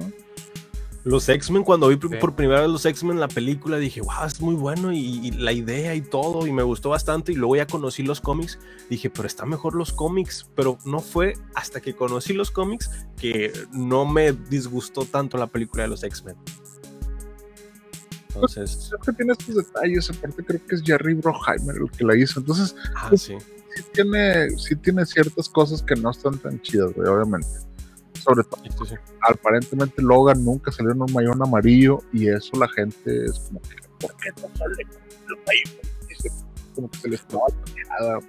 Los 1.06 1.30
X-Men, 1.30 1.64
cuando 1.64 1.88
vi 1.88 2.00
Sí. 2.02 2.16
por 2.20 2.36
primera 2.36 2.62
vez 2.62 2.70
los 2.70 2.84
X-Men 2.84 3.20
la 3.20 3.28
película, 3.28 3.78
dije, 3.78 4.02
wow, 4.02 4.26
es 4.26 4.42
muy 4.42 4.56
bueno 4.56 4.92
y, 4.92 4.98
y 4.98 5.32
la 5.32 5.52
idea 5.52 5.94
y 5.94 6.02
todo, 6.02 6.48
y 6.48 6.52
me 6.52 6.64
gustó 6.64 6.90
bastante. 6.90 7.32
Y 7.32 7.36
luego 7.36 7.56
ya 7.56 7.68
conocí 7.68 8.02
los 8.02 8.20
cómics, 8.22 8.58
dije, 8.90 9.12
pero 9.12 9.28
está 9.28 9.46
mejor 9.46 9.76
los 9.76 9.94
cómics. 9.94 10.48
Pero 10.56 10.80
no 10.84 11.00
fue 11.00 11.34
hasta 11.54 11.80
que 11.80 11.96
conocí 11.96 12.34
los 12.34 12.50
cómics 12.50 12.90
que 13.18 13.54
no 13.72 14.06
me 14.06 14.34
disgustó 14.34 15.06
tanto 15.06 15.38
la 15.38 15.46
película 15.46 15.84
de 15.84 15.90
los 15.90 16.04
X-Men. 16.04 16.36
Entonces, 18.34 18.90
Creo 18.90 19.00
que 19.02 19.14
tiene 19.14 19.32
estos 19.34 19.56
detalles. 19.56 20.10
Aparte, 20.10 20.44
creo 20.44 20.60
que 20.68 20.76
es 20.76 20.82
Jerry 20.84 21.14
Bruckheimer 21.14 21.76
el 21.78 21.90
que 21.92 22.04
la 22.04 22.18
hizo. 22.18 22.40
Entonces, 22.40 22.76
ah, 22.96 23.12
sí. 23.16 23.36
sí 23.38 23.84
tiene, 23.94 24.50
sí 24.58 24.76
tiene 24.76 25.06
ciertas 25.06 25.48
cosas 25.50 25.82
que 25.82 25.96
no 25.96 26.10
están 26.10 26.38
tan 26.40 26.60
chidas, 26.62 26.92
güey, 26.96 27.08
obviamente. 27.08 27.48
Sobre 28.26 28.44
todo, 28.44 28.86
sí. 28.86 28.96
aparentemente 29.22 30.02
Logan 30.02 30.44
nunca 30.44 30.72
salió 30.72 30.92
en 30.92 31.02
un 31.02 31.14
mayón 31.14 31.42
amarillo 31.44 32.00
y 32.12 32.28
eso 32.28 32.58
la 32.60 32.68
gente 32.68 33.26
es 33.26 33.40
como 33.40 33.62
que, 33.62 33.76
¿por 34.00 34.16
qué 34.18 34.30
no 34.42 34.50
sale 34.58 34.84
con 34.86 35.02
el 35.32 36.32
como 36.76 36.90
que 36.92 36.98
se 36.98 37.08
les 37.10 37.20
estaba 37.22 37.44
nada. 38.00 38.20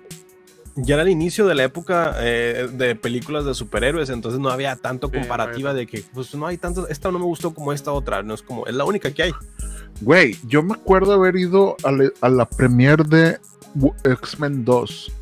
Ya 0.77 0.95
era 0.95 1.03
el 1.05 1.09
inicio 1.09 1.47
de 1.47 1.55
la 1.55 1.65
época 1.65 2.15
eh, 2.21 2.69
de 2.71 2.95
películas 2.95 3.45
de 3.47 3.55
superhéroes, 3.55 4.11
entonces 4.11 4.39
no 4.39 4.51
había 4.51 4.77
tanto 4.77 5.09
Sí, 5.09 5.15
comparativa 5.19 5.73
de 5.73 5.87
que, 5.87 6.05
pues 6.13 6.35
no 6.35 6.47
hay 6.47 6.59
tanto, 6.59 6.87
esta 6.89 7.11
no 7.11 7.19
me 7.19 7.25
gustó 7.25 7.55
como 7.55 7.73
esta 7.73 7.93
otra, 7.93 8.23
no 8.23 8.35
es 8.35 8.43
como, 8.43 8.67
es 8.67 8.75
la 8.75 8.85
única 8.85 9.11
que 9.11 9.23
hay. 9.25 9.33
Güey, 10.03 10.37
yo 10.47 10.63
me 10.63 10.75
acuerdo 10.75 11.15
haber 11.15 11.37
ido 11.37 11.77
a, 11.83 11.91
la- 11.93 12.13
a 12.21 12.29
la 12.29 12.47
premiere 12.47 13.03
de 13.05 13.39
X-Men 14.05 14.65
2 14.67 15.13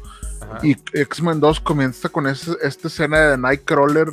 Ajá. 0.40 0.58
Y 0.66 0.76
X-Men 0.92 1.38
2 1.40 1.60
comienza 1.60 2.08
con 2.08 2.26
ese- 2.26 2.56
esta 2.60 2.88
escena 2.88 3.30
de 3.30 3.38
Nightcrawler 3.38 4.08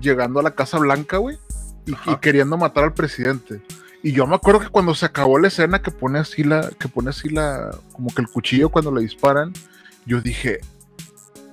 llegando 0.00 0.40
a 0.40 0.42
la 0.42 0.52
Casa 0.52 0.78
Blanca, 0.78 1.18
güey, 1.18 1.38
y, 1.86 1.92
y 1.92 2.16
queriendo 2.20 2.56
matar 2.56 2.84
al 2.84 2.94
presidente. 2.94 3.60
Y 4.02 4.12
yo 4.12 4.26
me 4.26 4.36
acuerdo 4.36 4.60
que 4.60 4.68
cuando 4.68 4.94
se 4.94 5.06
acabó 5.06 5.38
la 5.38 5.48
escena 5.48 5.82
que 5.82 5.90
pone 5.90 6.18
así 6.18 6.44
la, 6.44 6.70
que 6.78 6.88
pone 6.88 7.10
así 7.10 7.28
la, 7.28 7.70
como 7.92 8.14
que 8.14 8.22
el 8.22 8.28
cuchillo 8.28 8.68
cuando 8.68 8.92
le 8.94 9.00
disparan, 9.02 9.52
yo 10.04 10.20
dije, 10.20 10.60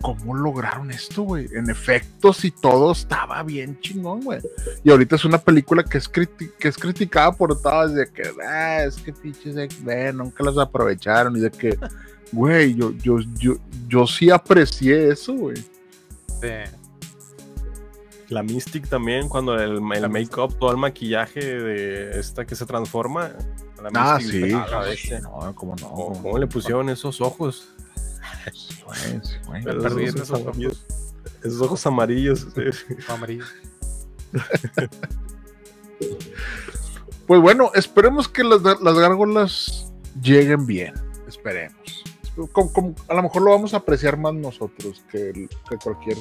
¿cómo 0.01 0.35
lograron 0.35 0.91
esto, 0.91 1.23
güey? 1.23 1.47
En 1.55 1.69
efectos 1.69 2.43
y 2.45 2.51
todo 2.51 2.91
estaba 2.91 3.41
bien 3.41 3.79
chingón, 3.79 4.21
güey. 4.21 4.39
Y 4.83 4.91
ahorita 4.91 5.15
es 5.15 5.25
una 5.25 5.37
película 5.39 5.83
que 5.83 5.97
es, 5.97 6.11
criti- 6.11 6.51
que 6.59 6.67
es 6.67 6.77
criticada 6.77 7.31
por 7.31 7.59
todas 7.59 7.93
de 7.95 8.07
que, 8.11 8.23
ah, 8.45 8.83
es 8.83 8.97
que 8.97 9.13
pinches 9.13 9.55
X-Men 9.57 10.17
nunca 10.17 10.43
los 10.43 10.57
aprovecharon 10.59 11.35
y 11.37 11.39
de 11.39 11.49
que, 11.49 11.79
güey, 12.31 12.75
yo, 12.75 12.91
yo, 12.97 13.17
yo, 13.39 13.55
yo 13.87 14.05
sí 14.05 14.29
aprecié 14.29 15.09
eso, 15.09 15.33
güey. 15.33 15.57
Sí. 16.41 16.49
La 18.33 18.43
Mystic 18.43 18.87
también, 18.89 19.29
cuando 19.29 19.55
el, 19.55 19.77
el 19.93 20.01
La 20.01 20.09
make-up, 20.09 20.57
todo 20.59 20.71
el 20.71 20.77
maquillaje 20.77 21.39
de 21.39 22.19
esta 22.19 22.45
que 22.45 22.55
se 22.55 22.65
transforma. 22.65 23.31
La 23.81 23.89
Ah, 23.93 24.17
Mystic, 24.17 24.45
sí. 24.47 24.53
a 24.53 24.67
la 24.67 24.79
bestia. 24.79 25.19
No, 25.21 25.53
cómo 25.55 25.75
no. 25.75 25.89
¿Cómo, 25.91 26.21
cómo 26.21 26.37
le 26.37 26.47
pusieron 26.47 26.89
esos 26.89 27.21
ojos? 27.21 27.69
Me 28.47 28.51
Esos 28.51 28.81
ojos 28.83 30.01
esos 30.01 30.31
amarillos. 30.31 30.85
ojos 30.85 30.85
Esos 31.43 31.61
ojos 31.61 31.85
amarillos. 31.85 32.47
sí. 32.55 32.95
amarillos. 33.09 33.47
Pues 37.27 37.39
bueno, 37.41 37.71
esperemos 37.73 38.27
que 38.27 38.43
las, 38.43 38.61
las 38.61 38.95
gárgolas 38.95 39.91
lleguen 40.21 40.65
bien. 40.65 40.93
Esperemos. 41.27 42.03
Como- 42.51 42.73
como- 42.73 42.95
a 43.07 43.13
lo 43.13 43.23
mejor 43.23 43.43
lo 43.43 43.51
vamos 43.51 43.73
a 43.73 43.77
apreciar 43.77 44.17
más 44.17 44.33
nosotros 44.33 45.03
que, 45.09 45.29
el- 45.29 45.49
que 45.69 45.77
cualquier 45.81 46.17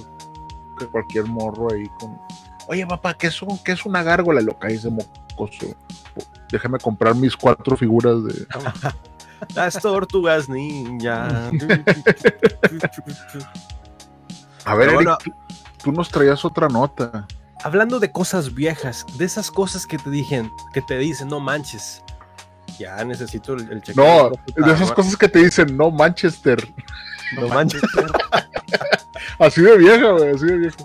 que 0.78 0.86
cualquier 0.86 1.26
morro 1.26 1.72
ahí 1.72 1.88
con. 1.98 2.18
Oye, 2.68 2.86
papá, 2.86 3.14
¿qué 3.14 3.26
es, 3.28 3.42
un, 3.42 3.58
qué 3.58 3.72
es 3.72 3.84
una 3.84 4.02
gárgola? 4.02 4.40
Lo 4.40 4.58
que 4.58 4.68
dice 4.68 4.88
mocoso. 4.90 5.66
Déjame 6.50 6.78
comprar 6.78 7.14
mis 7.14 7.36
cuatro 7.36 7.76
figuras 7.76 8.24
de. 8.24 8.46
Las 9.54 9.74
tortugas 9.80 10.48
ninja. 10.48 11.50
A 14.64 14.74
ver, 14.74 14.90
Eric, 14.90 15.18
tú, 15.24 15.32
tú 15.82 15.92
nos 15.92 16.08
traías 16.08 16.44
otra 16.44 16.68
nota. 16.68 17.26
Hablando 17.64 17.98
de 18.00 18.10
cosas 18.12 18.54
viejas, 18.54 19.04
de 19.18 19.24
esas 19.24 19.50
cosas 19.50 19.86
que 19.86 19.98
te 19.98 20.10
dicen, 20.10 20.50
que 20.72 20.82
te 20.82 20.98
dicen, 20.98 21.28
no 21.28 21.40
manches. 21.40 22.02
Ya 22.78 23.04
necesito 23.04 23.54
el, 23.54 23.70
el 23.70 23.82
chequeo. 23.82 24.30
No, 24.56 24.66
de 24.66 24.72
esas 24.72 24.92
cosas 24.92 25.16
que 25.16 25.28
te 25.28 25.40
dicen, 25.40 25.76
no 25.76 25.90
Manchester. 25.90 26.72
No 27.40 27.48
manches. 27.48 27.82
Así 29.38 29.62
de 29.62 29.76
vieja, 29.76 30.10
güey, 30.12 30.30
así 30.34 30.46
de 30.46 30.58
vieja. 30.58 30.76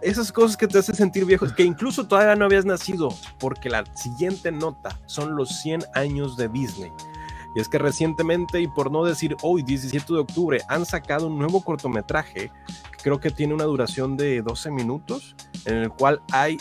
Esas 0.00 0.32
cosas 0.32 0.56
que 0.56 0.66
te 0.66 0.78
hacen 0.78 0.94
sentir 0.94 1.24
viejo, 1.24 1.46
que 1.54 1.64
incluso 1.64 2.06
todavía 2.06 2.34
no 2.34 2.44
habías 2.44 2.64
nacido, 2.64 3.08
porque 3.38 3.68
la 3.68 3.84
siguiente 3.94 4.52
nota 4.52 4.98
son 5.06 5.36
los 5.36 5.60
100 5.60 5.84
años 5.94 6.36
de 6.36 6.48
Disney. 6.48 6.92
Y 7.54 7.60
es 7.60 7.68
que 7.68 7.78
recientemente, 7.78 8.60
y 8.60 8.68
por 8.68 8.90
no 8.90 9.04
decir 9.04 9.36
hoy, 9.42 9.62
17 9.62 10.12
de 10.12 10.18
octubre, 10.18 10.60
han 10.68 10.84
sacado 10.84 11.26
un 11.26 11.38
nuevo 11.38 11.62
cortometraje, 11.62 12.50
que 12.90 13.02
creo 13.02 13.20
que 13.20 13.30
tiene 13.30 13.54
una 13.54 13.64
duración 13.64 14.16
de 14.16 14.42
12 14.42 14.70
minutos, 14.70 15.36
en 15.64 15.76
el 15.76 15.90
cual 15.90 16.20
hay 16.32 16.58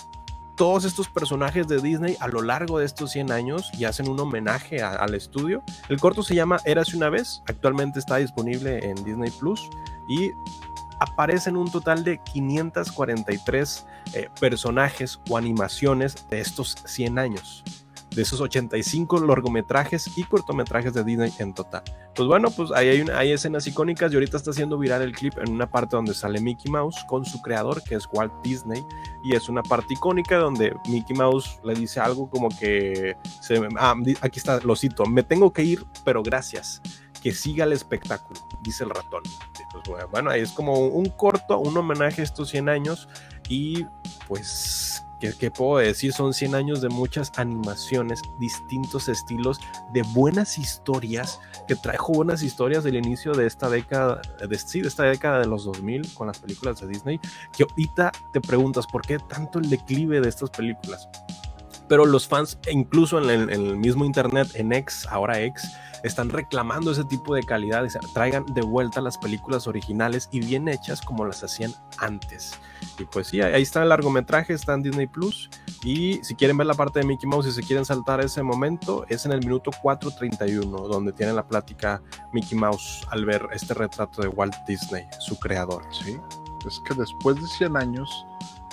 todos 0.56 0.86
estos 0.86 1.10
personajes 1.10 1.68
de 1.68 1.80
Disney 1.80 2.16
a 2.20 2.28
lo 2.28 2.42
largo 2.42 2.80
de 2.80 2.86
estos 2.86 3.12
100 3.12 3.32
años 3.32 3.72
y 3.78 3.86
hacen 3.86 4.10
un 4.10 4.20
homenaje 4.20 4.82
al 4.82 5.16
estudio. 5.16 5.64
El 5.90 6.00
corto 6.00 6.24
se 6.24 6.36
llama 6.36 6.60
Érase 6.66 6.96
una 6.96 7.10
vez, 7.10 7.42
actualmente 7.48 8.00
está 8.00 8.18
disponible 8.18 8.80
en 8.88 8.96
Disney 9.04 9.32
Plus 9.32 9.70
y 10.08 10.32
aparecen 11.00 11.58
un 11.58 11.72
total 11.72 12.04
de 12.04 12.20
543 12.20 13.86
eh, 14.14 14.30
personajes 14.40 15.20
o 15.30 15.38
animaciones 15.38 16.28
de 16.30 16.40
estos 16.40 16.78
100 16.86 17.20
años. 17.20 17.64
De 18.16 18.22
esos 18.22 18.42
85 18.42 19.26
largometrajes 19.26 20.10
y 20.18 20.24
cortometrajes 20.24 20.94
de 20.94 21.04
Disney 21.04 21.34
en 21.40 21.54
total. 21.54 21.84
Pues 22.16 22.28
bueno, 22.28 22.52
pues 22.52 22.72
ahí 22.72 22.90
hay, 22.90 23.06
hay 23.14 23.32
escenas 23.32 23.66
icónicas 23.66 24.12
y 24.12 24.16
ahorita 24.16 24.38
está 24.38 24.52
haciendo 24.52 24.78
viral 24.78 25.02
el 25.02 25.14
clip 25.14 25.38
en 25.40 25.52
una 25.52 25.70
parte 25.70 25.96
donde 25.96 26.14
sale 26.14 26.40
Mickey 26.40 26.72
Mouse 26.72 27.04
con 27.08 27.26
su 27.26 27.42
creador, 27.42 27.82
que 27.84 27.96
es 27.96 28.08
Walt 28.12 28.34
Disney, 28.44 28.84
y 29.24 29.36
es 29.36 29.50
una 29.50 29.64
parte 29.64 29.94
icónica 29.94 30.38
donde 30.38 30.76
Mickey 30.88 31.16
Mouse 31.16 31.60
le 31.64 31.74
dice 31.74 32.00
algo 32.00 32.30
como 32.30 32.50
que, 32.50 33.16
se, 33.42 33.60
ah, 33.80 33.96
aquí 34.22 34.40
está, 34.40 34.60
lo 34.60 34.76
cito, 34.76 35.06
me 35.06 35.24
tengo 35.24 35.52
que 35.52 35.64
ir, 35.64 35.86
pero 36.04 36.22
gracias, 36.22 36.82
que 37.22 37.32
siga 37.32 37.64
el 37.64 37.74
espectáculo, 37.74 38.40
dice 38.62 38.84
el 38.84 38.90
ratón. 38.90 39.24
Pues 39.86 40.06
bueno, 40.12 40.30
ahí 40.30 40.42
es 40.42 40.52
como 40.52 40.88
un 40.88 41.06
corto, 41.06 41.58
un 41.58 41.76
homenaje 41.76 42.22
a 42.22 42.24
estos 42.26 42.50
100 42.50 42.70
años 42.70 43.08
y 43.50 43.86
pues, 44.28 45.04
¿qué, 45.24 45.34
qué 45.40 45.52
puedo 45.52 45.78
decir? 45.78 46.12
Son 46.12 46.34
100 46.34 46.54
años 46.54 46.82
de 46.82 46.90
muchas 46.90 47.32
animaciones, 47.38 48.22
distintos 48.40 49.08
estilos, 49.08 49.58
de 49.94 50.02
buenas 50.14 50.58
historias, 50.58 51.40
que 51.66 51.76
trajo 51.76 52.12
buenas 52.12 52.44
historias 52.44 52.84
del 52.84 52.98
inicio 52.98 53.32
de 53.32 53.48
esta 53.48 53.70
década, 53.70 54.22
de, 54.46 54.58
sí, 54.58 54.82
de 54.82 54.90
esta 54.90 55.04
década 55.04 55.40
de 55.40 55.48
los 55.48 55.64
2000 55.64 56.14
con 56.14 56.28
las 56.28 56.40
películas 56.40 56.82
de 56.82 56.88
Disney, 56.88 57.22
que 57.56 57.64
ahorita 57.64 58.12
te 58.34 58.42
preguntas, 58.42 58.86
¿por 58.86 59.02
qué 59.02 59.18
tanto 59.18 59.60
el 59.60 59.70
declive 59.70 60.20
de 60.20 60.28
estas 60.28 60.50
películas? 60.50 61.08
Pero 61.88 62.06
los 62.06 62.28
fans, 62.28 62.58
e 62.66 62.74
incluso 62.74 63.18
en 63.18 63.30
el, 63.30 63.50
en 63.50 63.66
el 63.66 63.78
mismo 63.78 64.04
internet, 64.04 64.50
en 64.56 64.74
X, 64.74 65.08
ahora 65.10 65.40
X, 65.40 65.72
están 66.04 66.30
reclamando 66.30 66.92
ese 66.92 67.06
tipo 67.06 67.34
de 67.34 67.44
calidad, 67.44 67.88
traigan 68.14 68.46
de 68.54 68.62
vuelta 68.62 69.02
las 69.02 69.18
películas 69.18 69.68
originales 69.68 70.30
y 70.32 70.42
bien 70.42 70.68
hechas 70.68 71.02
como 71.02 71.26
las 71.26 71.44
hacían 71.44 71.74
antes. 71.98 72.60
Y 73.00 73.06
pues 73.06 73.28
sí, 73.28 73.42
ahí 73.42 73.62
está 73.62 73.84
el 73.84 73.90
largometraje, 73.90 74.54
está 74.54 74.74
en 74.74 74.84
Disney 74.84 75.08
Plus. 75.08 75.50
Y 75.84 76.20
si 76.24 76.36
quieren 76.36 76.58
ver 76.58 76.68
la 76.68 76.74
parte 76.74 77.00
de 77.00 77.06
Mickey 77.06 77.28
Mouse 77.28 77.48
y 77.48 77.52
se 77.52 77.64
quieren 77.64 77.86
saltar 77.86 78.22
ese 78.22 78.44
momento, 78.44 79.06
es 79.10 79.26
en 79.26 79.32
el 79.32 79.40
minuto 79.40 79.72
4.31, 79.84 80.88
donde 80.88 81.14
tiene 81.14 81.34
la 81.34 81.48
plática 81.48 82.02
Mickey 82.34 82.58
Mouse 82.58 83.06
al 83.10 83.26
ver 83.26 83.48
este 83.54 83.74
retrato 83.74 84.22
de 84.22 84.28
Walt 84.28 84.56
Disney, 84.68 85.06
su 85.20 85.40
creador. 85.40 85.84
Sí, 85.92 86.18
es 86.68 86.82
que 86.88 86.94
después 86.96 87.38
de 87.38 87.48
100 87.48 87.78
años 87.78 88.26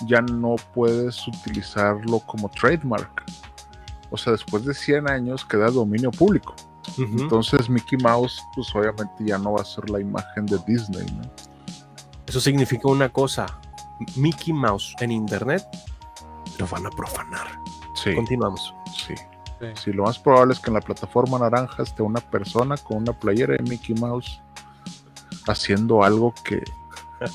ya 0.06 0.20
no 0.20 0.56
puedes 0.74 1.26
utilizarlo 1.28 2.20
como 2.20 2.48
trademark. 2.48 3.24
O 4.10 4.16
sea, 4.16 4.32
después 4.32 4.64
de 4.64 4.74
100 4.74 5.08
años 5.08 5.44
queda 5.44 5.70
dominio 5.70 6.10
público. 6.10 6.54
Entonces 6.98 7.68
Mickey 7.68 7.98
Mouse, 7.98 8.42
pues 8.54 8.74
obviamente 8.74 9.24
ya 9.24 9.38
no 9.38 9.52
va 9.52 9.62
a 9.62 9.64
ser 9.64 9.88
la 9.90 10.00
imagen 10.00 10.46
de 10.46 10.58
Disney, 10.66 11.06
¿no? 11.12 11.22
Eso 12.26 12.40
significa 12.40 12.88
una 12.88 13.08
cosa. 13.08 13.46
Mickey 14.16 14.52
Mouse 14.52 14.94
en 15.00 15.12
internet 15.12 15.64
lo 16.58 16.66
van 16.66 16.86
a 16.86 16.90
profanar. 16.90 17.46
Sí, 17.94 18.14
Continuamos. 18.14 18.74
sí. 18.96 19.14
Sí. 19.60 19.66
Sí, 19.74 19.92
lo 19.92 20.04
más 20.04 20.18
probable 20.18 20.54
es 20.54 20.60
que 20.60 20.70
en 20.70 20.74
la 20.74 20.80
plataforma 20.80 21.38
naranja 21.38 21.82
esté 21.82 22.02
una 22.02 22.20
persona 22.20 22.78
con 22.78 22.96
una 22.96 23.12
playera 23.12 23.56
de 23.56 23.62
Mickey 23.62 23.94
Mouse 23.96 24.40
haciendo 25.46 26.02
algo 26.02 26.32
que... 26.44 26.62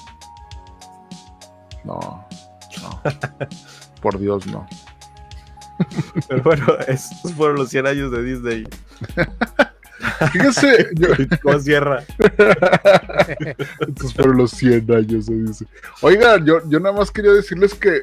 No, 1.84 2.00
no. 2.82 3.02
Por 4.02 4.18
Dios, 4.18 4.48
no. 4.48 4.66
Pero 6.28 6.42
bueno, 6.42 6.66
estos 6.88 7.32
fueron 7.34 7.58
los 7.58 7.70
100 7.70 7.86
años 7.86 8.12
de 8.12 8.24
Disney. 8.24 8.64
Fíjese, 10.32 10.90
yo- 10.94 11.08
¿Cómo 11.42 11.60
cierra? 11.60 12.04
Estos 13.88 14.14
fueron 14.14 14.38
los 14.38 14.52
100 14.52 14.92
años, 14.94 15.26
se 15.26 15.34
dice. 15.34 15.66
Oigan, 16.02 16.46
yo, 16.46 16.60
yo 16.70 16.80
nada 16.80 16.96
más 16.96 17.12
quería 17.12 17.32
decirles 17.32 17.74
que 17.74 18.02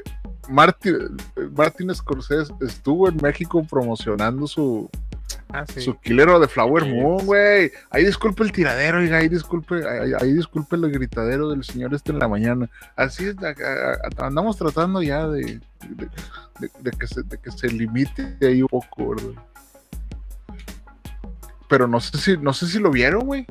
Martin, 0.49 1.17
Martin 1.57 1.95
Scorsese 1.95 2.53
estuvo 2.61 3.09
en 3.09 3.17
México 3.19 3.65
promocionando 3.69 4.47
su, 4.47 4.91
Ah, 5.51 5.65
sí. 5.73 5.81
su 5.83 5.99
Killer 6.01 6.29
de 6.39 6.49
Flower. 6.49 6.85
Moon, 6.87 7.25
güey. 7.27 7.71
Ahí 7.91 8.05
disculpe 8.05 8.43
el 8.43 8.53
tiradero, 8.53 8.99
oiga, 8.99 9.19
ahí 9.19 9.29
disculpe, 9.29 9.87
ahí, 9.89 10.13
ahí 10.19 10.33
disculpe 10.33 10.77
el 10.77 10.91
gritadero 10.91 11.51
del 11.51 11.63
señor 11.65 11.95
este 11.95 12.11
en 12.13 12.19
la 12.19 12.29
mañana. 12.29 12.69
Así 12.97 13.27
es, 13.27 13.37
andamos 14.19 14.57
tratando 14.57 15.03
ya 15.03 15.27
de, 15.29 15.61
de, 15.89 16.09
de- 16.59 16.71
de 16.81 16.91
que, 16.93 17.07
se, 17.07 17.23
de 17.23 17.39
que 17.39 17.51
se 17.51 17.69
limite 17.69 18.37
ahí 18.43 18.63
un 18.63 18.69
poco, 18.69 19.11
¿verdad? 19.11 19.43
Pero 21.73 21.89
no 21.89 22.01
sé 22.01 22.19
si, 22.19 22.37
no 22.37 22.53
sé 22.53 22.67
si 22.67 22.79
lo 22.79 22.91
vieron, 22.91 23.25
güey. 23.25 23.47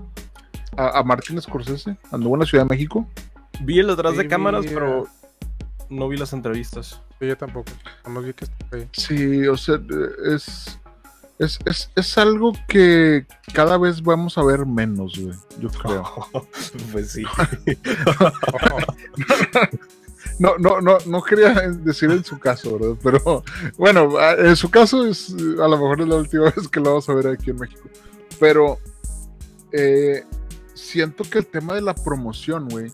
A, 0.78 1.00
a 1.00 1.04
Martin 1.04 1.42
Scorsese, 1.42 1.98
anduvo 2.12 2.36
en 2.36 2.42
la 2.42 2.46
Ciudad 2.46 2.66
de 2.66 2.70
México. 2.70 3.08
Vi 3.62 3.80
el 3.80 3.88
detrás 3.88 4.16
de 4.16 4.28
cámaras, 4.28 4.64
pero 4.68 5.08
no 5.90 6.08
vi 6.08 6.18
las 6.18 6.32
entrevistas. 6.32 7.02
Sí, 7.20 7.26
yo 7.26 7.36
tampoco. 7.36 7.72
Nomás 8.06 8.26
vi 8.26 8.34
que 8.34 8.46
está 8.46 8.76
ahí. 8.76 8.88
Sí, 8.92 9.48
o 9.48 9.58
sea, 9.58 9.80
es, 10.32 10.80
es, 11.40 11.58
es, 11.66 11.90
es 11.96 12.18
algo 12.20 12.54
que 12.68 13.26
cada 13.56 13.80
vez 13.80 14.04
vamos 14.04 14.38
a 14.38 14.44
ver 14.44 14.68
menos, 14.68 15.18
güey. 15.18 15.36
Yo 15.58 15.70
creo. 15.70 16.04
pues 16.92 17.14
sí. 17.14 17.24
No, 20.40 20.58
no, 20.58 20.82
no, 20.82 20.98
no 21.06 21.22
quería 21.22 21.54
decir 21.70 22.10
en 22.12 22.24
su 22.24 22.40
caso, 22.40 22.78
¿verdad? 22.78 22.98
Pero 23.04 23.44
bueno, 23.78 24.10
en 24.38 24.56
su 24.56 24.70
caso 24.70 25.06
es 25.06 25.32
a 25.32 25.68
lo 25.68 25.78
mejor 25.78 26.02
es 26.02 26.08
la 26.08 26.16
última 26.16 26.44
vez 26.56 26.68
que 26.68 26.80
lo 26.80 26.90
vamos 26.90 27.10
a 27.10 27.14
ver 27.14 27.28
aquí 27.28 27.52
en 27.52 27.58
México. 27.58 27.90
Pero 28.42 28.80
eh, 29.72 30.26
siento 30.74 31.24
que 31.24 31.38
el 31.38 31.46
tema 31.46 31.76
de 31.76 31.82
la 31.82 31.94
promoción, 31.96 32.68
güey. 32.68 32.92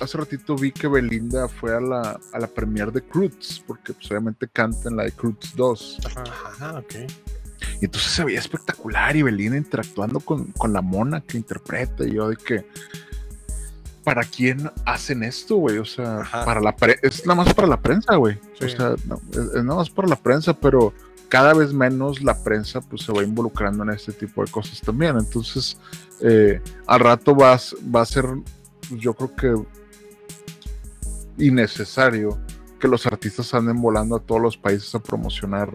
Hace 0.00 0.18
ratito 0.18 0.54
vi 0.54 0.70
que 0.70 0.86
Belinda 0.86 1.48
fue 1.48 1.74
a 1.74 1.80
la, 1.80 2.20
a 2.32 2.38
la 2.38 2.46
premiere 2.46 2.90
de 2.90 3.00
Cruz, 3.02 3.64
porque 3.66 3.94
pues, 3.94 4.10
obviamente 4.10 4.46
canta 4.46 4.90
en 4.90 4.96
la 4.96 5.04
de 5.04 5.12
Cruz 5.12 5.36
2. 5.56 5.98
Ajá, 6.14 6.78
ok. 6.80 6.94
Y 7.80 7.84
entonces 7.86 8.10
se 8.12 8.24
veía 8.24 8.38
espectacular 8.40 9.16
y 9.16 9.22
Belinda 9.22 9.56
interactuando 9.56 10.20
con, 10.20 10.46
con 10.52 10.72
la 10.74 10.82
mona 10.82 11.22
que 11.22 11.38
interpreta. 11.38 12.04
Y 12.04 12.12
yo 12.14 12.28
de 12.28 12.36
que, 12.36 12.66
¿para 14.04 14.24
quién 14.24 14.70
hacen 14.84 15.22
esto, 15.22 15.56
güey? 15.56 15.78
O 15.78 15.84
sea, 15.86 16.18
Ajá. 16.20 16.44
para 16.44 16.60
la 16.60 16.76
pre- 16.76 16.98
es 17.02 17.24
nada 17.24 17.42
más 17.42 17.54
para 17.54 17.68
la 17.68 17.80
prensa, 17.80 18.16
güey. 18.16 18.38
O 18.60 18.68
sea, 18.68 18.94
no, 19.06 19.20
es, 19.30 19.38
es 19.38 19.64
nada 19.64 19.76
más 19.76 19.90
para 19.90 20.06
la 20.08 20.16
prensa, 20.16 20.52
pero 20.52 20.92
cada 21.32 21.54
vez 21.54 21.72
menos 21.72 22.22
la 22.22 22.44
prensa 22.44 22.82
pues 22.82 23.04
se 23.04 23.10
va 23.10 23.22
involucrando 23.22 23.84
en 23.84 23.88
este 23.88 24.12
tipo 24.12 24.44
de 24.44 24.50
cosas 24.50 24.82
también. 24.82 25.16
Entonces, 25.16 25.78
eh, 26.20 26.60
al 26.86 27.00
rato 27.00 27.34
va, 27.34 27.58
va 27.84 28.02
a 28.02 28.04
ser, 28.04 28.26
pues, 28.86 29.00
yo 29.00 29.14
creo 29.14 29.34
que 29.34 29.54
innecesario 31.42 32.38
que 32.78 32.86
los 32.86 33.06
artistas 33.06 33.54
anden 33.54 33.80
volando 33.80 34.16
a 34.16 34.20
todos 34.20 34.42
los 34.42 34.58
países 34.58 34.94
a 34.94 34.98
promocionar, 34.98 35.74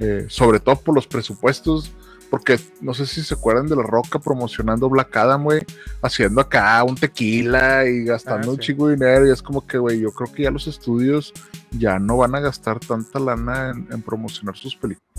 eh, 0.00 0.26
sobre 0.28 0.58
todo 0.58 0.74
por 0.74 0.96
los 0.96 1.06
presupuestos, 1.06 1.92
porque 2.32 2.58
no 2.80 2.94
sé 2.94 3.04
si 3.04 3.22
se 3.22 3.34
acuerdan 3.34 3.66
de 3.66 3.76
La 3.76 3.82
Roca 3.82 4.18
promocionando 4.18 4.88
Black 4.88 5.14
Adam, 5.18 5.44
güey, 5.44 5.60
haciendo 6.00 6.40
acá 6.40 6.82
un 6.82 6.94
tequila 6.94 7.84
y 7.86 8.04
gastando 8.04 8.48
Ah, 8.48 8.54
un 8.54 8.58
chingo 8.58 8.88
de 8.88 8.94
dinero, 8.94 9.26
y 9.26 9.30
es 9.30 9.42
como 9.42 9.66
que, 9.66 9.76
güey, 9.76 10.00
yo 10.00 10.12
creo 10.12 10.32
que 10.32 10.44
ya 10.44 10.50
los 10.50 10.66
estudios 10.66 11.34
ya 11.72 11.98
no 11.98 12.16
van 12.16 12.34
a 12.34 12.40
gastar 12.40 12.80
tanta 12.80 13.18
lana 13.18 13.72
en, 13.72 13.86
en 13.92 14.00
promocionar 14.00 14.56
sus 14.56 14.74
películas. 14.74 15.12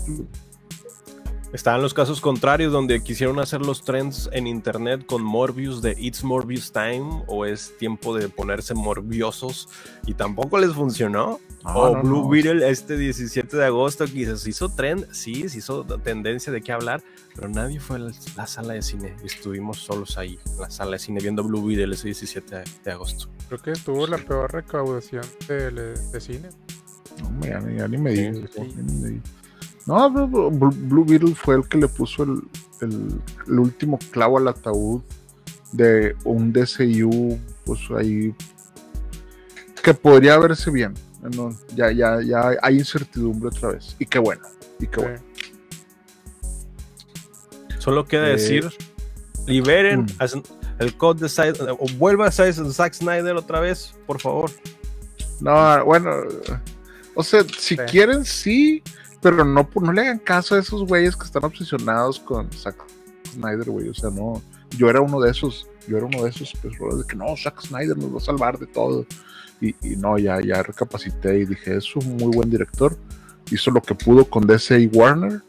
Estaban 1.54 1.80
los 1.82 1.94
casos 1.94 2.20
contrarios 2.20 2.72
donde 2.72 3.00
quisieron 3.04 3.38
hacer 3.38 3.60
los 3.60 3.84
trends 3.84 4.28
en 4.32 4.48
internet 4.48 5.06
con 5.06 5.22
Morbius 5.22 5.80
de 5.82 5.94
It's 5.96 6.24
Morbius 6.24 6.72
Time 6.72 7.22
o 7.28 7.46
es 7.46 7.78
tiempo 7.78 8.12
de 8.16 8.28
ponerse 8.28 8.74
morbiosos 8.74 9.68
y 10.04 10.14
tampoco 10.14 10.58
les 10.58 10.72
funcionó. 10.72 11.38
o 11.62 11.94
no, 11.94 12.02
Blue 12.02 12.22
no. 12.24 12.28
Beetle 12.28 12.68
este 12.68 12.96
17 12.98 13.56
de 13.56 13.64
agosto 13.66 14.04
que 14.06 14.36
se 14.36 14.50
hizo 14.50 14.68
trend, 14.68 15.06
sí, 15.12 15.48
se 15.48 15.58
hizo 15.58 15.84
tendencia 15.84 16.52
de 16.52 16.60
qué 16.60 16.72
hablar, 16.72 17.04
pero 17.36 17.48
nadie 17.48 17.78
fue 17.78 17.96
a 17.96 17.98
la, 18.00 18.12
la 18.36 18.46
sala 18.48 18.74
de 18.74 18.82
cine. 18.82 19.14
Estuvimos 19.24 19.78
solos 19.78 20.18
ahí, 20.18 20.38
en 20.46 20.60
la 20.60 20.70
sala 20.70 20.90
de 20.92 20.98
cine 20.98 21.20
viendo 21.20 21.44
Blue 21.44 21.64
Beetle 21.64 21.94
ese 21.94 22.08
17 22.08 22.64
de, 22.84 22.90
agosto. 22.90 23.28
Creo 23.48 23.62
que 23.62 23.72
tuvo 23.74 24.08
la 24.08 24.18
peor 24.18 24.52
recaudación 24.52 25.24
de, 25.46 25.70
de 25.70 26.20
cine. 26.20 26.48
No, 27.22 27.46
ya, 27.46 27.60
ni- 27.60 27.78
ya 27.78 27.86
ni 27.86 27.96
me 27.96 28.12
Sí, 28.16 28.22
digas. 28.22 28.50
sí. 28.52 28.60
ya 28.76 28.82
ni 28.82 28.92
me 29.00 29.08
digas. 29.10 29.30
No, 29.86 30.10
Blue, 30.10 31.04
Beetle 31.04 31.34
fue 31.34 31.56
el 31.56 31.68
que 31.68 31.76
le 31.78 31.88
puso 31.88 32.22
el, 32.24 32.42
el- 32.80 33.20
el 33.46 33.58
último 33.58 33.98
clavo 34.10 34.38
al 34.38 34.48
ataúd 34.48 35.02
de 35.72 36.16
un 36.24 36.52
DCU, 36.52 37.38
pues 37.64 37.80
ahí, 37.96 38.34
que 39.82 39.92
podría 39.92 40.38
verse 40.38 40.70
bien. 40.70 40.94
No, 41.36 41.50
ya, 41.74 41.90
ya, 41.90 42.20
ya 42.22 42.50
hay 42.62 42.78
incertidumbre 42.78 43.48
otra 43.48 43.70
vez. 43.72 43.96
Y 43.98 44.06
qué 44.06 44.18
bueno. 44.18 44.42
Y 44.80 44.86
qué 44.86 45.00
bueno. 45.00 45.20
Solo 47.78 48.06
queda 48.06 48.28
Eh, 48.28 48.32
decir, 48.32 48.70
liberen 49.46 50.02
mm. 50.04 50.42
el 50.78 50.96
code 50.96 51.20
de 51.20 51.26
Zack- 51.28 51.76
o 51.78 51.86
vuelva 51.98 52.26
a 52.28 52.30
Zack 52.32 52.94
Snyder 52.94 53.36
otra 53.36 53.60
vez, 53.60 53.94
por 54.06 54.20
favor. 54.20 54.50
No, 55.40 55.84
bueno, 55.84 56.10
o 57.14 57.22
sea, 57.22 57.42
si 57.58 57.76
Sí. 57.76 57.82
quieren, 57.90 58.24
sí, 58.24 58.82
pero 59.24 59.44
no, 59.44 59.68
no 59.80 59.92
le 59.92 60.02
hagan 60.02 60.18
caso 60.18 60.54
a 60.54 60.58
esos 60.58 60.86
güeyes 60.86 61.16
que 61.16 61.24
están 61.24 61.44
obsesionados 61.44 62.20
con 62.20 62.52
Zack 62.52 62.76
Snyder, 63.32 63.70
güey. 63.70 63.88
O 63.88 63.94
sea, 63.94 64.10
no, 64.10 64.40
yo 64.76 64.88
era 64.90 65.00
uno 65.00 65.18
de 65.20 65.30
esos, 65.30 65.66
yo 65.88 65.96
era 65.96 66.06
uno 66.06 66.22
de 66.24 66.30
esos 66.30 66.52
personas 66.52 66.98
de 66.98 67.04
que 67.06 67.16
no, 67.16 67.34
Zack 67.36 67.60
Snyder 67.62 67.96
nos 67.96 68.12
va 68.12 68.18
a 68.18 68.20
salvar 68.20 68.58
de 68.58 68.66
todo. 68.66 69.06
Y, 69.60 69.68
y 69.82 69.96
no, 69.96 70.18
ya, 70.18 70.40
ya 70.40 70.62
recapacité 70.62 71.38
y 71.38 71.46
dije, 71.46 71.76
es 71.76 71.96
un 71.96 72.16
muy 72.16 72.36
buen 72.36 72.50
director. 72.50 72.96
Hizo 73.50 73.70
lo 73.70 73.80
que 73.80 73.94
pudo 73.94 74.24
con 74.26 74.46
DC 74.46 74.78
y 74.80 74.86
Warner. 74.88 75.40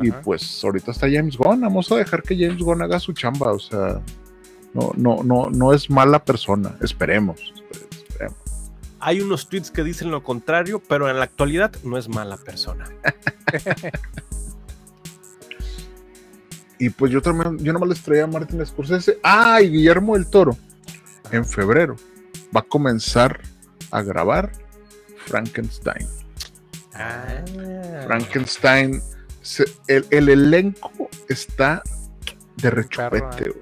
Y 0.00 0.10
pues 0.12 0.62
ahorita 0.62 0.90
está 0.92 1.08
James 1.10 1.36
Gunn. 1.36 1.62
Vamos 1.62 1.90
a 1.90 1.96
dejar 1.96 2.22
que 2.22 2.36
James 2.36 2.62
Gunn 2.62 2.82
haga 2.82 3.00
su 3.00 3.12
chamba. 3.12 3.52
O 3.52 3.58
sea, 3.58 4.00
no, 4.74 4.92
no, 4.96 5.22
no, 5.24 5.48
no 5.50 5.72
es 5.72 5.88
mala 5.90 6.22
persona. 6.24 6.76
Esperemos. 6.82 7.40
espe- 7.40 7.65
esperemos. 7.65 7.65
Hay 9.00 9.20
unos 9.20 9.48
tweets 9.48 9.70
que 9.70 9.82
dicen 9.84 10.10
lo 10.10 10.22
contrario, 10.22 10.82
pero 10.88 11.08
en 11.10 11.18
la 11.18 11.24
actualidad 11.24 11.72
no 11.84 11.98
es 11.98 12.08
mala 12.08 12.36
persona. 12.36 12.84
Y 16.78 16.90
pues 16.90 17.10
yo 17.10 17.22
también, 17.22 17.58
yo 17.58 17.72
nomás 17.72 17.88
les 17.88 18.02
traía 18.02 18.24
a 18.24 18.26
Martin 18.26 18.64
Scorsese. 18.66 19.18
Ah, 19.22 19.62
y 19.62 19.70
Guillermo 19.70 20.14
del 20.14 20.26
Toro. 20.28 20.56
En 21.30 21.44
febrero 21.44 21.96
va 22.54 22.60
a 22.60 22.64
comenzar 22.64 23.40
a 23.90 24.02
grabar 24.02 24.52
Frankenstein. 25.24 26.06
Ah. 26.94 27.42
Frankenstein, 28.06 29.02
se- 29.40 29.72
el, 29.88 30.06
el 30.10 30.28
elenco 30.28 30.90
está 31.28 31.82
de 32.56 32.70
rechupete. 32.70 33.52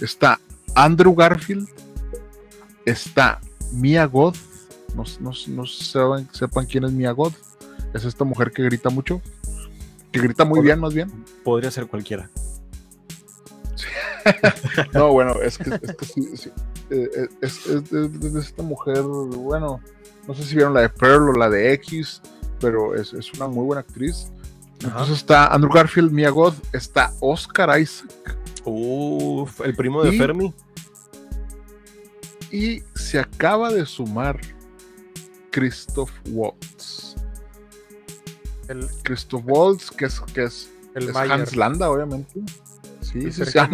Está 0.00 0.40
Andrew 0.74 1.14
Garfield, 1.14 1.68
está 2.84 3.40
Mia 3.72 4.04
Goth. 4.06 4.36
No, 4.96 5.04
no, 5.20 5.30
no 5.48 5.66
sepan 5.66 6.66
quién 6.66 6.84
es 6.84 6.92
Mia 6.92 7.12
Goth. 7.12 7.34
Es 7.94 8.04
esta 8.04 8.24
mujer 8.24 8.50
que 8.50 8.62
grita 8.64 8.88
mucho. 8.90 9.20
Que 10.10 10.20
grita 10.20 10.44
muy 10.44 10.60
bien, 10.62 10.80
más 10.80 10.94
bien. 10.94 11.10
Podría 11.44 11.70
ser 11.70 11.86
cualquiera. 11.86 12.28
No, 14.92 15.12
bueno, 15.12 15.34
es 15.40 15.56
que, 15.56 15.70
es 15.70 15.94
que 15.94 16.04
sí, 16.04 16.36
sí, 16.36 16.50
eh, 16.90 17.08
eh, 17.16 17.28
es, 17.42 17.64
esta 17.68 18.60
mujer, 18.64 19.02
bueno, 19.02 19.80
no 20.26 20.34
sé 20.34 20.42
si 20.42 20.56
vieron 20.56 20.74
la 20.74 20.80
de 20.80 20.88
Pearl 20.88 21.28
o 21.28 21.32
la 21.32 21.48
de 21.48 21.72
X, 21.74 22.20
pero 22.58 22.96
es, 22.96 23.12
es 23.12 23.32
una 23.34 23.46
muy 23.46 23.64
buena 23.64 23.80
actriz. 23.82 24.32
Ajá. 24.80 24.88
Entonces 24.88 25.18
está 25.18 25.46
Andrew 25.54 25.72
Garfield, 25.72 26.10
Mia 26.10 26.30
Goth, 26.30 26.56
está 26.74 27.12
Oscar 27.20 27.80
Isaac 27.80 28.36
Uf, 28.64 29.60
el 29.60 29.76
primo 29.76 30.02
de 30.02 30.12
Y- 30.14 30.18
Fermi. 30.18 30.52
y 32.50 32.82
se 32.96 33.20
acaba 33.20 33.72
de 33.72 33.86
sumar 33.86 34.40
Christoph 35.56 36.12
Waltz. 36.32 37.16
El, 38.68 38.86
Christoph 39.04 39.42
Waltz, 39.46 39.90
que 39.90 40.04
es, 40.04 40.20
que 40.20 40.44
es, 40.44 40.70
el 40.94 41.04
es 41.08 41.14
Mayer. 41.14 41.32
Hans 41.32 41.56
Landa, 41.56 41.90
obviamente. 41.90 42.42
Sí, 43.00 43.32
sí, 43.32 43.46
sí. 43.46 43.58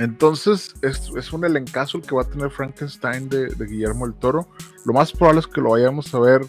Entonces, 0.00 0.74
es, 0.82 1.08
es 1.16 1.32
un 1.32 1.44
elencazo 1.44 1.98
el 1.98 2.02
que 2.02 2.16
va 2.16 2.22
a 2.22 2.24
tener 2.24 2.50
Frankenstein 2.50 3.28
de, 3.28 3.46
de 3.50 3.64
Guillermo 3.64 4.06
el 4.06 4.14
Toro. 4.14 4.48
Lo 4.84 4.92
más 4.92 5.12
probable 5.12 5.38
es 5.38 5.46
que 5.46 5.60
lo 5.60 5.70
vayamos 5.70 6.12
a 6.12 6.18
ver 6.18 6.44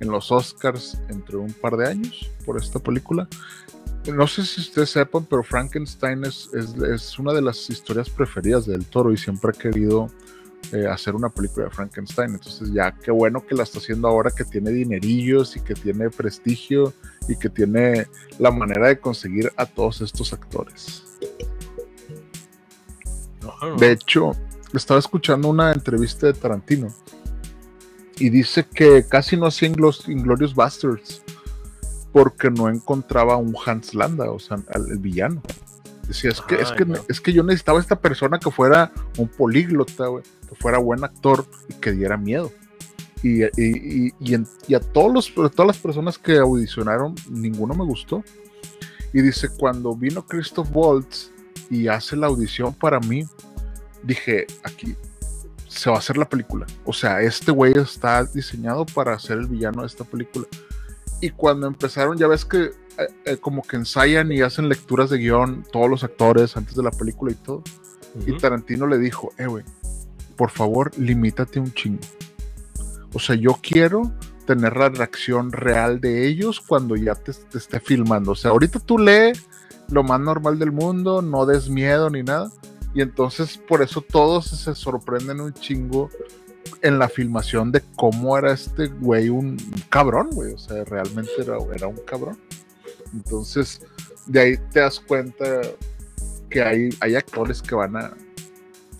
en 0.00 0.08
los 0.08 0.30
Oscars 0.30 1.00
entre 1.08 1.38
un 1.38 1.54
par 1.54 1.78
de 1.78 1.88
años 1.88 2.30
por 2.44 2.58
esta 2.58 2.78
película. 2.78 3.26
No 4.12 4.26
sé 4.26 4.44
si 4.44 4.60
ustedes 4.60 4.90
sepan, 4.90 5.24
pero 5.24 5.42
Frankenstein 5.42 6.26
es, 6.26 6.50
es, 6.52 6.74
es 6.74 7.18
una 7.18 7.32
de 7.32 7.40
las 7.40 7.70
historias 7.70 8.10
preferidas 8.10 8.66
del 8.66 8.84
Toro 8.84 9.12
y 9.12 9.16
siempre 9.16 9.52
ha 9.54 9.58
querido 9.58 10.10
eh, 10.72 10.86
hacer 10.86 11.14
una 11.14 11.28
película 11.28 11.66
de 11.66 11.70
Frankenstein. 11.70 12.30
Entonces, 12.30 12.72
ya 12.72 12.92
qué 12.92 13.10
bueno 13.10 13.44
que 13.46 13.54
la 13.54 13.62
está 13.62 13.78
haciendo 13.78 14.08
ahora 14.08 14.30
que 14.30 14.44
tiene 14.44 14.70
dinerillos 14.70 15.56
y 15.56 15.60
que 15.60 15.74
tiene 15.74 16.10
prestigio 16.10 16.92
y 17.28 17.36
que 17.36 17.48
tiene 17.48 18.06
la 18.38 18.50
manera 18.50 18.88
de 18.88 18.98
conseguir 18.98 19.52
a 19.56 19.66
todos 19.66 20.00
estos 20.00 20.32
actores. 20.32 21.04
De 23.78 23.92
hecho, 23.92 24.32
estaba 24.74 24.98
escuchando 24.98 25.48
una 25.48 25.72
entrevista 25.72 26.26
de 26.26 26.32
Tarantino 26.32 26.88
y 28.18 28.30
dice 28.30 28.66
que 28.66 29.06
casi 29.06 29.36
no 29.36 29.46
hacía 29.46 29.68
Inglorious 29.68 30.54
Bastards 30.54 31.22
porque 32.12 32.50
no 32.50 32.68
encontraba 32.68 33.36
un 33.36 33.54
Hans 33.64 33.94
Landa, 33.94 34.30
o 34.30 34.38
sea, 34.38 34.58
al 34.74 34.90
el 34.90 34.98
villano. 34.98 35.42
Decía, 36.08 36.30
es 36.30 36.40
que, 36.40 36.54
es, 36.54 36.70
que, 36.72 36.84
no. 36.84 36.94
es 37.08 37.20
que 37.20 37.32
yo 37.32 37.42
necesitaba 37.42 37.80
esta 37.80 38.00
persona 38.00 38.38
que 38.38 38.50
fuera 38.50 38.92
un 39.18 39.28
políglota, 39.28 40.06
güey, 40.06 40.24
que 40.46 40.54
fuera 40.54 40.78
buen 40.78 41.04
actor 41.04 41.46
y 41.68 41.74
que 41.74 41.92
diera 41.92 42.16
miedo. 42.16 42.52
Y, 43.22 43.42
y- 43.44 43.48
y- 43.56 44.14
y 44.20 44.34
en- 44.34 44.46
y 44.68 44.74
a 44.74 44.80
todos 44.80 45.12
los, 45.12 45.30
a 45.44 45.48
todas 45.50 45.66
las 45.66 45.78
personas 45.78 46.18
que 46.18 46.36
audicionaron, 46.38 47.14
ninguno 47.30 47.74
me 47.74 47.84
gustó. 47.84 48.22
Y 49.12 49.22
dice, 49.22 49.48
cuando 49.48 49.94
vino 49.96 50.26
Christoph 50.26 50.68
Waltz 50.72 51.30
y 51.70 51.88
hace 51.88 52.16
la 52.16 52.26
audición 52.26 52.74
para 52.74 53.00
mí, 53.00 53.24
dije, 54.02 54.46
aquí 54.62 54.94
se 55.68 55.90
va 55.90 55.96
a 55.96 55.98
hacer 55.98 56.16
la 56.18 56.28
película. 56.28 56.66
O 56.84 56.92
sea, 56.92 57.20
este 57.22 57.50
güey 57.50 57.72
está 57.76 58.24
diseñado 58.24 58.84
para 58.86 59.18
ser 59.18 59.38
el 59.38 59.46
villano 59.46 59.80
de 59.82 59.86
esta 59.88 60.04
película. 60.04 60.46
Y 61.20 61.30
cuando 61.30 61.66
empezaron, 61.66 62.16
ya 62.18 62.26
ves 62.28 62.44
que 62.44 62.64
eh, 62.64 62.72
eh, 63.24 63.36
como 63.38 63.62
que 63.62 63.76
ensayan 63.76 64.30
y 64.32 64.42
hacen 64.42 64.68
lecturas 64.68 65.10
de 65.10 65.18
guion 65.18 65.64
todos 65.72 65.88
los 65.90 66.04
actores 66.04 66.56
antes 66.56 66.74
de 66.76 66.82
la 66.82 66.90
película 66.90 67.32
y 67.32 67.36
todo. 67.36 67.62
Y. 68.26 68.36
Tarantino 68.38 68.86
le 68.86 68.98
dijo, 68.98 69.32
eh, 69.38 69.46
güey, 69.46 69.64
por 70.36 70.50
favor, 70.50 70.90
limítate 70.98 71.60
un 71.60 71.72
chingo. 71.72 72.02
O 73.12 73.18
sea, 73.18 73.36
yo 73.36 73.58
quiero 73.62 74.12
tener 74.46 74.76
la 74.76 74.88
reacción 74.88 75.50
real 75.52 76.00
de 76.00 76.26
ellos 76.26 76.60
cuando 76.60 76.96
ya 76.96 77.14
te, 77.14 77.32
te 77.32 77.58
esté 77.58 77.80
filmando. 77.80 78.32
O 78.32 78.36
sea, 78.36 78.52
ahorita 78.52 78.78
tú 78.80 78.98
lee 78.98 79.32
lo 79.88 80.02
más 80.02 80.20
normal 80.20 80.58
del 80.58 80.72
mundo, 80.72 81.22
no 81.22 81.46
des 81.46 81.68
miedo 81.68 82.10
ni 82.10 82.22
nada. 82.22 82.50
Y 82.94 83.02
entonces 83.02 83.58
por 83.58 83.82
eso 83.82 84.00
todos 84.00 84.46
se 84.46 84.74
sorprenden 84.74 85.40
un 85.40 85.52
chingo 85.52 86.10
en 86.82 86.98
la 86.98 87.08
filmación 87.08 87.72
de 87.72 87.82
cómo 87.96 88.38
era 88.38 88.52
este 88.52 88.88
güey 88.88 89.28
un 89.28 89.56
cabrón, 89.90 90.30
güey. 90.32 90.54
O 90.54 90.58
sea, 90.58 90.84
realmente 90.84 91.32
era, 91.38 91.58
un 91.58 92.00
cabrón. 92.06 92.38
Entonces, 93.12 93.82
de 94.26 94.40
ahí 94.40 94.56
te 94.72 94.80
das 94.80 95.00
cuenta 95.00 95.62
que 96.50 96.62
hay, 96.62 96.88
hay 97.00 97.14
actores 97.16 97.62
que 97.62 97.74
van 97.74 97.96
a. 97.96 98.16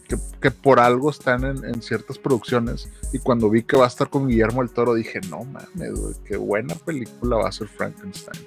Que, 0.07 0.51
por 0.51 0.79
algo 0.79 1.11
están 1.11 1.45
en, 1.45 1.83
ciertas 1.83 2.19
producciones. 2.19 2.89
Y 3.13 3.19
cuando 3.19 3.51
vi 3.51 3.63
que 3.63 3.77
va 3.77 3.85
a 3.85 3.89
estar 3.89 4.09
con 4.09 4.29
Guillermo 4.29 4.63
el 4.63 4.71
Toro, 4.71 4.95
dije, 4.95 5.21
no 5.29 5.45
mames, 5.45 6.01
güey, 6.01 6.15
qué 6.25 6.37
buena 6.37 6.75
película 6.75 7.37
va 7.37 7.49
a 7.49 7.53
ser 7.53 7.69
Frankenstein. 7.69 8.47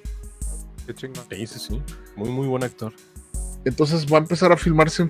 Qué 0.86 0.93
chingón. 0.93 1.26
Sí, 1.30 1.47
sí, 1.47 1.60
sí. 1.60 1.82
Muy, 2.16 2.30
muy 2.30 2.47
buen 2.47 2.64
actor. 2.64 2.93
Entonces 3.66 4.05
va 4.12 4.18
a 4.18 4.22
empezar 4.22 4.51
a 4.51 4.57
filmarse 4.57 5.01
en, 5.03 5.10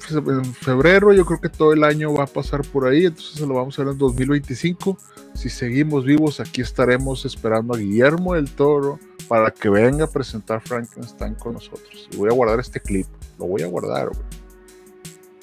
febrero. 0.54 1.14
Yo 1.14 1.26
creo 1.26 1.40
que 1.40 1.50
todo 1.50 1.74
el 1.74 1.84
año 1.84 2.14
va 2.14 2.24
a 2.24 2.28
pasar 2.28 2.62
por 2.66 2.88
ahí. 2.88 3.06
Entonces 3.06 3.36
se 3.36 3.46
lo 3.46 3.54
vamos 3.54 3.78
a 3.78 3.84
ver 3.84 3.94
en 3.94 3.98
2025. 3.98 4.98
Si 5.36 5.50
seguimos 5.50 6.04
vivos, 6.04 6.40
aquí 6.40 6.62
estaremos 6.62 7.26
esperando 7.26 7.76
a 7.76 7.78
Guillermo 7.78 8.36
el 8.36 8.50
Toro 8.50 9.00
para 9.28 9.52
que 9.52 9.70
venga 9.70 10.06
a 10.06 10.10
presentar 10.10 10.62
Frankenstein 10.62 11.36
con 11.36 11.54
nosotros. 11.54 12.10
Y 12.12 12.18
voy 12.18 12.30
a 12.30 12.34
guardar 12.34 12.60
este 12.60 12.80
clip. 12.80 13.06
Lo 13.38 13.46
voy 13.46 13.62
a 13.62 13.68
guardar, 13.68 14.10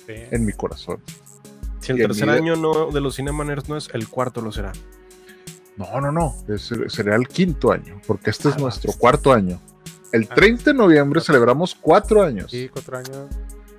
En 0.08 0.44
mi 0.44 0.52
corazón. 0.52 1.00
Si 1.80 1.92
el 1.92 1.98
tercer 1.98 2.28
año 2.30 2.56
no, 2.56 2.90
de 2.90 3.00
los 3.00 3.16
Cinemaners 3.16 3.68
no 3.68 3.76
es, 3.76 3.88
el 3.92 4.08
cuarto 4.08 4.40
lo 4.40 4.52
será. 4.52 4.72
No, 5.76 6.00
no, 6.00 6.10
no. 6.10 6.34
será 6.88 7.16
el 7.16 7.28
quinto 7.28 7.70
año, 7.70 8.00
porque 8.06 8.30
este 8.30 8.48
es 8.48 8.54
ah, 8.56 8.60
nuestro 8.60 8.92
cuarto 8.92 9.32
año. 9.32 9.60
El 10.12 10.28
30 10.28 10.62
ah. 10.62 10.72
de 10.72 10.74
noviembre 10.74 11.20
celebramos 11.20 11.74
cuatro 11.74 12.22
años. 12.22 12.50
Sí, 12.50 12.68
cuatro 12.72 12.98
años. 12.98 13.28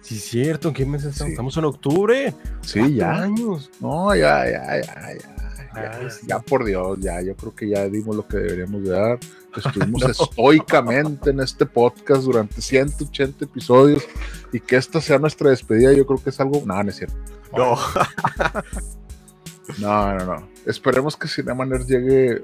Sí, 0.02 0.20
cierto. 0.20 0.70
¿En 0.70 0.74
qué 0.74 0.86
mes 0.86 1.04
estamos? 1.04 1.32
Estamos 1.32 1.58
en 1.58 1.66
octubre. 1.66 2.34
Sí, 2.62 2.96
ya. 2.96 3.24
años. 3.24 3.70
No, 3.82 4.16
ya, 4.16 4.46
ya, 4.46 4.82
ya, 4.82 5.14
ya. 5.18 5.36
Ah, 5.74 6.00
ya, 6.26 6.40
por 6.40 6.66
Dios, 6.66 6.98
ya, 7.00 7.22
yo 7.22 7.36
creo 7.36 7.54
que 7.54 7.70
ya 7.70 7.88
dimos 7.88 8.16
lo 8.16 8.28
que 8.28 8.38
deberíamos 8.38 8.84
de 8.84 8.90
dar. 8.90 9.20
Estuvimos 9.58 10.04
estoicamente 10.10 11.32
en 11.32 11.40
este 11.40 11.66
podcast 11.66 12.24
durante 12.24 12.62
180 12.62 13.46
episodios 13.46 14.04
y 14.52 14.60
que 14.60 14.76
esta 14.76 15.02
sea 15.02 15.20
nuestra 15.20 15.50
despedida, 15.50 15.94
yo 15.94 16.06
creo 16.06 16.24
que 16.24 16.30
es 16.30 16.40
algo. 16.40 16.64
No, 16.66 16.82
no 16.82 16.90
es 16.90 16.96
cierto. 16.96 17.16
No. 17.56 17.76
no, 19.80 20.18
no, 20.18 20.26
no. 20.26 20.48
Esperemos 20.66 21.16
que 21.16 21.28
Cinemaner 21.28 21.86
llegue 21.86 22.44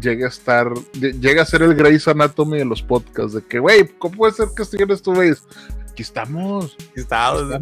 llegue 0.00 0.24
a 0.24 0.28
estar, 0.28 0.72
llegue 0.92 1.40
a 1.40 1.44
ser 1.44 1.62
el 1.62 1.74
Grey's 1.74 2.06
Anatomy 2.06 2.58
de 2.58 2.64
los 2.64 2.82
podcasts, 2.82 3.34
de 3.34 3.42
que, 3.42 3.58
güey, 3.58 3.88
¿cómo 3.98 4.16
puede 4.16 4.32
ser 4.32 4.48
que 4.54 4.62
estuvieras 4.62 5.02
tú, 5.02 5.14
güey? 5.14 5.32
Aquí 5.90 6.02
estamos. 6.02 6.76
Aquí 6.90 7.00
estamos. 7.00 7.60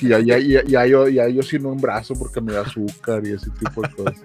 Y 0.00 0.08
ya, 0.08 0.18
ya, 0.18 0.38
ya, 0.38 0.86
yo, 0.86 1.08
ya 1.08 1.28
yo 1.28 1.42
sin 1.42 1.66
un 1.66 1.80
brazo 1.80 2.14
porque 2.14 2.40
me 2.40 2.52
da 2.52 2.62
azúcar 2.62 3.24
y 3.26 3.32
ese 3.32 3.50
tipo 3.50 3.82
de 3.82 3.90
cosas. 3.90 4.22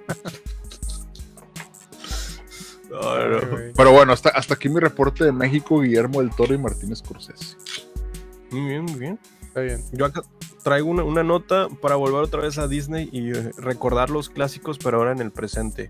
Pero 3.76 3.92
bueno, 3.92 4.14
hasta, 4.14 4.30
hasta 4.30 4.54
aquí 4.54 4.70
mi 4.70 4.80
reporte 4.80 5.24
de 5.24 5.32
México, 5.32 5.82
Guillermo 5.82 6.22
del 6.22 6.30
Toro 6.32 6.54
y 6.54 6.58
Martínez 6.58 7.00
Scorsese. 7.00 7.58
Muy 8.52 8.70
bien, 8.70 8.84
muy 8.84 9.00
bien. 9.00 9.20
Está 9.42 9.62
bien. 9.62 9.84
Yo 9.92 10.06
acá 10.06 10.22
traigo 10.64 10.90
una, 10.90 11.04
una, 11.04 11.24
nota 11.24 11.68
para 11.82 11.96
volver 11.96 12.22
otra 12.22 12.42
vez 12.42 12.58
a 12.58 12.68
Disney 12.68 13.10
y 13.12 13.32
eh, 13.32 13.52
recordar 13.58 14.10
los 14.10 14.30
clásicos, 14.30 14.78
pero 14.78 14.98
ahora 14.98 15.12
en 15.12 15.20
el 15.20 15.32
presente 15.32 15.90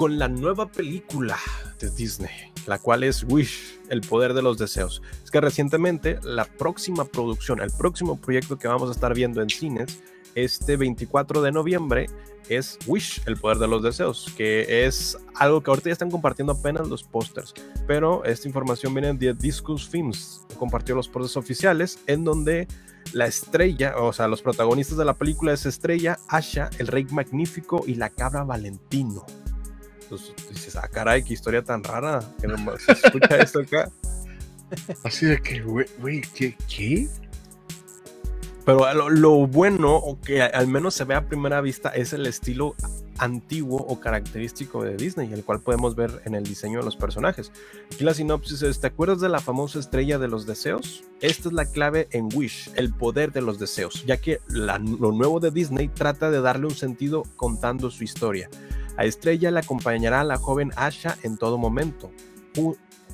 con 0.00 0.18
la 0.18 0.28
nueva 0.28 0.66
película 0.66 1.36
de 1.78 1.90
Disney, 1.90 2.30
la 2.66 2.78
cual 2.78 3.02
es 3.04 3.22
Wish, 3.28 3.80
el 3.90 4.00
poder 4.00 4.32
de 4.32 4.40
los 4.40 4.56
deseos. 4.56 5.02
Es 5.22 5.30
que 5.30 5.42
recientemente 5.42 6.18
la 6.22 6.46
próxima 6.46 7.04
producción, 7.04 7.60
el 7.60 7.70
próximo 7.70 8.18
proyecto 8.18 8.58
que 8.58 8.66
vamos 8.66 8.88
a 8.88 8.92
estar 8.92 9.12
viendo 9.14 9.42
en 9.42 9.50
cines, 9.50 10.02
este 10.34 10.76
24 10.76 11.42
de 11.42 11.52
noviembre, 11.52 12.06
es 12.48 12.78
Wish, 12.86 13.22
el 13.26 13.36
poder 13.36 13.58
de 13.58 13.68
los 13.68 13.82
deseos, 13.82 14.32
que 14.36 14.84
es 14.86 15.16
algo 15.36 15.62
que 15.62 15.70
ahorita 15.70 15.90
ya 15.90 15.92
están 15.92 16.10
compartiendo 16.10 16.52
apenas 16.52 16.88
los 16.88 17.04
pósters, 17.04 17.54
pero 17.86 18.24
esta 18.24 18.48
información 18.48 18.92
viene 18.92 19.14
de 19.14 19.34
Discus 19.34 19.88
Films, 19.88 20.46
compartió 20.58 20.94
los 20.96 21.08
pósters 21.08 21.36
oficiales 21.36 22.00
en 22.06 22.24
donde 22.24 22.66
la 23.12 23.26
estrella, 23.26 23.94
o 23.98 24.12
sea, 24.12 24.26
los 24.26 24.42
protagonistas 24.42 24.98
de 24.98 25.04
la 25.04 25.14
película 25.14 25.52
es 25.52 25.64
Estrella, 25.64 26.18
Asha, 26.28 26.70
el 26.78 26.88
Rey 26.88 27.04
Magnífico 27.10 27.84
y 27.86 27.94
la 27.94 28.10
Cabra 28.10 28.42
Valentino 28.42 29.24
pues 30.10 30.34
dices, 30.50 30.74
ah, 30.74 30.88
caray, 30.88 31.22
qué 31.22 31.34
historia 31.34 31.62
tan 31.62 31.84
rara. 31.84 32.20
Que 32.40 32.48
no 32.48 32.56
se 32.78 32.92
escucha 32.92 33.36
esto 33.36 33.60
acá. 33.60 33.90
Así 35.04 35.26
de 35.26 35.40
que, 35.40 35.60
güey, 35.62 36.20
¿qué, 36.34 36.56
¿qué? 36.68 37.08
Pero 38.64 39.08
lo, 39.10 39.46
bueno, 39.46 39.96
o 39.96 40.20
que 40.20 40.42
al 40.42 40.66
menos 40.66 40.94
se 40.94 41.04
ve 41.04 41.14
a 41.14 41.26
primera 41.26 41.60
vista, 41.60 41.88
es 41.90 42.12
el 42.12 42.26
estilo 42.26 42.74
antiguo 43.18 43.78
o 43.78 44.00
característico 44.00 44.82
de 44.82 44.96
Disney, 44.96 45.32
el 45.32 45.44
cual 45.44 45.60
podemos 45.60 45.94
ver 45.94 46.22
en 46.24 46.34
el 46.34 46.44
diseño 46.44 46.78
de 46.78 46.84
los 46.84 46.96
personajes. 46.96 47.52
Aquí 47.92 48.04
la 48.04 48.14
sinopsis 48.14 48.62
es, 48.62 48.80
¿te 48.80 48.86
acuerdas 48.86 49.20
de 49.20 49.28
la 49.28 49.40
famosa 49.40 49.78
estrella 49.78 50.18
de 50.18 50.28
los 50.28 50.46
deseos? 50.46 51.04
Esta 51.20 51.48
es 51.48 51.52
la 51.52 51.66
clave 51.66 52.08
en 52.12 52.28
Wish, 52.34 52.70
el 52.76 52.92
poder 52.92 53.32
de 53.32 53.42
los 53.42 53.58
deseos, 53.58 54.04
ya 54.06 54.16
que 54.16 54.40
lo 54.48 55.12
nuevo 55.12 55.40
de 55.40 55.50
Disney 55.50 55.88
trata 55.88 56.30
de 56.30 56.40
darle 56.40 56.66
un 56.66 56.74
sentido 56.74 57.24
contando 57.36 57.90
su 57.90 58.04
historia. 58.04 58.48
A 58.96 59.04
Estrella 59.04 59.50
le 59.50 59.60
acompañará 59.60 60.20
a 60.20 60.24
la 60.24 60.36
joven 60.36 60.72
Asha 60.76 61.16
en 61.22 61.36
todo 61.36 61.58
momento. 61.58 62.10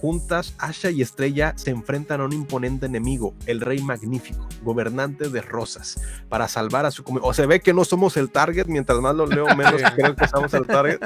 Juntas, 0.00 0.54
Asha 0.58 0.90
y 0.90 1.02
Estrella 1.02 1.54
se 1.56 1.70
enfrentan 1.70 2.20
a 2.20 2.24
un 2.24 2.32
imponente 2.32 2.86
enemigo, 2.86 3.34
el 3.46 3.60
Rey 3.60 3.80
Magnífico, 3.82 4.46
gobernante 4.62 5.28
de 5.28 5.40
Rosas, 5.40 6.00
para 6.28 6.48
salvar 6.48 6.86
a 6.86 6.90
su 6.90 7.02
comunidad. 7.02 7.30
O 7.30 7.34
se 7.34 7.46
ve 7.46 7.60
que 7.60 7.72
no 7.72 7.84
somos 7.84 8.16
el 8.16 8.30
target, 8.30 8.66
mientras 8.66 9.00
más 9.00 9.14
lo 9.14 9.26
leo, 9.26 9.46
menos 9.56 9.80
creo 9.94 10.14
que 10.14 10.28
somos 10.28 10.52
el 10.54 10.66
target. 10.66 11.00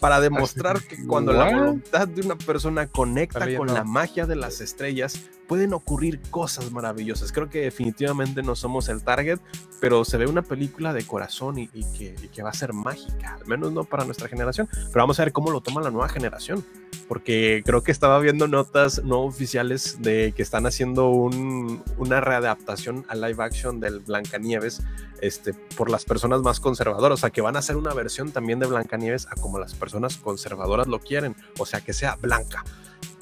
Para 0.00 0.20
demostrar 0.20 0.82
que 0.82 1.06
cuando 1.06 1.32
la 1.32 1.44
voluntad 1.44 2.08
de 2.08 2.22
una 2.22 2.36
persona 2.36 2.86
conecta 2.86 3.46
con 3.56 3.72
la 3.72 3.84
magia 3.84 4.26
de 4.26 4.36
las 4.36 4.60
estrellas, 4.60 5.20
pueden 5.46 5.72
ocurrir 5.72 6.20
cosas 6.30 6.70
maravillosas. 6.72 7.32
Creo 7.32 7.48
que 7.48 7.60
definitivamente 7.62 8.42
no 8.42 8.54
somos 8.54 8.88
el 8.88 9.02
target, 9.02 9.38
pero 9.80 10.04
se 10.04 10.16
ve 10.16 10.26
una 10.26 10.42
película 10.42 10.92
de 10.92 11.06
corazón 11.06 11.58
y, 11.58 11.68
que, 11.68 12.42
va 12.42 12.50
a 12.50 12.54
ser 12.54 12.72
mágica, 12.72 13.34
al 13.40 13.46
menos 13.46 13.72
no 13.72 13.84
para 13.84 14.04
nuestra 14.04 14.28
generación, 14.28 14.68
pero 14.72 15.02
vamos 15.02 15.18
a 15.20 15.24
ver 15.24 15.32
cómo 15.32 15.50
lo 15.50 15.60
toma 15.60 15.82
la 15.82 15.90
nueva 15.90 16.08
generación, 16.08 16.64
porque 17.08 17.62
creo 17.64 17.82
que 17.82 17.92
estaba 17.92 18.18
viendo 18.18 18.48
notas 18.48 19.02
no 19.04 19.20
oficiales 19.22 20.00
de 20.00 20.32
que 20.36 20.42
están 20.42 20.66
haciendo 20.66 21.08
una 21.08 22.20
readaptación 22.20 23.04
a 23.08 23.14
live 23.14 23.42
action 23.42 23.80
del 23.80 24.00
Blancanieves 24.00 24.82
este, 25.20 25.54
por 25.76 25.90
las 25.90 26.04
personas 26.04 26.42
más 26.42 26.60
conservadoras, 26.60 27.18
o 27.18 27.20
sea, 27.20 27.30
que 27.30 27.40
van 27.40 27.56
a 27.56 27.60
hacer 27.60 27.76
una 27.76 27.94
versión 27.94 28.32
también 28.32 28.58
de 28.58 28.66
Blancanieves 28.66 29.26
a 29.26 29.34
como 29.34 29.58
las 29.58 29.74
personas 29.74 30.16
conservadoras 30.16 30.86
lo 30.86 31.00
quieren, 31.00 31.36
o 31.58 31.66
sea, 31.66 31.80
que 31.80 31.92
sea 31.92 32.16
blanca. 32.16 32.64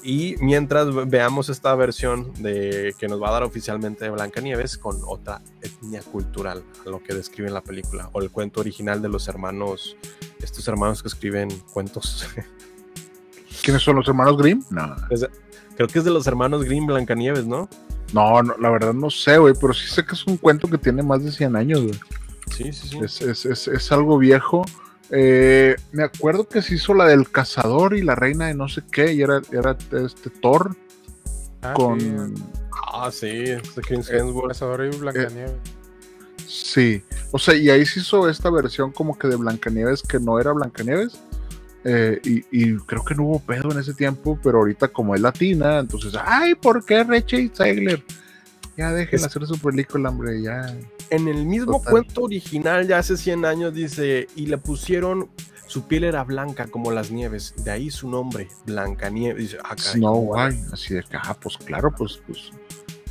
Y 0.07 0.35
mientras 0.39 0.87
veamos 1.09 1.49
esta 1.49 1.73
versión 1.73 2.31
de 2.35 2.93
que 2.99 3.07
nos 3.07 3.19
va 3.19 3.29
a 3.29 3.31
dar 3.31 3.43
oficialmente 3.43 4.07
Blancanieves 4.07 4.77
con 4.77 5.01
otra 5.07 5.41
etnia 5.63 6.03
cultural, 6.03 6.63
a 6.85 6.89
lo 6.91 7.01
que 7.01 7.15
describe 7.15 7.47
en 7.47 7.55
la 7.55 7.63
película, 7.63 8.11
o 8.13 8.21
el 8.21 8.29
cuento 8.29 8.59
original 8.59 9.01
de 9.01 9.09
los 9.09 9.27
hermanos, 9.27 9.97
estos 10.43 10.67
hermanos 10.67 11.01
que 11.01 11.07
escriben 11.07 11.49
cuentos. 11.73 12.27
¿Quiénes 13.63 13.81
son 13.81 13.95
los 13.95 14.07
hermanos 14.07 14.37
Grimm? 14.37 14.63
No. 14.69 14.95
creo 15.75 15.87
que 15.87 15.97
es 15.97 16.05
de 16.05 16.11
los 16.11 16.27
hermanos 16.27 16.63
Grimm 16.65 16.85
Blancanieves, 16.85 17.47
¿no? 17.47 17.67
No, 18.13 18.43
la 18.43 18.69
verdad 18.69 18.93
no 18.93 19.09
sé, 19.09 19.39
güey, 19.39 19.55
pero 19.59 19.73
sí 19.73 19.87
sé 19.87 20.05
que 20.05 20.13
es 20.13 20.27
un 20.27 20.37
cuento 20.37 20.67
que 20.67 20.77
tiene 20.77 21.01
más 21.01 21.23
de 21.23 21.31
100 21.31 21.55
años, 21.55 21.81
güey. 21.81 21.99
Sí, 22.55 22.71
sí, 22.71 22.89
sí. 22.89 22.99
Es, 22.99 23.21
es, 23.23 23.45
es, 23.47 23.67
es 23.67 23.91
algo 23.91 24.19
viejo 24.19 24.63
eh, 25.11 25.75
me 25.91 26.03
acuerdo 26.03 26.47
que 26.47 26.61
se 26.61 26.75
hizo 26.75 26.93
la 26.93 27.05
del 27.05 27.29
cazador 27.29 27.95
y 27.95 28.01
la 28.01 28.15
reina 28.15 28.47
de 28.47 28.55
no 28.55 28.67
sé 28.67 28.81
qué, 28.91 29.13
y 29.13 29.21
era, 29.21 29.41
era 29.51 29.77
este 29.91 30.29
Thor 30.29 30.75
ah, 31.61 31.73
con. 31.73 32.33
Ah, 32.93 33.09
sí, 33.11 33.45
Chris 33.87 34.09
eh, 34.09 34.21
Cazador 34.47 34.85
y 34.85 34.97
Blancanieves. 34.97 35.51
Eh, 35.51 36.45
sí, 36.47 37.03
o 37.31 37.37
sea, 37.37 37.55
y 37.55 37.69
ahí 37.69 37.85
se 37.85 37.99
hizo 37.99 38.29
esta 38.29 38.49
versión 38.49 38.91
como 38.91 39.17
que 39.17 39.27
de 39.27 39.35
Blancanieves 39.35 40.01
que 40.01 40.19
no 40.19 40.39
era 40.39 40.51
Blancanieves. 40.53 41.19
y, 42.23 42.77
creo 42.77 43.05
que 43.05 43.13
no 43.13 43.23
hubo 43.23 43.39
pedo 43.39 43.71
en 43.71 43.79
ese 43.79 43.93
tiempo, 43.93 44.39
pero 44.41 44.59
ahorita 44.59 44.87
como 44.87 45.13
es 45.13 45.21
latina, 45.21 45.79
entonces, 45.79 46.13
ay, 46.19 46.55
¿por 46.55 46.83
qué 46.83 47.03
Rachel 47.03 47.51
Zegler? 47.53 48.03
Ya 48.77 48.91
dejen 48.91 49.23
hacer 49.23 49.45
su 49.47 49.57
película, 49.57 50.09
hombre, 50.09 50.41
ya 50.41 50.75
en 51.09 51.27
el 51.27 51.45
mismo 51.45 51.81
cuento 51.81 52.23
original, 52.23 52.87
ya 52.87 52.99
hace 52.99 53.17
100 53.17 53.45
años, 53.45 53.73
dice, 53.73 54.27
y 54.35 54.47
le 54.47 54.57
pusieron, 54.57 55.29
su 55.67 55.87
piel 55.87 56.03
era 56.03 56.23
blanca 56.23 56.67
como 56.67 56.91
las 56.91 57.11
nieves, 57.11 57.53
de 57.63 57.71
ahí 57.71 57.89
su 57.89 58.09
nombre, 58.09 58.47
Blanca 58.65 59.09
Dice, 59.09 59.57
ah, 59.63 59.75
Snow 59.77 60.17
White, 60.17 60.61
así 60.71 60.93
de 60.93 61.03
que, 61.03 61.17
ah, 61.17 61.35
pues 61.39 61.57
claro, 61.57 61.93
pues, 61.95 62.21
pues, 62.25 62.51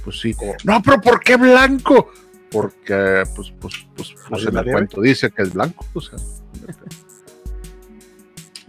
pues 0.02 0.20
sí. 0.20 0.34
No, 0.64 0.82
pero 0.82 1.00
¿por 1.00 1.20
qué 1.20 1.36
blanco? 1.36 2.10
Porque, 2.50 3.24
pues, 3.34 3.52
pues, 3.60 3.86
pues, 3.96 4.14
pues 4.28 4.46
en 4.46 4.56
el 4.56 4.70
cuento 4.70 5.00
dice 5.00 5.30
que 5.30 5.42
es 5.42 5.52
blanco, 5.52 5.86
o 5.94 6.00
sea. 6.00 6.18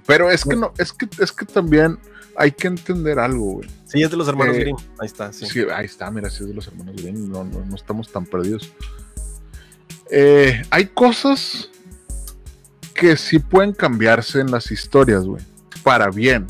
Pero 0.07 0.29
es 0.29 0.43
que 0.43 0.55
no, 0.55 0.71
es 0.77 0.93
que, 0.93 1.07
es 1.19 1.31
que 1.31 1.45
también 1.45 1.97
hay 2.37 2.51
que 2.51 2.67
entender 2.67 3.19
algo, 3.19 3.53
güey. 3.53 3.69
Sí, 3.85 4.01
es 4.03 4.11
de 4.11 4.17
los 4.17 4.27
hermanos 4.27 4.55
Eh, 4.57 4.59
Grimm. 4.61 4.75
Ahí 4.99 5.05
está, 5.07 5.31
sí. 5.33 5.45
Sí, 5.45 5.61
ahí 5.73 5.85
está, 5.85 6.09
mira, 6.11 6.29
sí 6.29 6.43
es 6.43 6.49
de 6.49 6.53
los 6.55 6.67
hermanos 6.67 6.95
Grimm, 6.95 7.29
no, 7.31 7.43
no, 7.43 7.63
no 7.65 7.75
estamos 7.75 8.11
tan 8.11 8.25
perdidos. 8.25 8.71
Eh, 10.11 10.61
hay 10.69 10.85
cosas 10.87 11.69
que 12.93 13.17
sí 13.17 13.39
pueden 13.39 13.73
cambiarse 13.73 14.39
en 14.39 14.51
las 14.51 14.71
historias, 14.71 15.25
güey, 15.25 15.43
para 15.83 16.09
bien. 16.09 16.45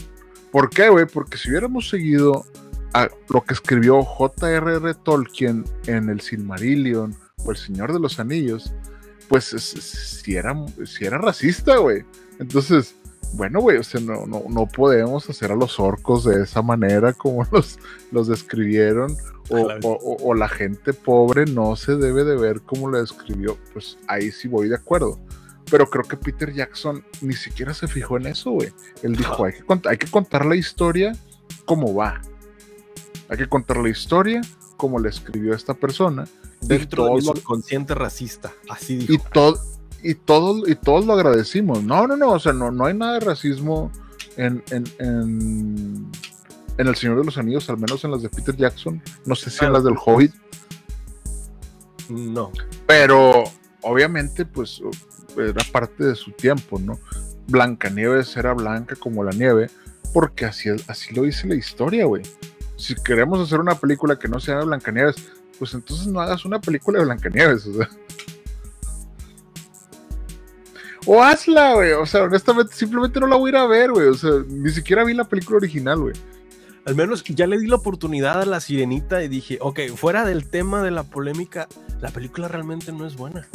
¿Por 0.51 0.69
qué, 0.69 0.89
güey? 0.89 1.05
Porque 1.05 1.37
si 1.37 1.49
hubiéramos 1.49 1.89
seguido 1.89 2.45
a 2.93 3.09
lo 3.29 3.43
que 3.43 3.53
escribió 3.53 4.03
J.R.R. 4.03 4.93
Tolkien 5.03 5.65
en 5.87 6.09
el 6.09 6.21
Silmarillion 6.21 7.15
o 7.43 7.51
El 7.51 7.57
Señor 7.57 7.93
de 7.93 7.99
los 7.99 8.19
Anillos, 8.19 8.73
pues 9.27 9.53
es- 9.53 9.73
es- 9.73 10.21
si 10.23 10.35
era, 10.35 10.55
si 10.85 11.05
era 11.05 11.17
racista, 11.17 11.77
güey. 11.77 12.05
Entonces, 12.39 12.95
bueno, 13.33 13.59
güey, 13.61 13.77
o 13.77 13.83
sea, 13.83 13.99
no, 14.01 14.25
no, 14.25 14.43
no 14.49 14.65
podemos 14.67 15.29
hacer 15.29 15.51
a 15.51 15.55
los 15.55 15.79
orcos 15.79 16.23
de 16.23 16.43
esa 16.43 16.61
manera 16.61 17.13
como 17.13 17.43
los, 17.51 17.79
los 18.11 18.27
describieron. 18.27 19.15
O, 19.49 19.67
la 19.67 19.75
vez. 19.75 19.85
o- 19.85 19.91
o- 19.93 20.29
o 20.29 20.33
la 20.33 20.47
gente 20.49 20.91
pobre 20.93 21.45
no 21.45 21.75
se 21.75 21.95
debe 21.97 22.23
de 22.23 22.35
ver 22.35 22.61
como 22.61 22.89
la 22.89 22.99
describió. 22.99 23.57
Pues 23.73 23.97
ahí 24.07 24.31
sí 24.31 24.47
voy 24.47 24.69
de 24.69 24.75
acuerdo. 24.75 25.19
Pero 25.69 25.89
creo 25.89 26.03
que 26.03 26.17
Peter 26.17 26.51
Jackson 26.53 27.03
ni 27.21 27.33
siquiera 27.33 27.73
se 27.73 27.87
fijó 27.87 28.17
en 28.17 28.27
eso, 28.27 28.51
güey. 28.51 28.71
Él 29.03 29.15
dijo, 29.15 29.45
hay 29.45 29.53
que, 29.53 29.89
hay 29.89 29.97
que 29.97 30.07
contar 30.07 30.45
la 30.45 30.55
historia 30.55 31.15
como 31.65 31.93
va. 31.93 32.21
Hay 33.29 33.37
que 33.37 33.47
contar 33.47 33.77
la 33.77 33.89
historia 33.89 34.41
como 34.77 34.99
la 34.99 35.09
escribió 35.09 35.53
esta 35.53 35.73
persona. 35.73 36.27
Dentro 36.61 37.03
de 37.05 37.09
todo 37.21 37.21
subconsciente 37.35 37.93
racista. 37.95 38.53
Así 38.69 38.93
y 38.95 39.07
dijo. 39.07 39.25
todo 39.33 39.59
y 40.05 40.13
todos 40.13 40.69
y 40.69 40.75
todos 40.75 41.05
lo 41.07 41.13
agradecimos. 41.13 41.83
No 41.83 42.05
no 42.05 42.15
no 42.15 42.29
o 42.29 42.39
sea 42.39 42.53
no, 42.53 42.69
no 42.69 42.85
hay 42.85 42.93
nada 42.93 43.13
de 43.13 43.21
racismo 43.21 43.91
en, 44.37 44.63
en, 44.69 44.83
en, 44.99 46.11
en 46.77 46.87
el 46.87 46.95
Señor 46.95 47.17
de 47.17 47.25
los 47.25 47.39
Anillos 47.39 47.67
al 47.71 47.77
menos 47.77 48.03
en 48.03 48.11
las 48.11 48.21
de 48.21 48.29
Peter 48.29 48.55
Jackson. 48.55 49.01
No 49.25 49.33
sé 49.33 49.49
si 49.49 49.65
en 49.65 49.73
las 49.73 49.83
del 49.83 49.95
Hobbit. 49.97 50.31
No. 52.07 52.51
pero 52.85 53.45
obviamente 53.81 54.45
pues 54.45 54.79
era 55.35 55.63
parte 55.71 56.03
de 56.03 56.13
su 56.13 56.31
tiempo 56.33 56.77
no 56.77 56.99
Blancanieves 57.47 58.37
era 58.37 58.53
blanca 58.53 58.95
como 58.95 59.23
la 59.23 59.31
nieve 59.31 59.71
porque 60.13 60.45
así 60.45 60.69
así 60.87 61.15
lo 61.15 61.23
dice 61.23 61.47
la 61.47 61.55
historia 61.55 62.05
güey. 62.05 62.21
Si 62.77 62.93
queremos 62.93 63.39
hacer 63.39 63.59
una 63.59 63.73
película 63.73 64.19
que 64.19 64.27
no 64.27 64.39
sea 64.39 64.59
de 64.59 64.65
Blancanieves 64.65 65.15
pues 65.57 65.73
entonces 65.73 66.05
no 66.05 66.19
hagas 66.19 66.45
una 66.45 66.61
película 66.61 66.99
de 66.99 67.05
Blancanieves 67.05 67.65
o 67.65 67.73
sea 67.73 67.89
O 71.05 71.21
hazla, 71.21 71.75
güey. 71.75 71.91
O 71.91 72.05
sea, 72.05 72.23
honestamente, 72.23 72.73
simplemente 72.73 73.19
no 73.19 73.27
la 73.27 73.35
voy 73.35 73.49
a 73.49 73.51
ir 73.51 73.57
a 73.57 73.67
ver, 73.67 73.91
güey. 73.91 74.07
O 74.07 74.13
sea, 74.13 74.31
ni 74.47 74.71
siquiera 74.71 75.03
vi 75.03 75.13
la 75.13 75.25
película 75.25 75.57
original, 75.57 75.99
güey. 75.99 76.15
Al 76.85 76.95
menos 76.95 77.23
ya 77.23 77.47
le 77.47 77.57
di 77.57 77.67
la 77.67 77.77
oportunidad 77.77 78.41
a 78.41 78.45
la 78.45 78.59
sirenita 78.59 79.23
y 79.23 79.27
dije, 79.27 79.57
ok, 79.59 79.79
fuera 79.95 80.23
del 80.23 80.47
tema 80.49 80.83
de 80.83 80.91
la 80.91 81.03
polémica, 81.03 81.67
la 81.99 82.11
película 82.11 82.47
realmente 82.47 82.91
no 82.91 83.07
es 83.07 83.15
buena. 83.15 83.47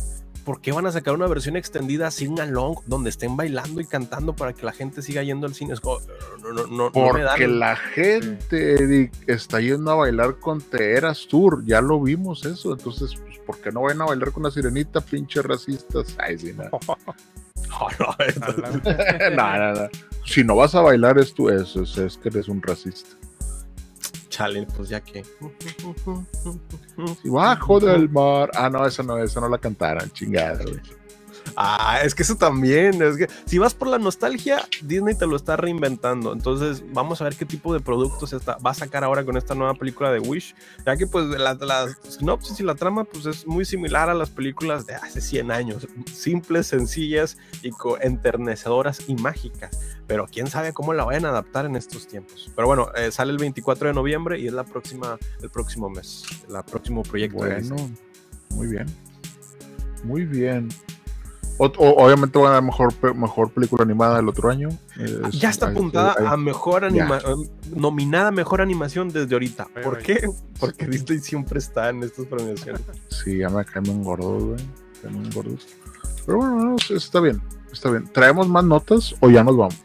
¿Por 0.45 0.61
qué 0.61 0.73
van 0.73 0.87
a 0.87 0.93
sacar 0.93 1.15
una 1.15 1.27
versión 1.27 1.57
extendida 1.57 2.11
sing 2.11 2.41
along 2.41 2.79
donde 2.87 3.11
estén 3.11 3.37
bailando 3.37 3.81
y 3.81 3.87
cantando 3.87 4.35
para 4.35 4.53
que 4.53 4.65
la 4.65 4.73
gente 4.73 5.03
siga 5.03 5.23
yendo 5.23 5.47
al 5.47 5.55
cine? 5.55 5.75
No, 5.85 6.53
no, 6.53 6.53
no, 6.53 6.67
no 6.67 6.85
me 6.87 6.91
Porque 6.91 7.47
la 7.47 7.77
gente, 7.77 8.75
Eric, 8.75 9.13
está 9.29 9.61
yendo 9.61 9.91
a 9.93 9.95
bailar 9.97 10.39
con 10.41 10.61
Teeras 10.61 11.27
Tour. 11.29 11.65
Ya 11.67 11.81
lo 11.81 12.01
vimos 12.01 12.45
eso. 12.47 12.73
Entonces, 12.73 13.15
¿por 13.51 13.61
qué 13.61 13.73
no 13.73 13.83
van 13.83 14.01
a 14.01 14.05
bailar 14.05 14.31
con 14.31 14.45
la 14.45 14.51
sirenita, 14.51 15.01
pinche 15.01 15.43
racistas? 15.43 16.17
Ay, 16.19 16.39
sí, 16.39 16.53
no. 16.57 16.71
No, 17.69 17.89
no, 19.37 19.59
no, 19.59 19.75
no. 19.75 19.89
Si 20.25 20.45
no 20.45 20.55
vas 20.55 20.77
a 20.77 20.83
bailar, 20.83 21.19
es, 21.19 21.35
tú, 21.35 21.49
es, 21.49 21.75
es, 21.75 21.99
es 21.99 22.17
que 22.17 22.29
eres 22.29 22.47
un 22.49 22.63
racista. 22.63 23.11
Chale, 24.29 24.69
pues 24.77 24.89
ya 24.89 25.01
que. 25.01 25.25
Bajo 27.25 27.81
del 27.81 28.09
mar. 28.09 28.51
Ah, 28.55 28.71
no, 28.71 28.87
esa 28.87 29.03
no, 29.03 29.19
esa 29.19 29.41
no 29.41 29.49
la 29.49 29.59
cantaran, 29.59 30.09
chingada, 30.13 30.63
güey. 30.63 30.81
Ah, 31.57 32.01
es 32.03 32.15
que 32.15 32.23
eso 32.23 32.37
también, 32.37 33.03
es 33.03 33.17
que 33.17 33.29
si 33.47 33.59
vas 33.59 33.75
por 33.75 33.89
la 33.89 33.99
nostalgia, 33.99 34.67
Disney 34.83 35.15
te 35.15 35.27
lo 35.27 35.37
está 35.37 35.57
reinventando. 35.57 36.33
Entonces, 36.33 36.83
vamos 36.93 37.21
a 37.21 37.25
ver 37.25 37.35
qué 37.37 37.45
tipo 37.45 37.73
de 37.73 37.81
productos 37.81 38.33
está, 38.33 38.57
va 38.59 38.71
a 38.71 38.75
sacar 38.75 39.05
ahora 39.05 39.25
con 39.25 39.37
esta 39.37 39.55
nueva 39.55 39.75
película 39.75 40.13
de 40.13 40.21
Wish. 40.21 40.55
Ya 40.87 40.97
que, 40.97 41.07
pues, 41.07 41.27
la, 41.27 41.55
la 41.55 41.89
sinopsis 42.09 42.61
y 42.61 42.63
la 42.63 42.75
trama, 42.75 43.05
pues, 43.05 43.27
es 43.27 43.47
muy 43.47 43.65
similar 43.65 44.11
a 44.11 44.15
las 44.15 44.31
películas 44.31 44.87
de 44.87 44.95
hace 44.95 45.21
100 45.21 45.51
años. 45.51 45.87
Simples, 46.13 46.67
sencillas 46.67 47.39
y 47.63 47.71
enternecedoras 48.01 49.09
y 49.09 49.15
mágicas. 49.15 49.79
Pero 50.07 50.27
quién 50.27 50.49
sabe 50.49 50.73
cómo 50.73 50.93
la 50.93 51.05
vayan 51.05 51.25
a 51.25 51.29
adaptar 51.29 51.67
en 51.67 51.77
estos 51.77 52.07
tiempos. 52.07 52.51
Pero 52.55 52.67
bueno, 52.67 52.89
eh, 52.97 53.13
sale 53.13 53.33
el 53.33 53.39
24 53.39 53.89
de 53.89 53.95
noviembre 53.95 54.39
y 54.39 54.47
es 54.47 54.53
la 54.53 54.65
próxima, 54.65 55.19
el 55.43 55.51
próximo 55.51 55.89
mes, 55.89 56.25
el 56.49 56.63
próximo 56.65 57.03
proyecto. 57.03 57.45
de 57.45 57.61
Bueno, 57.61 57.91
muy 58.51 58.67
bien. 58.67 58.87
Muy 60.03 60.25
bien. 60.25 60.69
O- 61.63 61.67
o- 61.67 62.05
obviamente 62.07 62.39
van 62.39 62.49
a 62.49 62.55
dar 62.55 62.63
mejor, 62.63 63.15
mejor 63.15 63.51
película 63.51 63.83
animada 63.83 64.19
el 64.19 64.29
otro 64.31 64.49
año. 64.49 64.71
Es- 64.99 65.39
Ya 65.39 65.51
está 65.51 65.67
apuntada 65.69 66.15
ahí- 66.19 66.25
a 66.27 66.37
mejor 66.39 66.87
anima 66.87 67.19
eh, 67.19 67.51
nominada 67.77 68.29
a 68.29 68.31
mejor 68.31 68.63
animación 68.63 69.11
desde 69.11 69.35
ahorita. 69.35 69.67
¿Por 69.83 69.99
ay. 69.99 70.03
qué? 70.03 70.29
Porque 70.59 70.87
Disney 70.87 71.19
siempre 71.19 71.59
está 71.59 71.91
en 71.91 72.03
estas 72.03 72.25
premiaciones. 72.25 72.81
Sí, 73.09 73.37
ya 73.39 73.51
me 73.51 73.63
caen 73.67 73.83
bien 73.83 74.03
gordos, 74.03 74.43
güey. 74.43 74.61
Caen 75.03 75.31
gordos. 75.35 75.67
Pero 76.25 76.39
bueno, 76.39 76.57
no, 76.65 76.77
está 76.97 77.21
bien. 77.21 77.43
Está 77.71 77.91
bien. 77.91 78.09
¿Traemos 78.11 78.49
más 78.49 78.65
notas 78.65 79.15
o 79.21 79.29
ya 79.29 79.45
nos 79.45 79.57
vamos? 79.57 79.77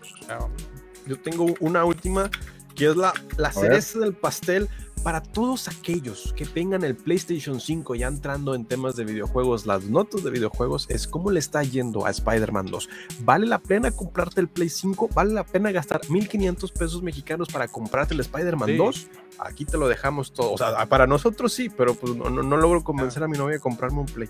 Yo 1.07 1.19
tengo 1.19 1.45
una 1.59 1.83
última 1.85 2.29
que 2.73 2.89
es 2.89 2.95
la, 2.95 3.13
la 3.37 3.51
cereza 3.51 3.99
del 3.99 4.13
pastel 4.13 4.69
para 5.05 5.21
todos 5.21 5.67
aquellos 5.67 6.33
que 6.35 6.45
tengan 6.47 6.83
el 6.83 6.95
PlayStation 6.95 7.59
5 7.61 7.93
ya 7.93 8.07
entrando 8.07 8.55
en 8.55 8.65
temas 8.65 8.95
de 8.95 9.05
videojuegos, 9.05 9.67
las 9.67 9.83
notas 9.83 10.23
de 10.23 10.31
videojuegos 10.31 10.87
es 10.89 11.07
cómo 11.07 11.29
le 11.29 11.37
está 11.39 11.61
yendo 11.61 12.07
a 12.07 12.09
Spider-Man 12.09 12.65
2. 12.65 12.89
¿Vale 13.19 13.45
la 13.45 13.59
pena 13.59 13.91
comprarte 13.91 14.41
el 14.41 14.47
Play 14.47 14.67
5? 14.69 15.09
¿Vale 15.13 15.31
la 15.31 15.43
pena 15.43 15.71
gastar 15.71 16.01
1500 16.09 16.71
pesos 16.71 17.03
mexicanos 17.03 17.49
para 17.49 17.67
comprarte 17.67 18.15
el 18.15 18.21
Spider-Man 18.21 18.69
Sí. 18.69 18.77
2? 18.77 19.07
Aquí 19.37 19.63
te 19.63 19.77
lo 19.77 19.87
dejamos 19.87 20.33
todo. 20.33 20.53
O 20.53 20.57
sea, 20.57 20.83
para 20.87 21.05
nosotros 21.05 21.53
sí, 21.53 21.69
pero 21.69 21.93
pues 21.93 22.15
no, 22.15 22.31
no- 22.31 22.41
no 22.41 22.57
logro 22.57 22.83
convencer 22.83 23.21
a 23.21 23.27
mi 23.27 23.37
novia 23.37 23.57
a 23.57 23.59
comprarme 23.59 23.99
un 23.99 24.07
Play. 24.07 24.27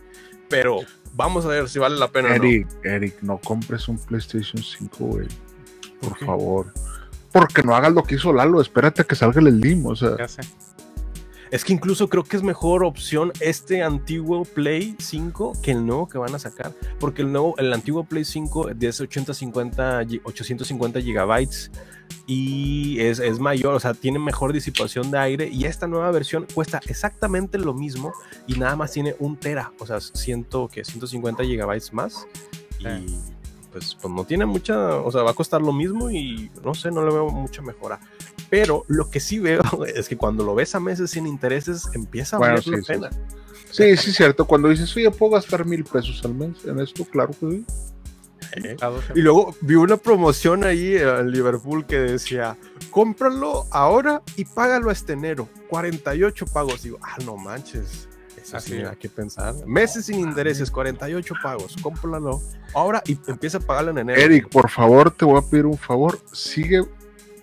Pero 0.49 0.79
vamos 1.13 1.45
a 1.45 1.47
ver 1.47 1.69
si 1.69 1.79
vale 1.79 1.95
la 1.97 2.09
pena 2.09 2.27
o 2.27 2.37
no. 2.37 2.43
Eric, 2.43 2.67
Eric, 2.83 3.21
no 3.21 3.37
compres 3.37 3.87
un 3.87 3.97
PlayStation 3.97 4.61
5, 4.61 5.05
güey. 5.05 5.27
Por 6.01 6.17
favor. 6.17 6.73
Porque 7.39 7.63
no 7.63 7.75
hagas 7.75 7.93
lo 7.93 8.03
que 8.03 8.15
hizo 8.15 8.31
Lalo. 8.31 8.61
Espérate 8.61 9.01
a 9.01 9.05
que 9.05 9.15
salga 9.15 9.41
el 9.41 9.49
Slim. 9.49 9.85
O 9.85 9.95
sea, 9.95 10.17
ya 10.17 10.27
sé. 10.27 10.41
Es 11.51 11.63
que 11.63 11.73
incluso 11.73 12.09
creo 12.09 12.23
que 12.23 12.35
es 12.37 12.43
mejor 12.43 12.83
opción 12.83 13.31
este 13.39 13.83
antiguo 13.83 14.43
Play 14.45 14.95
5 14.99 15.53
que 15.61 15.71
el 15.71 15.85
nuevo 15.85 16.07
que 16.07 16.17
van 16.17 16.33
a 16.33 16.39
sacar. 16.39 16.73
Porque 16.99 17.21
el 17.21 17.31
nuevo, 17.31 17.55
el 17.57 17.71
antiguo 17.71 18.03
Play 18.03 18.25
5 18.25 18.69
es 18.69 18.99
850, 18.99 20.03
gi- 20.05 20.21
850 20.23 21.01
gigabytes 21.01 21.71
y 22.27 22.99
es, 22.99 23.19
es 23.19 23.39
mayor, 23.39 23.73
o 23.75 23.79
sea, 23.79 23.93
tiene 23.93 24.17
mejor 24.19 24.51
disipación 24.53 25.11
de 25.11 25.19
aire. 25.19 25.47
Y 25.47 25.65
esta 25.65 25.87
nueva 25.87 26.09
versión 26.11 26.47
cuesta 26.53 26.81
exactamente 26.87 27.57
lo 27.57 27.73
mismo 27.73 28.11
y 28.47 28.53
nada 28.53 28.75
más 28.75 28.91
tiene 28.91 29.15
un 29.19 29.37
tera, 29.37 29.71
o 29.79 29.85
sea, 29.85 29.99
ciento, 30.01 30.67
que 30.67 30.83
150 30.83 31.43
gigabytes 31.43 31.93
más. 31.93 32.27
Y 32.79 32.83
pues, 33.75 33.93
pues 34.01 34.13
no 34.13 34.23
tiene 34.23 34.45
mucha, 34.45 34.95
o 34.95 35.11
sea, 35.11 35.23
va 35.23 35.31
a 35.31 35.33
costar 35.33 35.61
lo 35.61 35.73
mismo 35.73 36.09
y 36.09 36.49
no 36.63 36.73
sé, 36.73 36.91
no 36.91 37.05
le 37.05 37.11
veo 37.11 37.27
mucha 37.27 37.61
mejora. 37.61 37.99
Pero 38.49 38.85
lo 38.87 39.09
que 39.09 39.19
sí 39.19 39.37
veo 39.37 39.61
es 39.85 40.07
que 40.07 40.15
cuando 40.15 40.45
lo 40.45 40.55
ves 40.55 40.75
a 40.75 40.79
meses 40.79 41.11
sin 41.11 41.27
intereses, 41.27 41.89
empieza 41.93 42.37
a 42.37 42.39
Bueno, 42.39 42.53
valer 42.53 42.67
la 42.69 42.77
sí, 42.77 42.83
sí. 42.83 42.93
pena. 42.93 43.09
sí, 43.71 43.97
sí, 43.97 44.09
es 44.11 44.15
cierto. 44.15 44.45
Cuando 44.45 44.69
dices, 44.69 44.95
oye, 44.95 45.11
puedo 45.11 45.33
gastar 45.33 45.65
mil 45.65 45.83
pesos 45.83 46.21
al 46.23 46.35
mes 46.35 46.63
en 46.63 46.79
esto, 46.79 47.03
claro 47.03 47.31
que 47.37 47.51
sí. 47.51 47.65
¿eh? 48.63 48.77
Y 49.13 49.19
luego 49.21 49.53
vi 49.59 49.75
una 49.75 49.97
promoción 49.97 50.63
ahí 50.63 50.95
en 50.95 51.31
Liverpool 51.31 51.85
que 51.85 51.99
decía, 51.99 52.55
cómpralo 52.91 53.65
ahora 53.71 54.21
y 54.37 54.45
págalo 54.45 54.89
este 54.89 55.11
enero. 55.13 55.49
48 55.67 56.45
pagos. 56.45 56.83
Digo, 56.83 56.97
ah, 57.01 57.17
no 57.25 57.35
manches. 57.35 58.07
Eso 58.45 58.57
Así 58.57 58.73
sí, 58.73 58.77
es. 58.81 58.87
hay 58.87 58.95
que 58.97 59.09
pensar. 59.09 59.55
Meses 59.65 60.05
sin 60.05 60.19
intereses, 60.19 60.69
48 60.69 61.33
pagos. 61.41 61.75
Cómpralo 61.81 62.41
ahora 62.75 63.01
y 63.07 63.17
empieza 63.27 63.57
a 63.57 63.61
pagarlo 63.61 63.89
en 63.91 63.97
enero. 63.97 64.21
Eric, 64.21 64.49
por 64.49 64.69
favor, 64.69 65.09
te 65.09 65.25
voy 65.25 65.39
a 65.39 65.49
pedir 65.49 65.65
un 65.65 65.77
favor. 65.77 66.19
Sigue, 66.31 66.83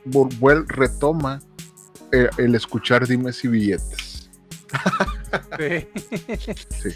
vuel- 0.07 0.65
retoma 0.69 1.41
eh, 2.13 2.29
el 2.39 2.55
escuchar 2.55 3.07
dimes 3.09 3.43
y 3.45 3.49
billetes. 3.49 4.31
Sí. 5.59 5.89
Sí. 6.83 6.89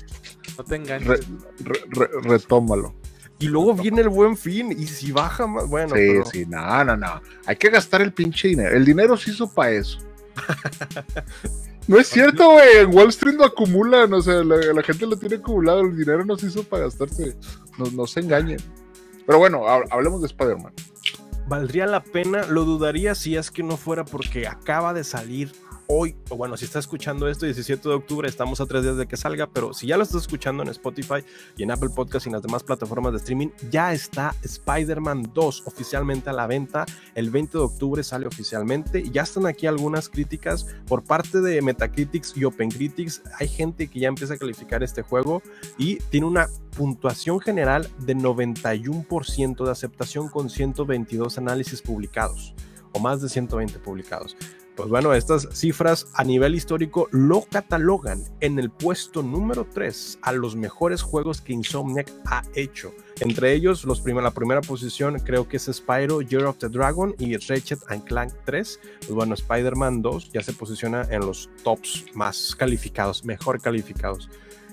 No 0.57 0.65
te 0.65 0.77
engañes. 0.77 1.09
Re- 1.09 1.21
re- 1.65 1.81
re- 1.91 2.09
retómalo. 2.23 2.95
Y 3.39 3.49
luego 3.49 3.75
viene 3.75 4.01
el 4.03 4.09
buen 4.09 4.37
fin 4.37 4.73
y 4.73 4.87
si 4.87 5.11
baja 5.13 5.47
más, 5.47 5.69
bueno. 5.69 5.89
sí, 5.89 5.95
pero- 5.97 6.25
sí, 6.27 6.47
no, 6.47 6.85
no, 6.85 6.97
no. 6.97 7.21
Hay 7.45 7.57
que 7.57 7.69
gastar 7.71 8.03
el 8.03 8.13
pinche 8.13 8.49
dinero. 8.49 8.77
El 8.77 8.85
dinero 8.85 9.17
se 9.17 9.33
hizo 9.33 9.53
para 9.53 9.73
eso. 9.73 9.99
No 11.89 11.99
es 11.99 12.09
cierto, 12.09 12.51
güey. 12.53 12.79
En 12.79 12.95
Wall 12.95 13.09
Street 13.11 13.35
lo 13.37 13.45
acumulan. 13.45 14.13
O 14.13 14.21
sea, 14.21 14.43
la, 14.43 14.83
gente 14.83 15.07
lo 15.07 15.17
tiene 15.17 15.37
acumulado. 15.37 15.81
El 15.83 15.97
dinero 15.97 16.25
no 16.25 16.37
se 16.37 16.47
hizo 16.47 16.63
para 16.65 16.85
gastarse. 16.85 17.37
No, 17.79 17.87
no 17.93 18.07
se 18.07 18.21
engañen. 18.21 18.59
Pero 19.27 19.39
bueno, 19.39 19.63
hab- 19.67 19.87
hablemos 19.91 20.21
de 20.21 20.27
Spider-Man. 20.29 20.73
valdría 21.49 21.87
la 21.87 22.03
pena, 22.03 22.45
lo 22.47 22.65
dudaría 22.65 23.15
si 23.15 23.37
es 23.37 23.51
que 23.53 23.63
no 23.63 23.77
fuera 23.77 24.05
porque 24.05 24.47
acaba 24.49 24.93
de 24.95 25.05
salir 25.05 25.53
hoy, 25.89 26.17
o 26.29 26.37
bueno, 26.37 26.57
si 26.57 26.65
está 26.65 26.79
escuchando 26.79 27.29
esto 27.29 27.47
17 27.47 27.89
de 27.89 27.95
octubre, 27.95 28.29
estamos 28.29 28.61
a 28.61 28.67
tres 28.67 28.83
días 28.83 28.97
de 28.97 29.07
que 29.07 29.17
salga, 29.17 29.47
pero 29.47 29.73
si 29.73 29.87
ya 29.87 29.97
lo 29.97 30.03
estás 30.03 30.23
escuchando 30.23 30.63
en 30.63 30.69
Spotify 30.69 31.25
y 31.57 31.63
en 31.63 31.71
Apple 31.71 31.91
Podcast 31.95 32.27
y 32.27 32.29
en 32.29 32.35
las 32.35 32.43
demás 32.43 32.63
plataformas 32.63 33.13
de 33.13 33.19
streaming, 33.19 33.49
ya 33.71 33.93
está 33.93 34.35
Spider-Man 34.43 35.31
2 35.35 35.63
oficialmente 35.67 36.31
a 36.31 36.33
la 36.33 36.47
venta. 36.47 36.87
El 37.15 37.31
20 37.31 37.59
de 37.59 37.65
octubre 37.65 38.03
sale 38.03 38.27
oficialmente 38.27 38.57
ya 39.11 39.23
están 39.23 39.47
aquí 39.47 39.67
algunas 39.67 40.09
críticas 40.09 40.67
por 40.87 41.05
parte 41.05 41.41
de 41.41 41.63
Metacritics 41.63 42.37
y 42.37 42.45
OpenCritics. 42.45 43.23
Hay 43.39 43.49
gente 43.49 43.89
que 43.89 44.01
ya 44.01 44.09
empieza 44.09 44.35
a 44.35 44.39
calificar 44.39 44.83
este 44.83 45.03
juego 45.03 45.43
y 45.79 45.97
tiene 45.97 46.27
una 46.27 46.49
puntuación 46.77 47.41
general 47.41 47.89
de 47.99 48.15
91% 48.15 49.65
de 49.65 49.71
aceptación 49.71 50.29
con 50.29 50.51
122 50.51 51.39
análisis 51.39 51.83
publicados 51.83 52.55
o 52.93 52.99
más 53.01 53.21
de 53.21 53.29
120 53.29 53.79
publicados. 53.79 54.37
Pues 54.77 54.91
bueno, 54.91 55.15
estas 55.15 55.49
cifras 55.53 56.07
a 56.13 56.23
nivel 56.23 56.55
histórico 56.55 57.09
lo 57.11 57.41
catalogan 57.51 58.23
en 58.41 58.59
el 58.59 58.71
puesto 58.71 59.23
número 59.23 59.67
3 59.73 60.19
a 60.21 60.33
los 60.33 60.55
mejores 60.55 61.01
juegos 61.01 61.41
que 61.41 61.55
Insomniac 61.55 62.13
ha 62.27 62.43
hecho. 62.55 62.93
Entre 63.21 63.55
ellos, 63.55 63.85
los 63.85 64.05
la 64.05 64.31
primera 64.33 64.61
posición 64.61 65.19
creo 65.21 65.49
que 65.49 65.57
es 65.57 65.71
Spyro, 65.73 66.21
Year 66.21 66.45
of 66.45 66.59
the 66.59 66.69
Dragon 66.69 67.15
y 67.19 67.39
Ratchet 67.39 67.81
and 67.89 68.05
Clank 68.05 68.35
3. 68.45 68.81
Pues 68.99 69.11
bueno, 69.11 69.33
Spider-Man 69.33 70.03
2 70.03 70.33
ya 70.33 70.43
se 70.43 70.53
posiciona 70.53 71.07
en 71.11 71.21
los 71.21 71.49
tops 71.65 72.05
más 72.15 72.55
calificados, 72.55 73.25
mejor 73.25 73.63
calificados. 73.63 74.29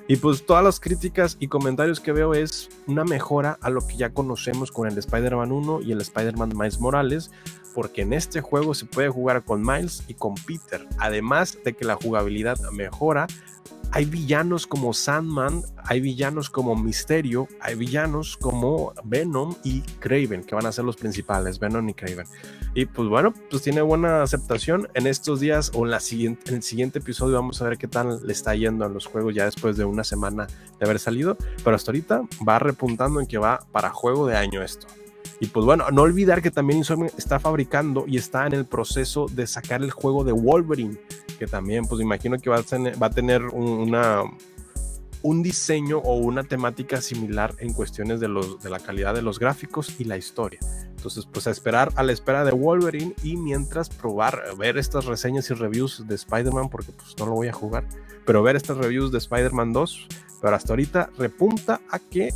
Y 0.10 0.18
pues 0.18 0.46
todas 0.46 0.66
las 0.66 0.82
críticas 0.82 1.38
y 1.40 1.48
comentarios 1.48 2.02
que 2.02 2.12
veo 2.12 2.34
es 2.34 2.70
una 2.88 3.06
mejora 3.06 3.58
a 3.62 3.70
lo 3.70 3.80
que 3.88 3.96
ya 3.96 4.10
conocemos 4.10 4.70
con 4.70 4.90
el 4.90 4.98
Spider-Man 4.98 5.54
1 5.54 5.82
y 5.82 5.94
el 5.94 6.02
Spider-Man 6.02 6.52
Miles 6.58 6.80
Morales, 6.82 7.32
porque 7.74 8.02
en 8.02 8.14
este 8.14 8.42
juego 8.42 8.74
se 8.74 8.86
puede 8.86 9.10
jugar 9.10 9.44
con 9.44 9.62
Miles 9.62 10.04
y 10.08 10.14
con 10.14 10.36
Peter, 10.36 10.88
además 10.98 11.58
de 11.64 11.74
que 11.74 11.86
la 11.86 11.96
jugabilidad 11.96 12.60
mejora. 12.72 13.28
Hay 13.92 14.06
villanos 14.06 14.66
como 14.66 14.92
Sandman, 14.92 15.64
hay 15.78 16.00
villanos 16.02 16.50
como 16.50 16.76
Misterio, 16.76 17.48
hay 17.62 17.76
villanos 17.76 18.38
como 18.38 18.92
Venom 19.04 19.54
y 19.64 19.82
Craven, 20.00 20.44
que 20.44 20.56
van 20.56 20.66
a 20.66 20.72
ser 20.72 20.84
los 20.84 20.96
principales, 20.96 21.60
Venom 21.60 21.88
y 21.90 21.94
Craven. 21.94 22.26
Y 22.74 22.88
pues 22.88 23.08
bueno, 23.08 23.36
pues 23.52 23.62
tiene 23.62 23.82
buena 23.82 24.24
aceptación. 24.24 24.88
En 24.96 25.06
estos 25.06 25.40
días 25.40 25.72
o 25.76 25.86
en, 25.86 25.94
en 25.94 26.56
el 26.56 26.64
siguiente 26.64 27.00
episodio 27.00 27.36
vamos 27.36 27.62
a 27.62 27.66
ver 27.66 27.78
qué 27.78 27.88
tal 27.88 28.26
le 28.26 28.34
está 28.34 28.56
yendo 28.56 28.84
a 28.84 28.90
los 28.90 29.06
juegos 29.06 29.36
ya 29.36 29.46
después 29.46 29.78
de 29.78 29.86
una 29.86 30.04
semana 30.04 30.48
de 30.80 30.86
haber 30.86 30.98
salido. 30.98 31.38
Pero 31.64 31.76
hasta 31.76 31.92
ahorita 31.92 32.24
va 32.48 32.58
repuntando 32.58 33.20
en 33.20 33.28
que 33.28 33.38
va 33.38 33.64
para 33.72 33.92
juego 33.92 34.26
de 34.26 34.36
año 34.36 34.64
esto. 34.64 34.88
Y 35.40 35.48
pues 35.48 35.66
bueno, 35.66 35.90
no 35.92 36.04
olvidar 36.04 36.42
que 36.42 36.52
también 36.52 36.80
Insomniac 36.80 37.18
está 37.18 37.40
fabricando 37.40 38.06
y 38.08 38.18
está 38.18 38.46
en 38.48 38.54
el 38.54 38.66
proceso 38.66 39.28
de 39.30 39.48
sacar 39.48 39.82
el 39.82 39.92
juego 39.92 40.24
de 40.24 40.32
Wolverine, 40.32 40.98
que 41.38 41.48
también 41.48 41.86
pues 41.86 42.02
imagino 42.02 42.38
que 42.38 42.50
va 42.50 42.58
a 42.58 43.10
tener, 43.10 43.44
un 45.22 45.42
diseño 45.42 46.00
o 46.00 46.16
una 46.18 46.44
temática 46.44 47.02
similar 47.02 47.56
en 47.60 47.74
cuestiones 47.74 48.20
de, 48.20 48.28
de 48.62 48.70
la 48.70 48.80
calidad 48.80 49.14
de 49.14 49.22
los 49.22 49.40
gráficos 49.40 50.00
y 50.00 50.04
la 50.04 50.18
historia. 50.18 50.60
Entonces, 51.04 51.26
pues 51.26 51.48
a 51.48 51.52
esperar 51.52 51.92
a 51.96 52.04
la 52.04 52.14
espera 52.14 52.46
de 52.46 52.52
Wolverine 52.52 53.14
y 53.24 53.36
mientras 53.36 53.90
probar, 53.90 54.42
ver 54.58 54.78
estas 54.78 55.04
reseñas 55.04 55.50
y 55.50 55.54
reviews 55.54 56.08
de 56.08 56.16
Spider-Man, 56.16 56.70
porque 56.70 56.94
pues 56.94 57.14
no 57.20 57.26
lo 57.26 57.34
voy 57.34 57.50
a 57.50 57.54
jugar, 57.54 57.86
pero 58.26 58.42
ver 58.42 58.56
estas 58.56 58.78
reviews 58.78 59.12
de 59.12 59.18
Spider-Man 59.18 59.74
2, 59.74 60.08
pero 60.42 60.56
hasta 60.56 60.72
ahorita 60.72 61.10
repunta 61.18 61.82
a 61.90 62.00
que 62.00 62.34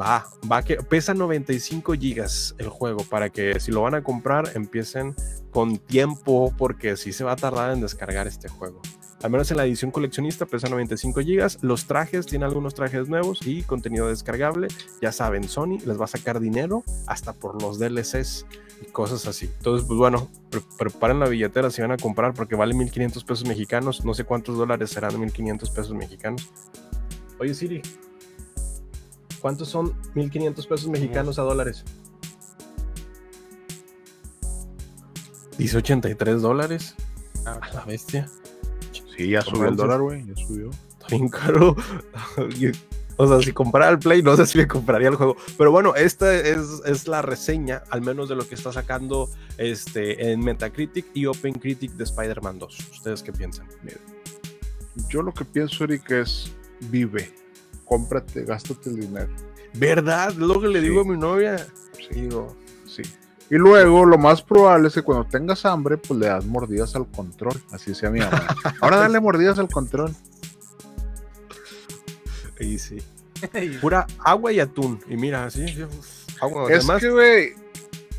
Va, 0.00 0.26
va 0.50 0.62
que 0.62 0.76
pesa 0.76 1.14
95 1.14 1.92
gigas 1.94 2.54
el 2.58 2.68
juego 2.68 3.04
para 3.04 3.30
que 3.30 3.60
si 3.60 3.70
lo 3.70 3.82
van 3.82 3.94
a 3.94 4.02
comprar 4.02 4.50
empiecen 4.54 5.14
con 5.50 5.78
tiempo 5.78 6.52
porque 6.58 6.96
si 6.96 7.12
se 7.12 7.24
va 7.24 7.32
a 7.32 7.36
tardar 7.36 7.72
en 7.72 7.80
descargar 7.80 8.26
este 8.26 8.48
juego. 8.48 8.82
Al 9.22 9.30
menos 9.30 9.50
en 9.50 9.56
la 9.56 9.64
edición 9.64 9.90
coleccionista 9.90 10.44
pesa 10.44 10.68
95 10.68 11.20
gigas. 11.20 11.58
Los 11.62 11.86
trajes, 11.86 12.26
tiene 12.26 12.44
algunos 12.44 12.74
trajes 12.74 13.08
nuevos 13.08 13.46
y 13.46 13.62
contenido 13.62 14.08
descargable. 14.08 14.68
Ya 15.00 15.10
saben, 15.10 15.48
Sony 15.48 15.78
les 15.86 15.98
va 15.98 16.04
a 16.04 16.08
sacar 16.08 16.38
dinero 16.38 16.84
hasta 17.06 17.32
por 17.32 17.60
los 17.62 17.78
DLCs 17.78 18.44
y 18.82 18.90
cosas 18.92 19.26
así. 19.26 19.50
Entonces, 19.56 19.86
pues 19.86 19.98
bueno, 19.98 20.28
preparen 20.78 21.18
la 21.18 21.28
billetera 21.28 21.70
si 21.70 21.80
van 21.80 21.92
a 21.92 21.96
comprar 21.96 22.34
porque 22.34 22.56
vale 22.56 22.74
1500 22.74 23.24
pesos 23.24 23.48
mexicanos. 23.48 24.04
No 24.04 24.12
sé 24.12 24.24
cuántos 24.24 24.58
dólares 24.58 24.90
serán 24.90 25.18
1500 25.18 25.70
pesos 25.70 25.94
mexicanos. 25.94 26.50
Oye, 27.38 27.54
Siri, 27.54 27.82
¿Cuántos 29.40 29.68
son 29.68 29.92
1.500 30.14 30.68
pesos 30.68 30.88
mexicanos 30.88 31.38
a 31.38 31.42
dólares? 31.42 31.84
Dice 35.58 35.76
83 35.78 36.42
dólares. 36.42 36.94
A 37.44 37.60
la 37.72 37.84
bestia. 37.84 38.28
Sí, 39.16 39.30
ya 39.30 39.40
subió 39.40 39.68
el 39.68 39.76
dólar, 39.76 40.00
güey. 40.00 40.26
Ya 40.26 40.34
subió. 40.36 40.70
Está 40.70 41.06
bien 41.10 41.28
caro. 41.28 41.76
O 43.18 43.26
sea, 43.26 43.40
si 43.40 43.50
comprara 43.52 43.88
el 43.88 43.98
Play, 43.98 44.22
no 44.22 44.36
sé 44.36 44.44
si 44.44 44.58
me 44.58 44.68
compraría 44.68 45.08
el 45.08 45.14
juego. 45.14 45.38
Pero 45.56 45.72
bueno, 45.72 45.94
esta 45.94 46.34
es, 46.34 46.82
es, 46.84 47.08
la 47.08 47.22
reseña, 47.22 47.82
al 47.88 48.02
menos 48.02 48.28
de 48.28 48.34
lo 48.34 48.46
que 48.46 48.54
está 48.54 48.74
sacando 48.74 49.30
este, 49.56 50.32
en 50.32 50.40
Metacritic 50.40 51.06
y 51.14 51.24
OpenCritic 51.24 51.92
de 51.92 52.04
Spider-Man 52.04 52.58
2. 52.58 52.78
¿Ustedes 52.92 53.22
qué 53.22 53.32
piensan? 53.32 53.66
Yo 55.08 55.22
lo 55.22 55.32
que 55.32 55.46
pienso, 55.46 55.84
Eric, 55.84 56.10
es 56.10 56.52
vive 56.90 57.32
cómprate, 57.86 58.44
gástate 58.44 58.90
el 58.90 59.00
dinero. 59.00 59.32
¿Verdad? 59.74 60.34
Lo 60.34 60.60
que 60.60 60.68
le 60.68 60.80
digo 60.80 61.00
a 61.00 61.04
mi 61.04 61.16
novia. 61.16 61.56
Sí. 61.96 62.20
Digo, 62.20 62.54
sí. 62.86 63.02
Y 63.48 63.54
luego 63.54 64.04
lo 64.04 64.18
más 64.18 64.42
probable 64.42 64.88
es 64.88 64.94
que 64.94 65.02
cuando 65.02 65.24
tengas 65.24 65.64
hambre, 65.64 65.96
pues 65.96 66.18
le 66.18 66.26
das 66.26 66.44
mordidas 66.44 66.96
al 66.96 67.06
control. 67.06 67.54
Así 67.70 67.94
sea 67.94 68.10
mi 68.10 68.20
mamá. 68.20 68.46
Ahora 68.80 68.96
dale 68.96 69.20
mordidas 69.20 69.58
al 69.58 69.68
control. 69.68 70.14
Y 72.58 72.78
sí. 72.78 72.98
Pura 73.80 74.06
agua 74.18 74.52
y 74.52 74.60
atún. 74.60 75.00
Y 75.08 75.16
mira, 75.16 75.44
así. 75.44 75.64
Agua. 76.40 76.72
Es 76.72 76.86
que, 76.86 77.10
güey, 77.10 77.54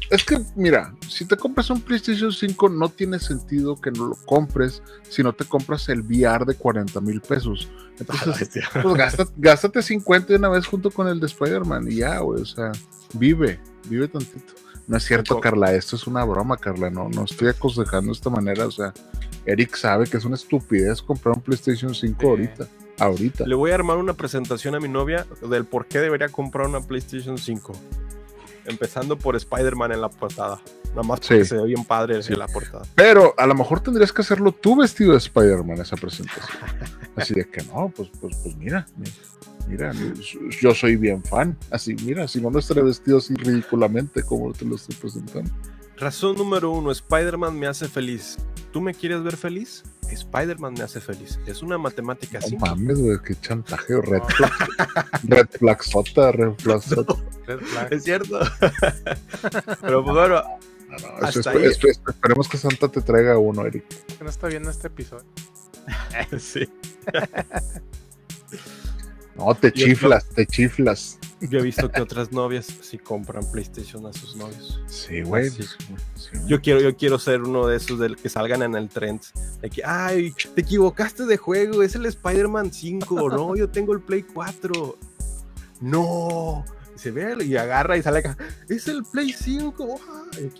es 0.09 0.23
que, 0.23 0.39
mira, 0.55 0.93
si 1.07 1.25
te 1.25 1.35
compras 1.35 1.69
un 1.69 1.81
PlayStation 1.81 2.31
5, 2.31 2.69
no 2.69 2.89
tiene 2.89 3.19
sentido 3.19 3.75
que 3.75 3.91
no 3.91 4.07
lo 4.07 4.15
compres 4.25 4.81
si 5.09 5.21
no 5.21 5.33
te 5.33 5.45
compras 5.45 5.89
el 5.89 6.01
VR 6.01 6.45
de 6.45 6.55
40 6.55 7.01
mil 7.01 7.19
pesos. 7.19 7.69
Entonces, 7.99 8.49
pues 8.73 8.95
gástate, 8.95 9.31
gástate, 9.37 9.81
50 9.81 10.27
de 10.27 10.35
una 10.35 10.49
vez 10.49 10.65
junto 10.65 10.91
con 10.91 11.07
el 11.07 11.19
de 11.19 11.25
Spider-Man 11.25 11.91
y 11.91 11.95
ya, 11.97 12.19
güey. 12.19 12.41
O 12.41 12.45
sea, 12.45 12.71
vive, 13.13 13.59
vive 13.89 14.07
tantito. 14.07 14.53
No 14.87 14.95
es 14.95 15.03
cierto, 15.03 15.41
Carla, 15.41 15.73
esto 15.73 15.97
es 15.97 16.07
una 16.07 16.23
broma, 16.23 16.55
Carla. 16.55 16.89
No, 16.89 17.09
no 17.09 17.25
estoy 17.25 17.49
aconsejando 17.49 18.07
de 18.07 18.13
esta 18.13 18.29
manera. 18.29 18.65
O 18.65 18.71
sea, 18.71 18.93
Eric 19.45 19.75
sabe 19.75 20.07
que 20.07 20.15
es 20.15 20.23
una 20.23 20.35
estupidez 20.35 21.01
comprar 21.01 21.35
un 21.35 21.41
PlayStation 21.41 21.93
5 21.93 22.25
ahorita. 22.25 22.67
Ahorita. 22.99 23.45
Le 23.45 23.55
voy 23.55 23.71
a 23.71 23.75
armar 23.75 23.97
una 23.97 24.13
presentación 24.13 24.73
a 24.75 24.79
mi 24.79 24.87
novia 24.87 25.27
del 25.49 25.65
por 25.65 25.87
qué 25.87 25.99
debería 25.99 26.29
comprar 26.29 26.67
una 26.67 26.79
PlayStation 26.79 27.37
5 27.37 27.73
empezando 28.67 29.17
por 29.17 29.35
Spider-Man 29.35 29.91
en 29.91 30.01
la 30.01 30.09
portada. 30.09 30.61
Nada 30.89 31.03
más 31.03 31.19
porque 31.19 31.45
se 31.45 31.55
ve 31.55 31.65
bien 31.65 31.83
padre 31.83 32.19
en 32.25 32.39
la 32.39 32.47
portada. 32.47 32.83
Pero 32.95 33.33
a 33.37 33.45
lo 33.45 33.55
mejor 33.55 33.79
tendrías 33.79 34.11
que 34.11 34.21
hacerlo 34.21 34.51
tú 34.51 34.75
vestido 34.75 35.11
de 35.11 35.17
Spider-Man 35.17 35.81
esa 35.81 35.95
presentación. 35.95 36.57
Así 37.15 37.33
de 37.33 37.49
que 37.49 37.63
no, 37.63 37.91
pues, 37.95 38.09
pues, 38.21 38.35
pues 38.43 38.55
mira, 38.55 38.85
mira, 39.67 39.91
yo 40.61 40.73
soy 40.73 40.95
bien 40.95 41.23
fan. 41.23 41.57
Así, 41.71 41.95
mira, 42.03 42.27
si 42.27 42.41
no, 42.41 42.49
no 42.49 42.59
estaré 42.59 42.83
vestido 42.83 43.17
así 43.17 43.33
ridículamente 43.35 44.23
como 44.23 44.53
te 44.53 44.65
lo 44.65 44.75
estoy 44.75 44.95
presentando. 44.95 45.51
Razón 45.97 46.35
número 46.37 46.71
uno, 46.71 46.91
Spider-Man 46.91 47.57
me 47.57 47.67
hace 47.67 47.87
feliz. 47.87 48.37
¿Tú 48.71 48.81
me 48.81 48.93
quieres 48.93 49.23
ver 49.23 49.37
feliz? 49.37 49.83
Spider-Man 50.11 50.73
me 50.73 50.83
hace 50.83 50.99
feliz. 50.99 51.39
Es 51.45 51.61
una 51.61 51.77
matemática 51.77 52.39
no 52.51 52.57
mames, 52.59 52.99
güey, 52.99 53.17
qué 53.23 53.35
chantaje. 53.39 53.99
Red 54.01 54.23
flag. 54.23 54.51
red 55.23 55.47
flag 55.49 55.83
sota, 55.83 56.31
red 56.31 56.53
flag 56.57 56.81
sota. 56.83 57.15
Es 57.91 58.03
cierto. 58.03 58.39
Pero 59.81 60.03
pues 60.03 60.15
bueno. 60.15 60.43
esperemos 62.07 62.47
que 62.47 62.57
Santa 62.57 62.87
te 62.87 63.01
traiga 63.01 63.37
uno, 63.37 63.65
Eric. 63.65 63.85
Que 64.17 64.23
no 64.23 64.29
está 64.29 64.47
viendo 64.47 64.69
este 64.69 64.87
episodio. 64.87 65.25
sí. 66.39 66.67
no, 69.35 69.53
te 69.55 69.71
chiflas, 69.71 70.27
te 70.29 70.45
chiflas. 70.45 71.19
Yo 71.49 71.59
he 71.59 71.61
visto 71.61 71.89
que 71.91 72.01
otras 72.01 72.31
novias 72.31 72.67
sí 72.81 72.97
compran 72.97 73.43
PlayStation 73.51 74.05
a 74.05 74.13
sus 74.13 74.35
novios. 74.35 74.81
Sí, 74.87 75.21
güey. 75.21 75.51
Yo 76.47 76.61
quiero, 76.61 76.81
yo 76.81 76.95
quiero 76.95 77.19
ser 77.19 77.43
uno 77.43 77.67
de 77.67 77.77
esos 77.77 77.99
del 77.99 78.15
que 78.15 78.29
salgan 78.29 78.63
en 78.63 78.75
el 78.75 78.89
trend. 78.89 79.21
De 79.61 79.69
que, 79.69 79.83
ay, 79.85 80.33
te 80.55 80.61
equivocaste 80.61 81.25
de 81.25 81.37
juego, 81.37 81.83
es 81.83 81.95
el 81.95 82.05
Spider-Man 82.05 82.71
5, 82.73 83.29
no, 83.29 83.55
yo 83.55 83.69
tengo 83.69 83.93
el 83.93 84.01
Play 84.01 84.23
4. 84.23 84.97
No. 85.81 86.65
Y 86.95 86.99
se 86.99 87.11
ve 87.11 87.43
y 87.45 87.55
agarra 87.55 87.97
y 87.97 88.01
sale 88.01 88.19
acá. 88.19 88.37
Es 88.67 88.87
el 88.87 89.03
Play 89.03 89.31
5. 89.31 89.99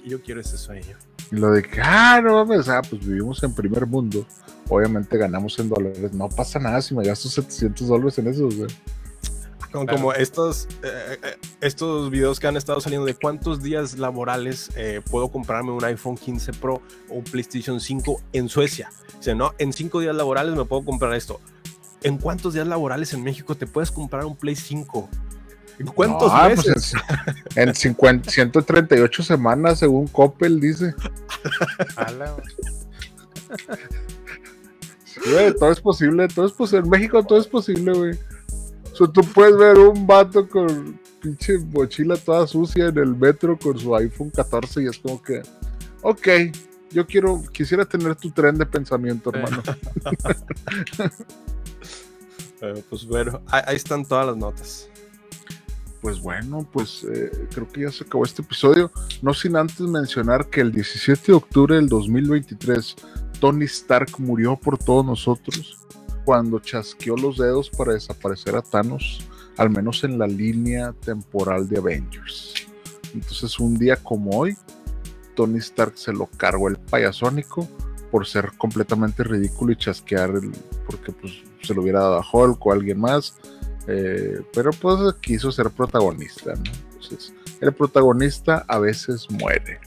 Yo, 0.05 0.21
quiero 0.21 0.41
ese 0.41 0.57
sueño. 0.57 0.95
Y 1.31 1.35
lo 1.37 1.51
de 1.51 1.63
que, 1.63 1.81
ah, 1.81 2.21
no 2.23 2.45
mames, 2.45 2.69
ah, 2.69 2.81
pues 2.87 3.05
vivimos 3.05 3.41
en 3.43 3.53
primer 3.53 3.87
mundo. 3.87 4.25
Obviamente 4.69 5.17
ganamos 5.17 5.57
en 5.57 5.69
dólares. 5.69 6.13
No 6.13 6.29
pasa 6.29 6.59
nada 6.59 6.81
si 6.81 6.93
me 6.93 7.03
gasto 7.03 7.29
700 7.29 7.87
dólares 7.87 8.19
en 8.19 8.27
eso, 8.27 8.49
güey. 8.49 8.67
Claro. 9.71 9.87
como 9.87 10.13
estos, 10.13 10.67
eh, 10.83 11.17
eh, 11.23 11.37
estos 11.61 12.09
videos 12.09 12.39
que 12.39 12.47
han 12.47 12.57
estado 12.57 12.79
saliendo 12.81 13.05
de 13.05 13.15
cuántos 13.15 13.61
días 13.61 13.97
laborales 13.97 14.69
eh, 14.75 15.01
puedo 15.09 15.29
comprarme 15.29 15.71
un 15.71 15.83
iPhone 15.83 16.17
15 16.17 16.53
Pro 16.53 16.81
o 17.09 17.15
un 17.15 17.23
PlayStation 17.23 17.79
5 17.79 18.21
en 18.33 18.49
Suecia. 18.49 18.89
Dice, 19.17 19.35
no, 19.35 19.53
en 19.57 19.73
cinco 19.73 19.99
días 19.99 20.15
laborales 20.15 20.55
me 20.55 20.65
puedo 20.65 20.85
comprar 20.85 21.13
esto. 21.13 21.39
¿En 22.03 22.17
cuántos 22.17 22.53
días 22.53 22.67
laborales 22.67 23.13
en 23.13 23.23
México 23.23 23.55
te 23.55 23.65
puedes 23.67 23.91
comprar 23.91 24.23
un 24.25 24.35
Play 24.35 24.55
5? 24.55 25.09
¿En 25.79 25.87
cuántos 25.87 26.31
No, 26.31 26.39
pues 26.55 26.57
meses? 26.67 26.93
en, 27.55 27.69
en 27.69 27.75
50 27.75 28.31
138 28.31 29.23
semanas, 29.23 29.79
según 29.79 30.07
Coppel, 30.07 30.59
dice. 30.59 30.93
Sí, 35.05 35.21
todo 35.59 35.71
es 35.71 35.81
posible, 35.81 36.27
todo 36.27 36.45
es 36.45 36.51
posible. 36.51 36.83
En 36.83 36.89
México 36.89 37.23
todo 37.23 37.39
es 37.39 37.47
posible, 37.47 37.91
güey. 37.93 38.19
Tú 39.05 39.21
puedes 39.33 39.55
ver 39.55 39.77
un 39.77 40.07
vato 40.07 40.49
con 40.49 40.99
pinche 41.21 41.59
mochila 41.59 42.17
toda 42.17 42.47
sucia 42.47 42.87
en 42.87 42.97
el 42.97 43.15
metro 43.15 43.57
con 43.57 43.77
su 43.77 43.95
iPhone 43.95 44.31
14 44.31 44.83
y 44.83 44.87
es 44.87 44.97
como 44.97 45.21
que, 45.21 45.43
ok, 46.01 46.27
yo 46.91 47.05
quiero, 47.05 47.43
quisiera 47.51 47.85
tener 47.85 48.15
tu 48.15 48.31
tren 48.31 48.57
de 48.57 48.65
pensamiento, 48.65 49.31
hermano. 49.33 49.61
Eh, 52.59 52.83
pues 52.89 53.05
bueno, 53.05 53.39
ahí, 53.51 53.61
ahí 53.67 53.75
están 53.75 54.03
todas 54.03 54.25
las 54.25 54.35
notas. 54.35 54.89
Pues 56.01 56.19
bueno, 56.19 56.67
pues 56.73 57.03
eh, 57.03 57.29
creo 57.53 57.67
que 57.71 57.81
ya 57.81 57.91
se 57.91 58.03
acabó 58.03 58.23
este 58.23 58.41
episodio. 58.41 58.91
No 59.21 59.31
sin 59.35 59.55
antes 59.55 59.81
mencionar 59.81 60.47
que 60.47 60.61
el 60.61 60.71
17 60.71 61.21
de 61.27 61.33
octubre 61.33 61.75
del 61.75 61.87
2023, 61.87 62.95
Tony 63.39 63.65
Stark 63.65 64.09
murió 64.17 64.55
por 64.55 64.79
todos 64.79 65.05
nosotros 65.05 65.86
cuando 66.27 66.59
chasqueó 66.59 67.15
los 67.15 67.37
dedos 67.37 67.69
para 67.69 67.93
desaparecer 67.93 68.53
a 68.57 68.61
Thanos, 68.61 69.25
al 69.55 69.69
menos 69.69 70.03
en 70.03 70.19
la 70.19 70.27
línea 70.27 70.91
temporal 70.91 71.69
de 71.69 71.77
Avengers. 71.77 72.53
Entonces, 73.13 73.57
un 73.61 73.77
día 73.77 73.95
como 73.95 74.37
hoy, 74.37 74.57
Tony 75.37 75.59
Stark 75.59 75.93
se 75.97 76.11
lo 76.11 76.25
cargó 76.25 76.67
el 76.67 76.75
payasónico 76.75 77.65
por 78.11 78.27
ser 78.27 78.51
completamente 78.57 79.23
ridículo 79.23 79.71
y 79.71 79.77
chasquear, 79.77 80.31
el, 80.31 80.51
porque 80.85 81.13
pues, 81.13 81.31
se 81.61 81.73
lo 81.73 81.81
hubiera 81.81 82.01
dado 82.01 82.15
a 82.19 82.25
Hulk 82.29 82.65
o 82.65 82.71
a 82.71 82.75
alguien 82.75 82.99
más. 82.99 83.37
Eh, 83.87 84.41
pero 84.53 84.71
pues 84.71 84.99
quiso 85.21 85.49
ser 85.49 85.69
protagonista, 85.69 86.55
¿no? 86.55 86.71
Entonces, 86.91 87.33
el 87.61 87.71
protagonista 87.71 88.65
a 88.67 88.79
veces 88.79 89.31
muere, 89.31 89.79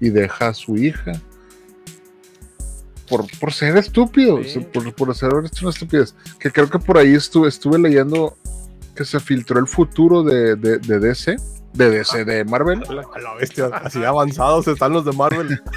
y 0.00 0.10
deja 0.10 0.48
a 0.48 0.54
su 0.54 0.76
hija 0.76 1.12
por, 3.12 3.26
por 3.38 3.52
ser 3.52 3.76
estúpido, 3.76 4.42
Sí. 4.42 4.60
por, 4.60 4.90
por 4.94 5.10
hacer 5.10 5.34
una 5.34 5.46
estupidez. 5.46 6.14
Que 6.40 6.50
creo 6.50 6.70
que 6.70 6.78
por 6.78 6.96
ahí 6.96 7.14
estuve, 7.14 7.46
estuve 7.46 7.78
leyendo 7.78 8.38
que 8.96 9.04
se 9.04 9.20
filtró 9.20 9.60
el 9.60 9.66
futuro 9.66 10.22
de, 10.22 10.56
de, 10.56 10.78
de 10.78 10.98
DC, 10.98 11.36
de 11.74 11.90
DC, 11.90 12.24
de 12.24 12.42
Marvel. 12.46 12.82
A 12.88 13.18
la 13.18 13.34
bestia, 13.34 13.66
así 13.66 14.02
avanzados 14.02 14.66
están 14.66 14.94
los 14.94 15.04
de 15.04 15.12
Marvel. 15.12 15.60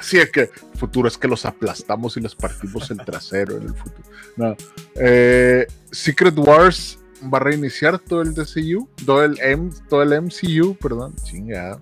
Sí, 0.00 0.16
es 0.18 0.30
que 0.30 0.48
futuro 0.76 1.08
es 1.08 1.18
que 1.18 1.28
los 1.28 1.44
aplastamos 1.44 2.16
y 2.16 2.20
les 2.20 2.34
partimos 2.34 2.90
el 2.90 2.98
trasero 2.98 3.56
en 3.56 3.64
el 3.64 3.74
futuro. 3.74 4.08
No. 4.36 4.56
Eh, 4.94 5.66
Secret 5.90 6.38
Wars 6.38 6.98
va 7.22 7.36
a 7.38 7.40
reiniciar 7.42 7.98
todo 7.98 8.22
el 8.22 8.32
DCU, 8.32 8.88
todo 9.04 9.24
el, 9.24 9.38
M, 9.40 9.70
todo 9.90 10.02
el 10.02 10.22
MCU, 10.22 10.74
perdón, 10.76 11.14
chingada. 11.24 11.80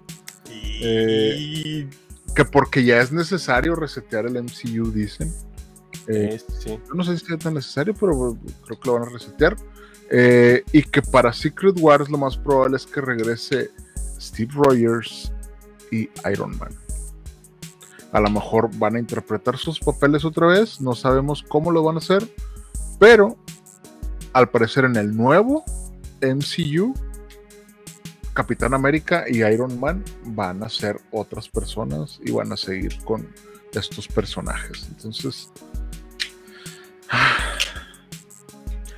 Y... 0.50 1.86
Que 2.36 2.44
porque 2.44 2.84
ya 2.84 3.00
es 3.00 3.10
necesario 3.10 3.74
resetear 3.74 4.26
el 4.26 4.42
MCU, 4.42 4.92
dicen. 4.92 5.32
Eh, 6.06 6.38
Sí, 6.38 6.54
sí. 6.60 6.80
yo 6.86 6.94
no 6.94 7.02
sé 7.02 7.18
si 7.18 7.32
es 7.32 7.38
tan 7.40 7.54
necesario, 7.54 7.94
pero 7.98 8.36
creo 8.64 8.78
que 8.78 8.88
lo 8.88 8.92
van 8.92 9.08
a 9.08 9.12
resetear. 9.12 9.56
Eh, 10.10 10.62
y 10.70 10.82
que 10.82 11.02
para 11.02 11.32
Secret 11.32 11.76
Wars 11.80 12.08
lo 12.08 12.18
más 12.18 12.36
probable 12.36 12.76
es 12.76 12.86
que 12.86 13.00
regrese 13.00 13.70
Steve 14.20 14.52
Rogers 14.54 15.32
y 15.90 16.08
Iron 16.30 16.56
Man. 16.58 16.70
A 18.12 18.20
lo 18.20 18.30
mejor 18.30 18.70
van 18.76 18.96
a 18.96 18.98
interpretar 19.00 19.56
sus 19.56 19.80
papeles 19.80 20.24
otra 20.24 20.46
vez, 20.46 20.80
no 20.80 20.94
sabemos 20.94 21.42
cómo 21.42 21.72
lo 21.72 21.82
van 21.82 21.96
a 21.96 21.98
hacer, 21.98 22.26
pero 23.00 23.36
al 24.32 24.48
parecer 24.48 24.84
en 24.84 24.96
el 24.96 25.16
nuevo 25.16 25.64
MCU, 26.20 26.94
Capitán 28.36 28.74
América 28.74 29.24
y 29.28 29.42
Iron 29.42 29.80
Man 29.80 30.04
van 30.26 30.62
a 30.62 30.68
ser 30.68 31.00
otras 31.10 31.48
personas 31.48 32.20
y 32.22 32.30
van 32.30 32.52
a 32.52 32.56
seguir 32.56 33.02
con 33.02 33.26
estos 33.72 34.06
personajes. 34.06 34.86
Entonces, 34.90 35.50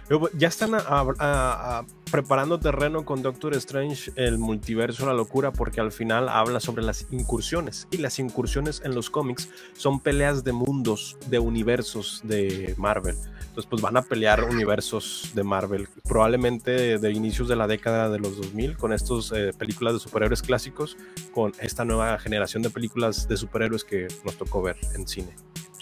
Luego, 0.08 0.30
Ya 0.34 0.48
están 0.48 0.70
a- 0.74 1.84
preparando 2.10 2.58
terreno 2.58 3.04
con 3.04 3.22
Doctor 3.22 3.54
Strange, 3.54 4.10
el 4.16 4.38
multiverso, 4.38 5.06
la 5.06 5.14
locura, 5.14 5.52
porque 5.52 5.80
al 5.80 5.92
final 5.92 6.28
habla 6.28 6.60
sobre 6.60 6.82
las 6.82 7.06
incursiones. 7.10 7.88
Y 7.90 7.98
las 7.98 8.18
incursiones 8.18 8.82
en 8.84 8.94
los 8.94 9.10
cómics 9.10 9.48
son 9.74 10.00
peleas 10.00 10.44
de 10.44 10.52
mundos, 10.52 11.16
de 11.28 11.38
universos 11.38 12.20
de 12.24 12.74
Marvel. 12.76 13.16
Entonces, 13.40 13.66
pues 13.68 13.82
van 13.82 13.96
a 13.96 14.02
pelear 14.02 14.44
universos 14.44 15.30
de 15.34 15.42
Marvel, 15.42 15.88
probablemente 16.04 16.70
de, 16.70 16.98
de 16.98 17.12
inicios 17.12 17.48
de 17.48 17.56
la 17.56 17.66
década 17.66 18.08
de 18.08 18.18
los 18.18 18.36
2000, 18.36 18.76
con 18.76 18.92
estas 18.92 19.32
películas 19.56 19.94
de 19.94 20.00
superhéroes 20.00 20.42
clásicos, 20.42 20.96
con 21.32 21.52
esta 21.60 21.84
nueva 21.84 22.18
generación 22.18 22.62
de 22.62 22.70
películas 22.70 23.28
de 23.28 23.36
superhéroes 23.36 23.84
que 23.84 24.08
nos 24.24 24.36
tocó 24.36 24.62
ver 24.62 24.76
en 24.94 25.06
cine. 25.06 25.34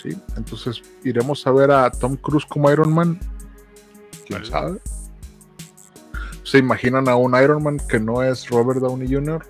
Sí, 0.03 0.17
entonces 0.37 0.83
iremos 1.05 1.47
a 1.47 1.53
ver 1.53 1.71
a 1.71 1.91
Tom 1.91 2.17
Cruise 2.17 2.47
como 2.47 2.71
Iron 2.71 2.93
Man. 2.93 3.19
¿Quién 4.27 4.45
sabe? 4.45 4.81
¿Se 6.57 6.61
imaginan 6.61 7.07
a 7.07 7.17
un 7.17 7.37
Iron 7.39 7.63
Man 7.63 7.77
que 7.87 8.01
no 8.01 8.23
es 8.23 8.49
Robert 8.49 8.81
Downey 8.81 9.13
Jr.? 9.13 9.45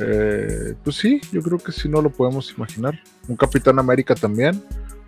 Eh, 0.00 0.74
pues 0.82 0.96
sí, 0.96 1.20
yo 1.30 1.40
creo 1.40 1.58
que 1.58 1.70
sí 1.70 1.88
no 1.88 2.02
lo 2.02 2.10
podemos 2.10 2.52
imaginar. 2.56 3.00
Un 3.28 3.36
Capitán 3.36 3.78
América 3.78 4.16
también. 4.16 4.60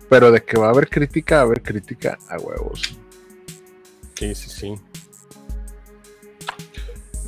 Pero 0.09 0.31
de 0.31 0.41
que 0.41 0.57
va 0.57 0.67
a 0.67 0.69
haber 0.69 0.87
crítica, 0.87 1.35
va 1.35 1.41
a 1.41 1.45
haber 1.47 1.61
crítica 1.61 2.17
a 2.29 2.37
huevos. 2.37 2.97
Sí, 4.17 4.33
sí, 4.35 4.49
sí. 4.49 4.75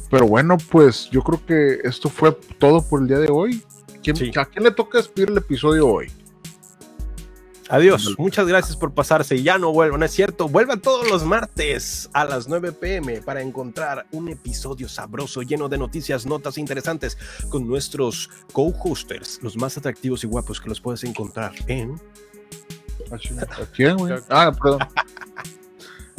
Pero 0.10 0.28
bueno, 0.28 0.58
pues 0.72 1.10
yo 1.12 1.22
creo 1.22 1.46
que 1.46 1.80
esto 1.86 2.08
fue 2.08 2.32
todo 2.58 2.82
por 2.82 3.02
el 3.02 3.08
día 3.10 3.20
de 3.20 3.28
hoy. 3.30 3.62
¿Quién- 4.02 4.16
Sí. 4.16 4.32
¿A 4.38 4.46
quién 4.46 4.64
le 4.64 4.72
toca 4.72 4.98
despedir 5.00 5.30
el 5.30 5.38
episodio 5.40 5.90
hoy? 5.90 6.10
Adiós, 7.72 8.16
muchas 8.18 8.48
gracias 8.48 8.76
por 8.76 8.94
pasarse 8.96 9.36
y 9.36 9.44
ya 9.44 9.60
no 9.60 9.72
vuelvan, 9.72 10.02
es 10.02 10.12
cierto, 10.12 10.50
vuelvan 10.50 10.82
todos 10.82 11.08
los 11.08 11.24
martes 11.24 12.10
a 12.14 12.26
las 12.26 12.48
9 12.48 12.72
pm 12.72 13.22
para 13.22 13.44
encontrar 13.44 14.08
un 14.12 14.28
episodio 14.30 14.90
sabroso 14.90 15.44
lleno 15.44 15.70
de 15.70 15.78
noticias, 15.78 16.26
notas 16.26 16.58
interesantes 16.58 17.16
con 17.50 17.68
nuestros 17.68 18.28
co-hosters, 18.54 19.40
los 19.44 19.56
más 19.56 19.78
atractivos 19.78 20.24
y 20.24 20.28
guapos 20.28 20.60
que 20.60 20.68
los 20.68 20.82
puedes 20.82 21.04
encontrar 21.04 21.52
en... 21.68 22.02
¿A 23.12 23.66
quién, 23.76 23.98
güey? 23.98 24.16
Ah, 24.30 24.52
perdón. 24.52 24.80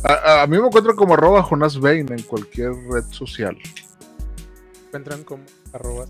A, 0.05 0.13
a- 0.13 0.43
a 0.43 0.47
mí 0.47 0.57
me 0.57 0.67
encuentro 0.69 0.95
como 0.95 1.15
arroba 1.15 1.43
Jonas 1.43 1.79
Bain 1.81 2.13
en 2.13 2.23
cualquier 2.23 2.73
red 2.91 3.05
social. 3.11 3.59
Encuentran 4.87 5.25
como 5.25 5.43
arroba 5.73 6.07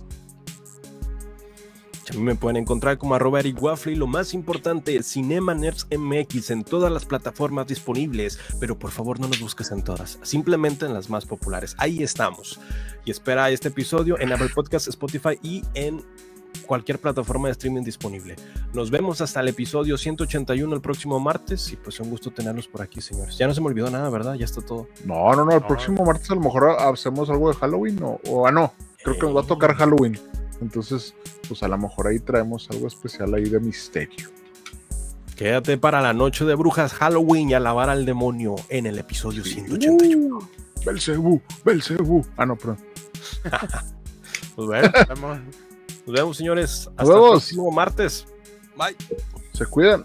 A 2.10 2.12
mí 2.14 2.22
me 2.22 2.34
pueden 2.34 2.56
encontrar 2.56 2.98
como 2.98 3.14
arroba 3.14 3.38
Eric 3.40 3.62
Waffle 3.62 3.92
y 3.92 3.96
lo 3.96 4.06
más 4.08 4.34
importante, 4.34 5.00
Cinema 5.02 5.54
Nerds 5.54 5.86
MX 5.96 6.50
en 6.50 6.64
todas 6.64 6.90
las 6.90 7.04
plataformas 7.04 7.68
disponibles, 7.68 8.38
pero 8.58 8.78
por 8.78 8.90
favor 8.90 9.20
no 9.20 9.28
nos 9.28 9.40
busques 9.40 9.70
en 9.70 9.82
todas, 9.82 10.18
simplemente 10.22 10.86
en 10.86 10.94
las 10.94 11.08
más 11.08 11.24
populares. 11.24 11.74
Ahí 11.78 12.02
estamos. 12.02 12.58
Y 13.04 13.10
espera 13.12 13.50
este 13.50 13.68
episodio 13.68 14.18
en 14.18 14.32
Apple 14.32 14.50
Podcast, 14.54 14.88
Spotify 14.88 15.38
y 15.42 15.62
en 15.74 16.02
cualquier 16.66 16.98
plataforma 16.98 17.46
de 17.46 17.52
streaming 17.52 17.82
disponible. 17.82 18.34
Nos 18.74 18.90
vemos 18.90 19.20
hasta 19.20 19.38
el 19.40 19.48
episodio 19.48 19.96
181 19.96 20.74
el 20.74 20.80
próximo 20.80 21.20
martes 21.20 21.72
y 21.72 21.76
pues 21.76 22.00
un 22.00 22.10
gusto 22.10 22.32
tenerlos 22.32 22.66
por 22.66 22.82
aquí, 22.82 23.00
señores. 23.00 23.38
Ya 23.38 23.46
no 23.46 23.54
se 23.54 23.60
me 23.60 23.68
olvidó 23.68 23.88
nada, 23.88 24.10
¿verdad? 24.10 24.34
Ya 24.34 24.44
está 24.46 24.60
todo. 24.62 24.88
No, 25.04 25.32
no, 25.34 25.44
no. 25.44 25.52
El 25.52 25.60
No. 25.60 25.66
próximo 25.68 26.04
martes 26.04 26.28
a 26.30 26.34
lo 26.34 26.40
mejor 26.40 26.70
hacemos 26.70 27.30
algo 27.30 27.50
de 27.50 27.56
Halloween 27.56 28.02
o, 28.02 28.20
o 28.28 28.46
ah, 28.48 28.52
no. 28.52 28.72
Creo 29.02 29.14
que 29.14 29.22
nos 29.26 29.36
va 29.36 29.40
a 29.42 29.46
tocar 29.46 29.74
Halloween. 29.76 30.18
Entonces, 30.60 31.14
pues 31.48 31.62
a 31.62 31.68
lo 31.68 31.78
mejor 31.78 32.08
ahí 32.08 32.18
traemos 32.18 32.68
algo 32.70 32.86
especial 32.86 33.32
ahí 33.34 33.44
de 33.48 33.60
misterio. 33.60 34.28
Quédate 35.36 35.78
para 35.78 36.02
la 36.02 36.12
noche 36.12 36.44
de 36.44 36.54
brujas 36.54 36.92
Halloween 36.92 37.50
y 37.50 37.54
alabar 37.54 37.88
al 37.88 38.04
demonio 38.04 38.56
en 38.68 38.86
el 38.86 38.98
episodio 38.98 39.42
181. 39.42 40.36
Uh, 40.36 40.84
Belcebú, 40.84 41.40
Belcebú. 41.64 42.26
Ah, 42.36 42.44
no, 42.44 42.56
perdón. 42.56 42.78
Nos 44.56 44.68
vemos. 44.68 44.90
Vamos. 45.08 45.38
Nos 46.06 46.14
vemos, 46.16 46.36
señores. 46.36 46.88
Hasta 46.96 47.02
el 47.04 47.08
vemos. 47.08 47.30
próximo 47.30 47.70
martes. 47.70 48.26
Bye. 48.76 48.96
Se 49.54 49.64
cuidan. 49.66 50.04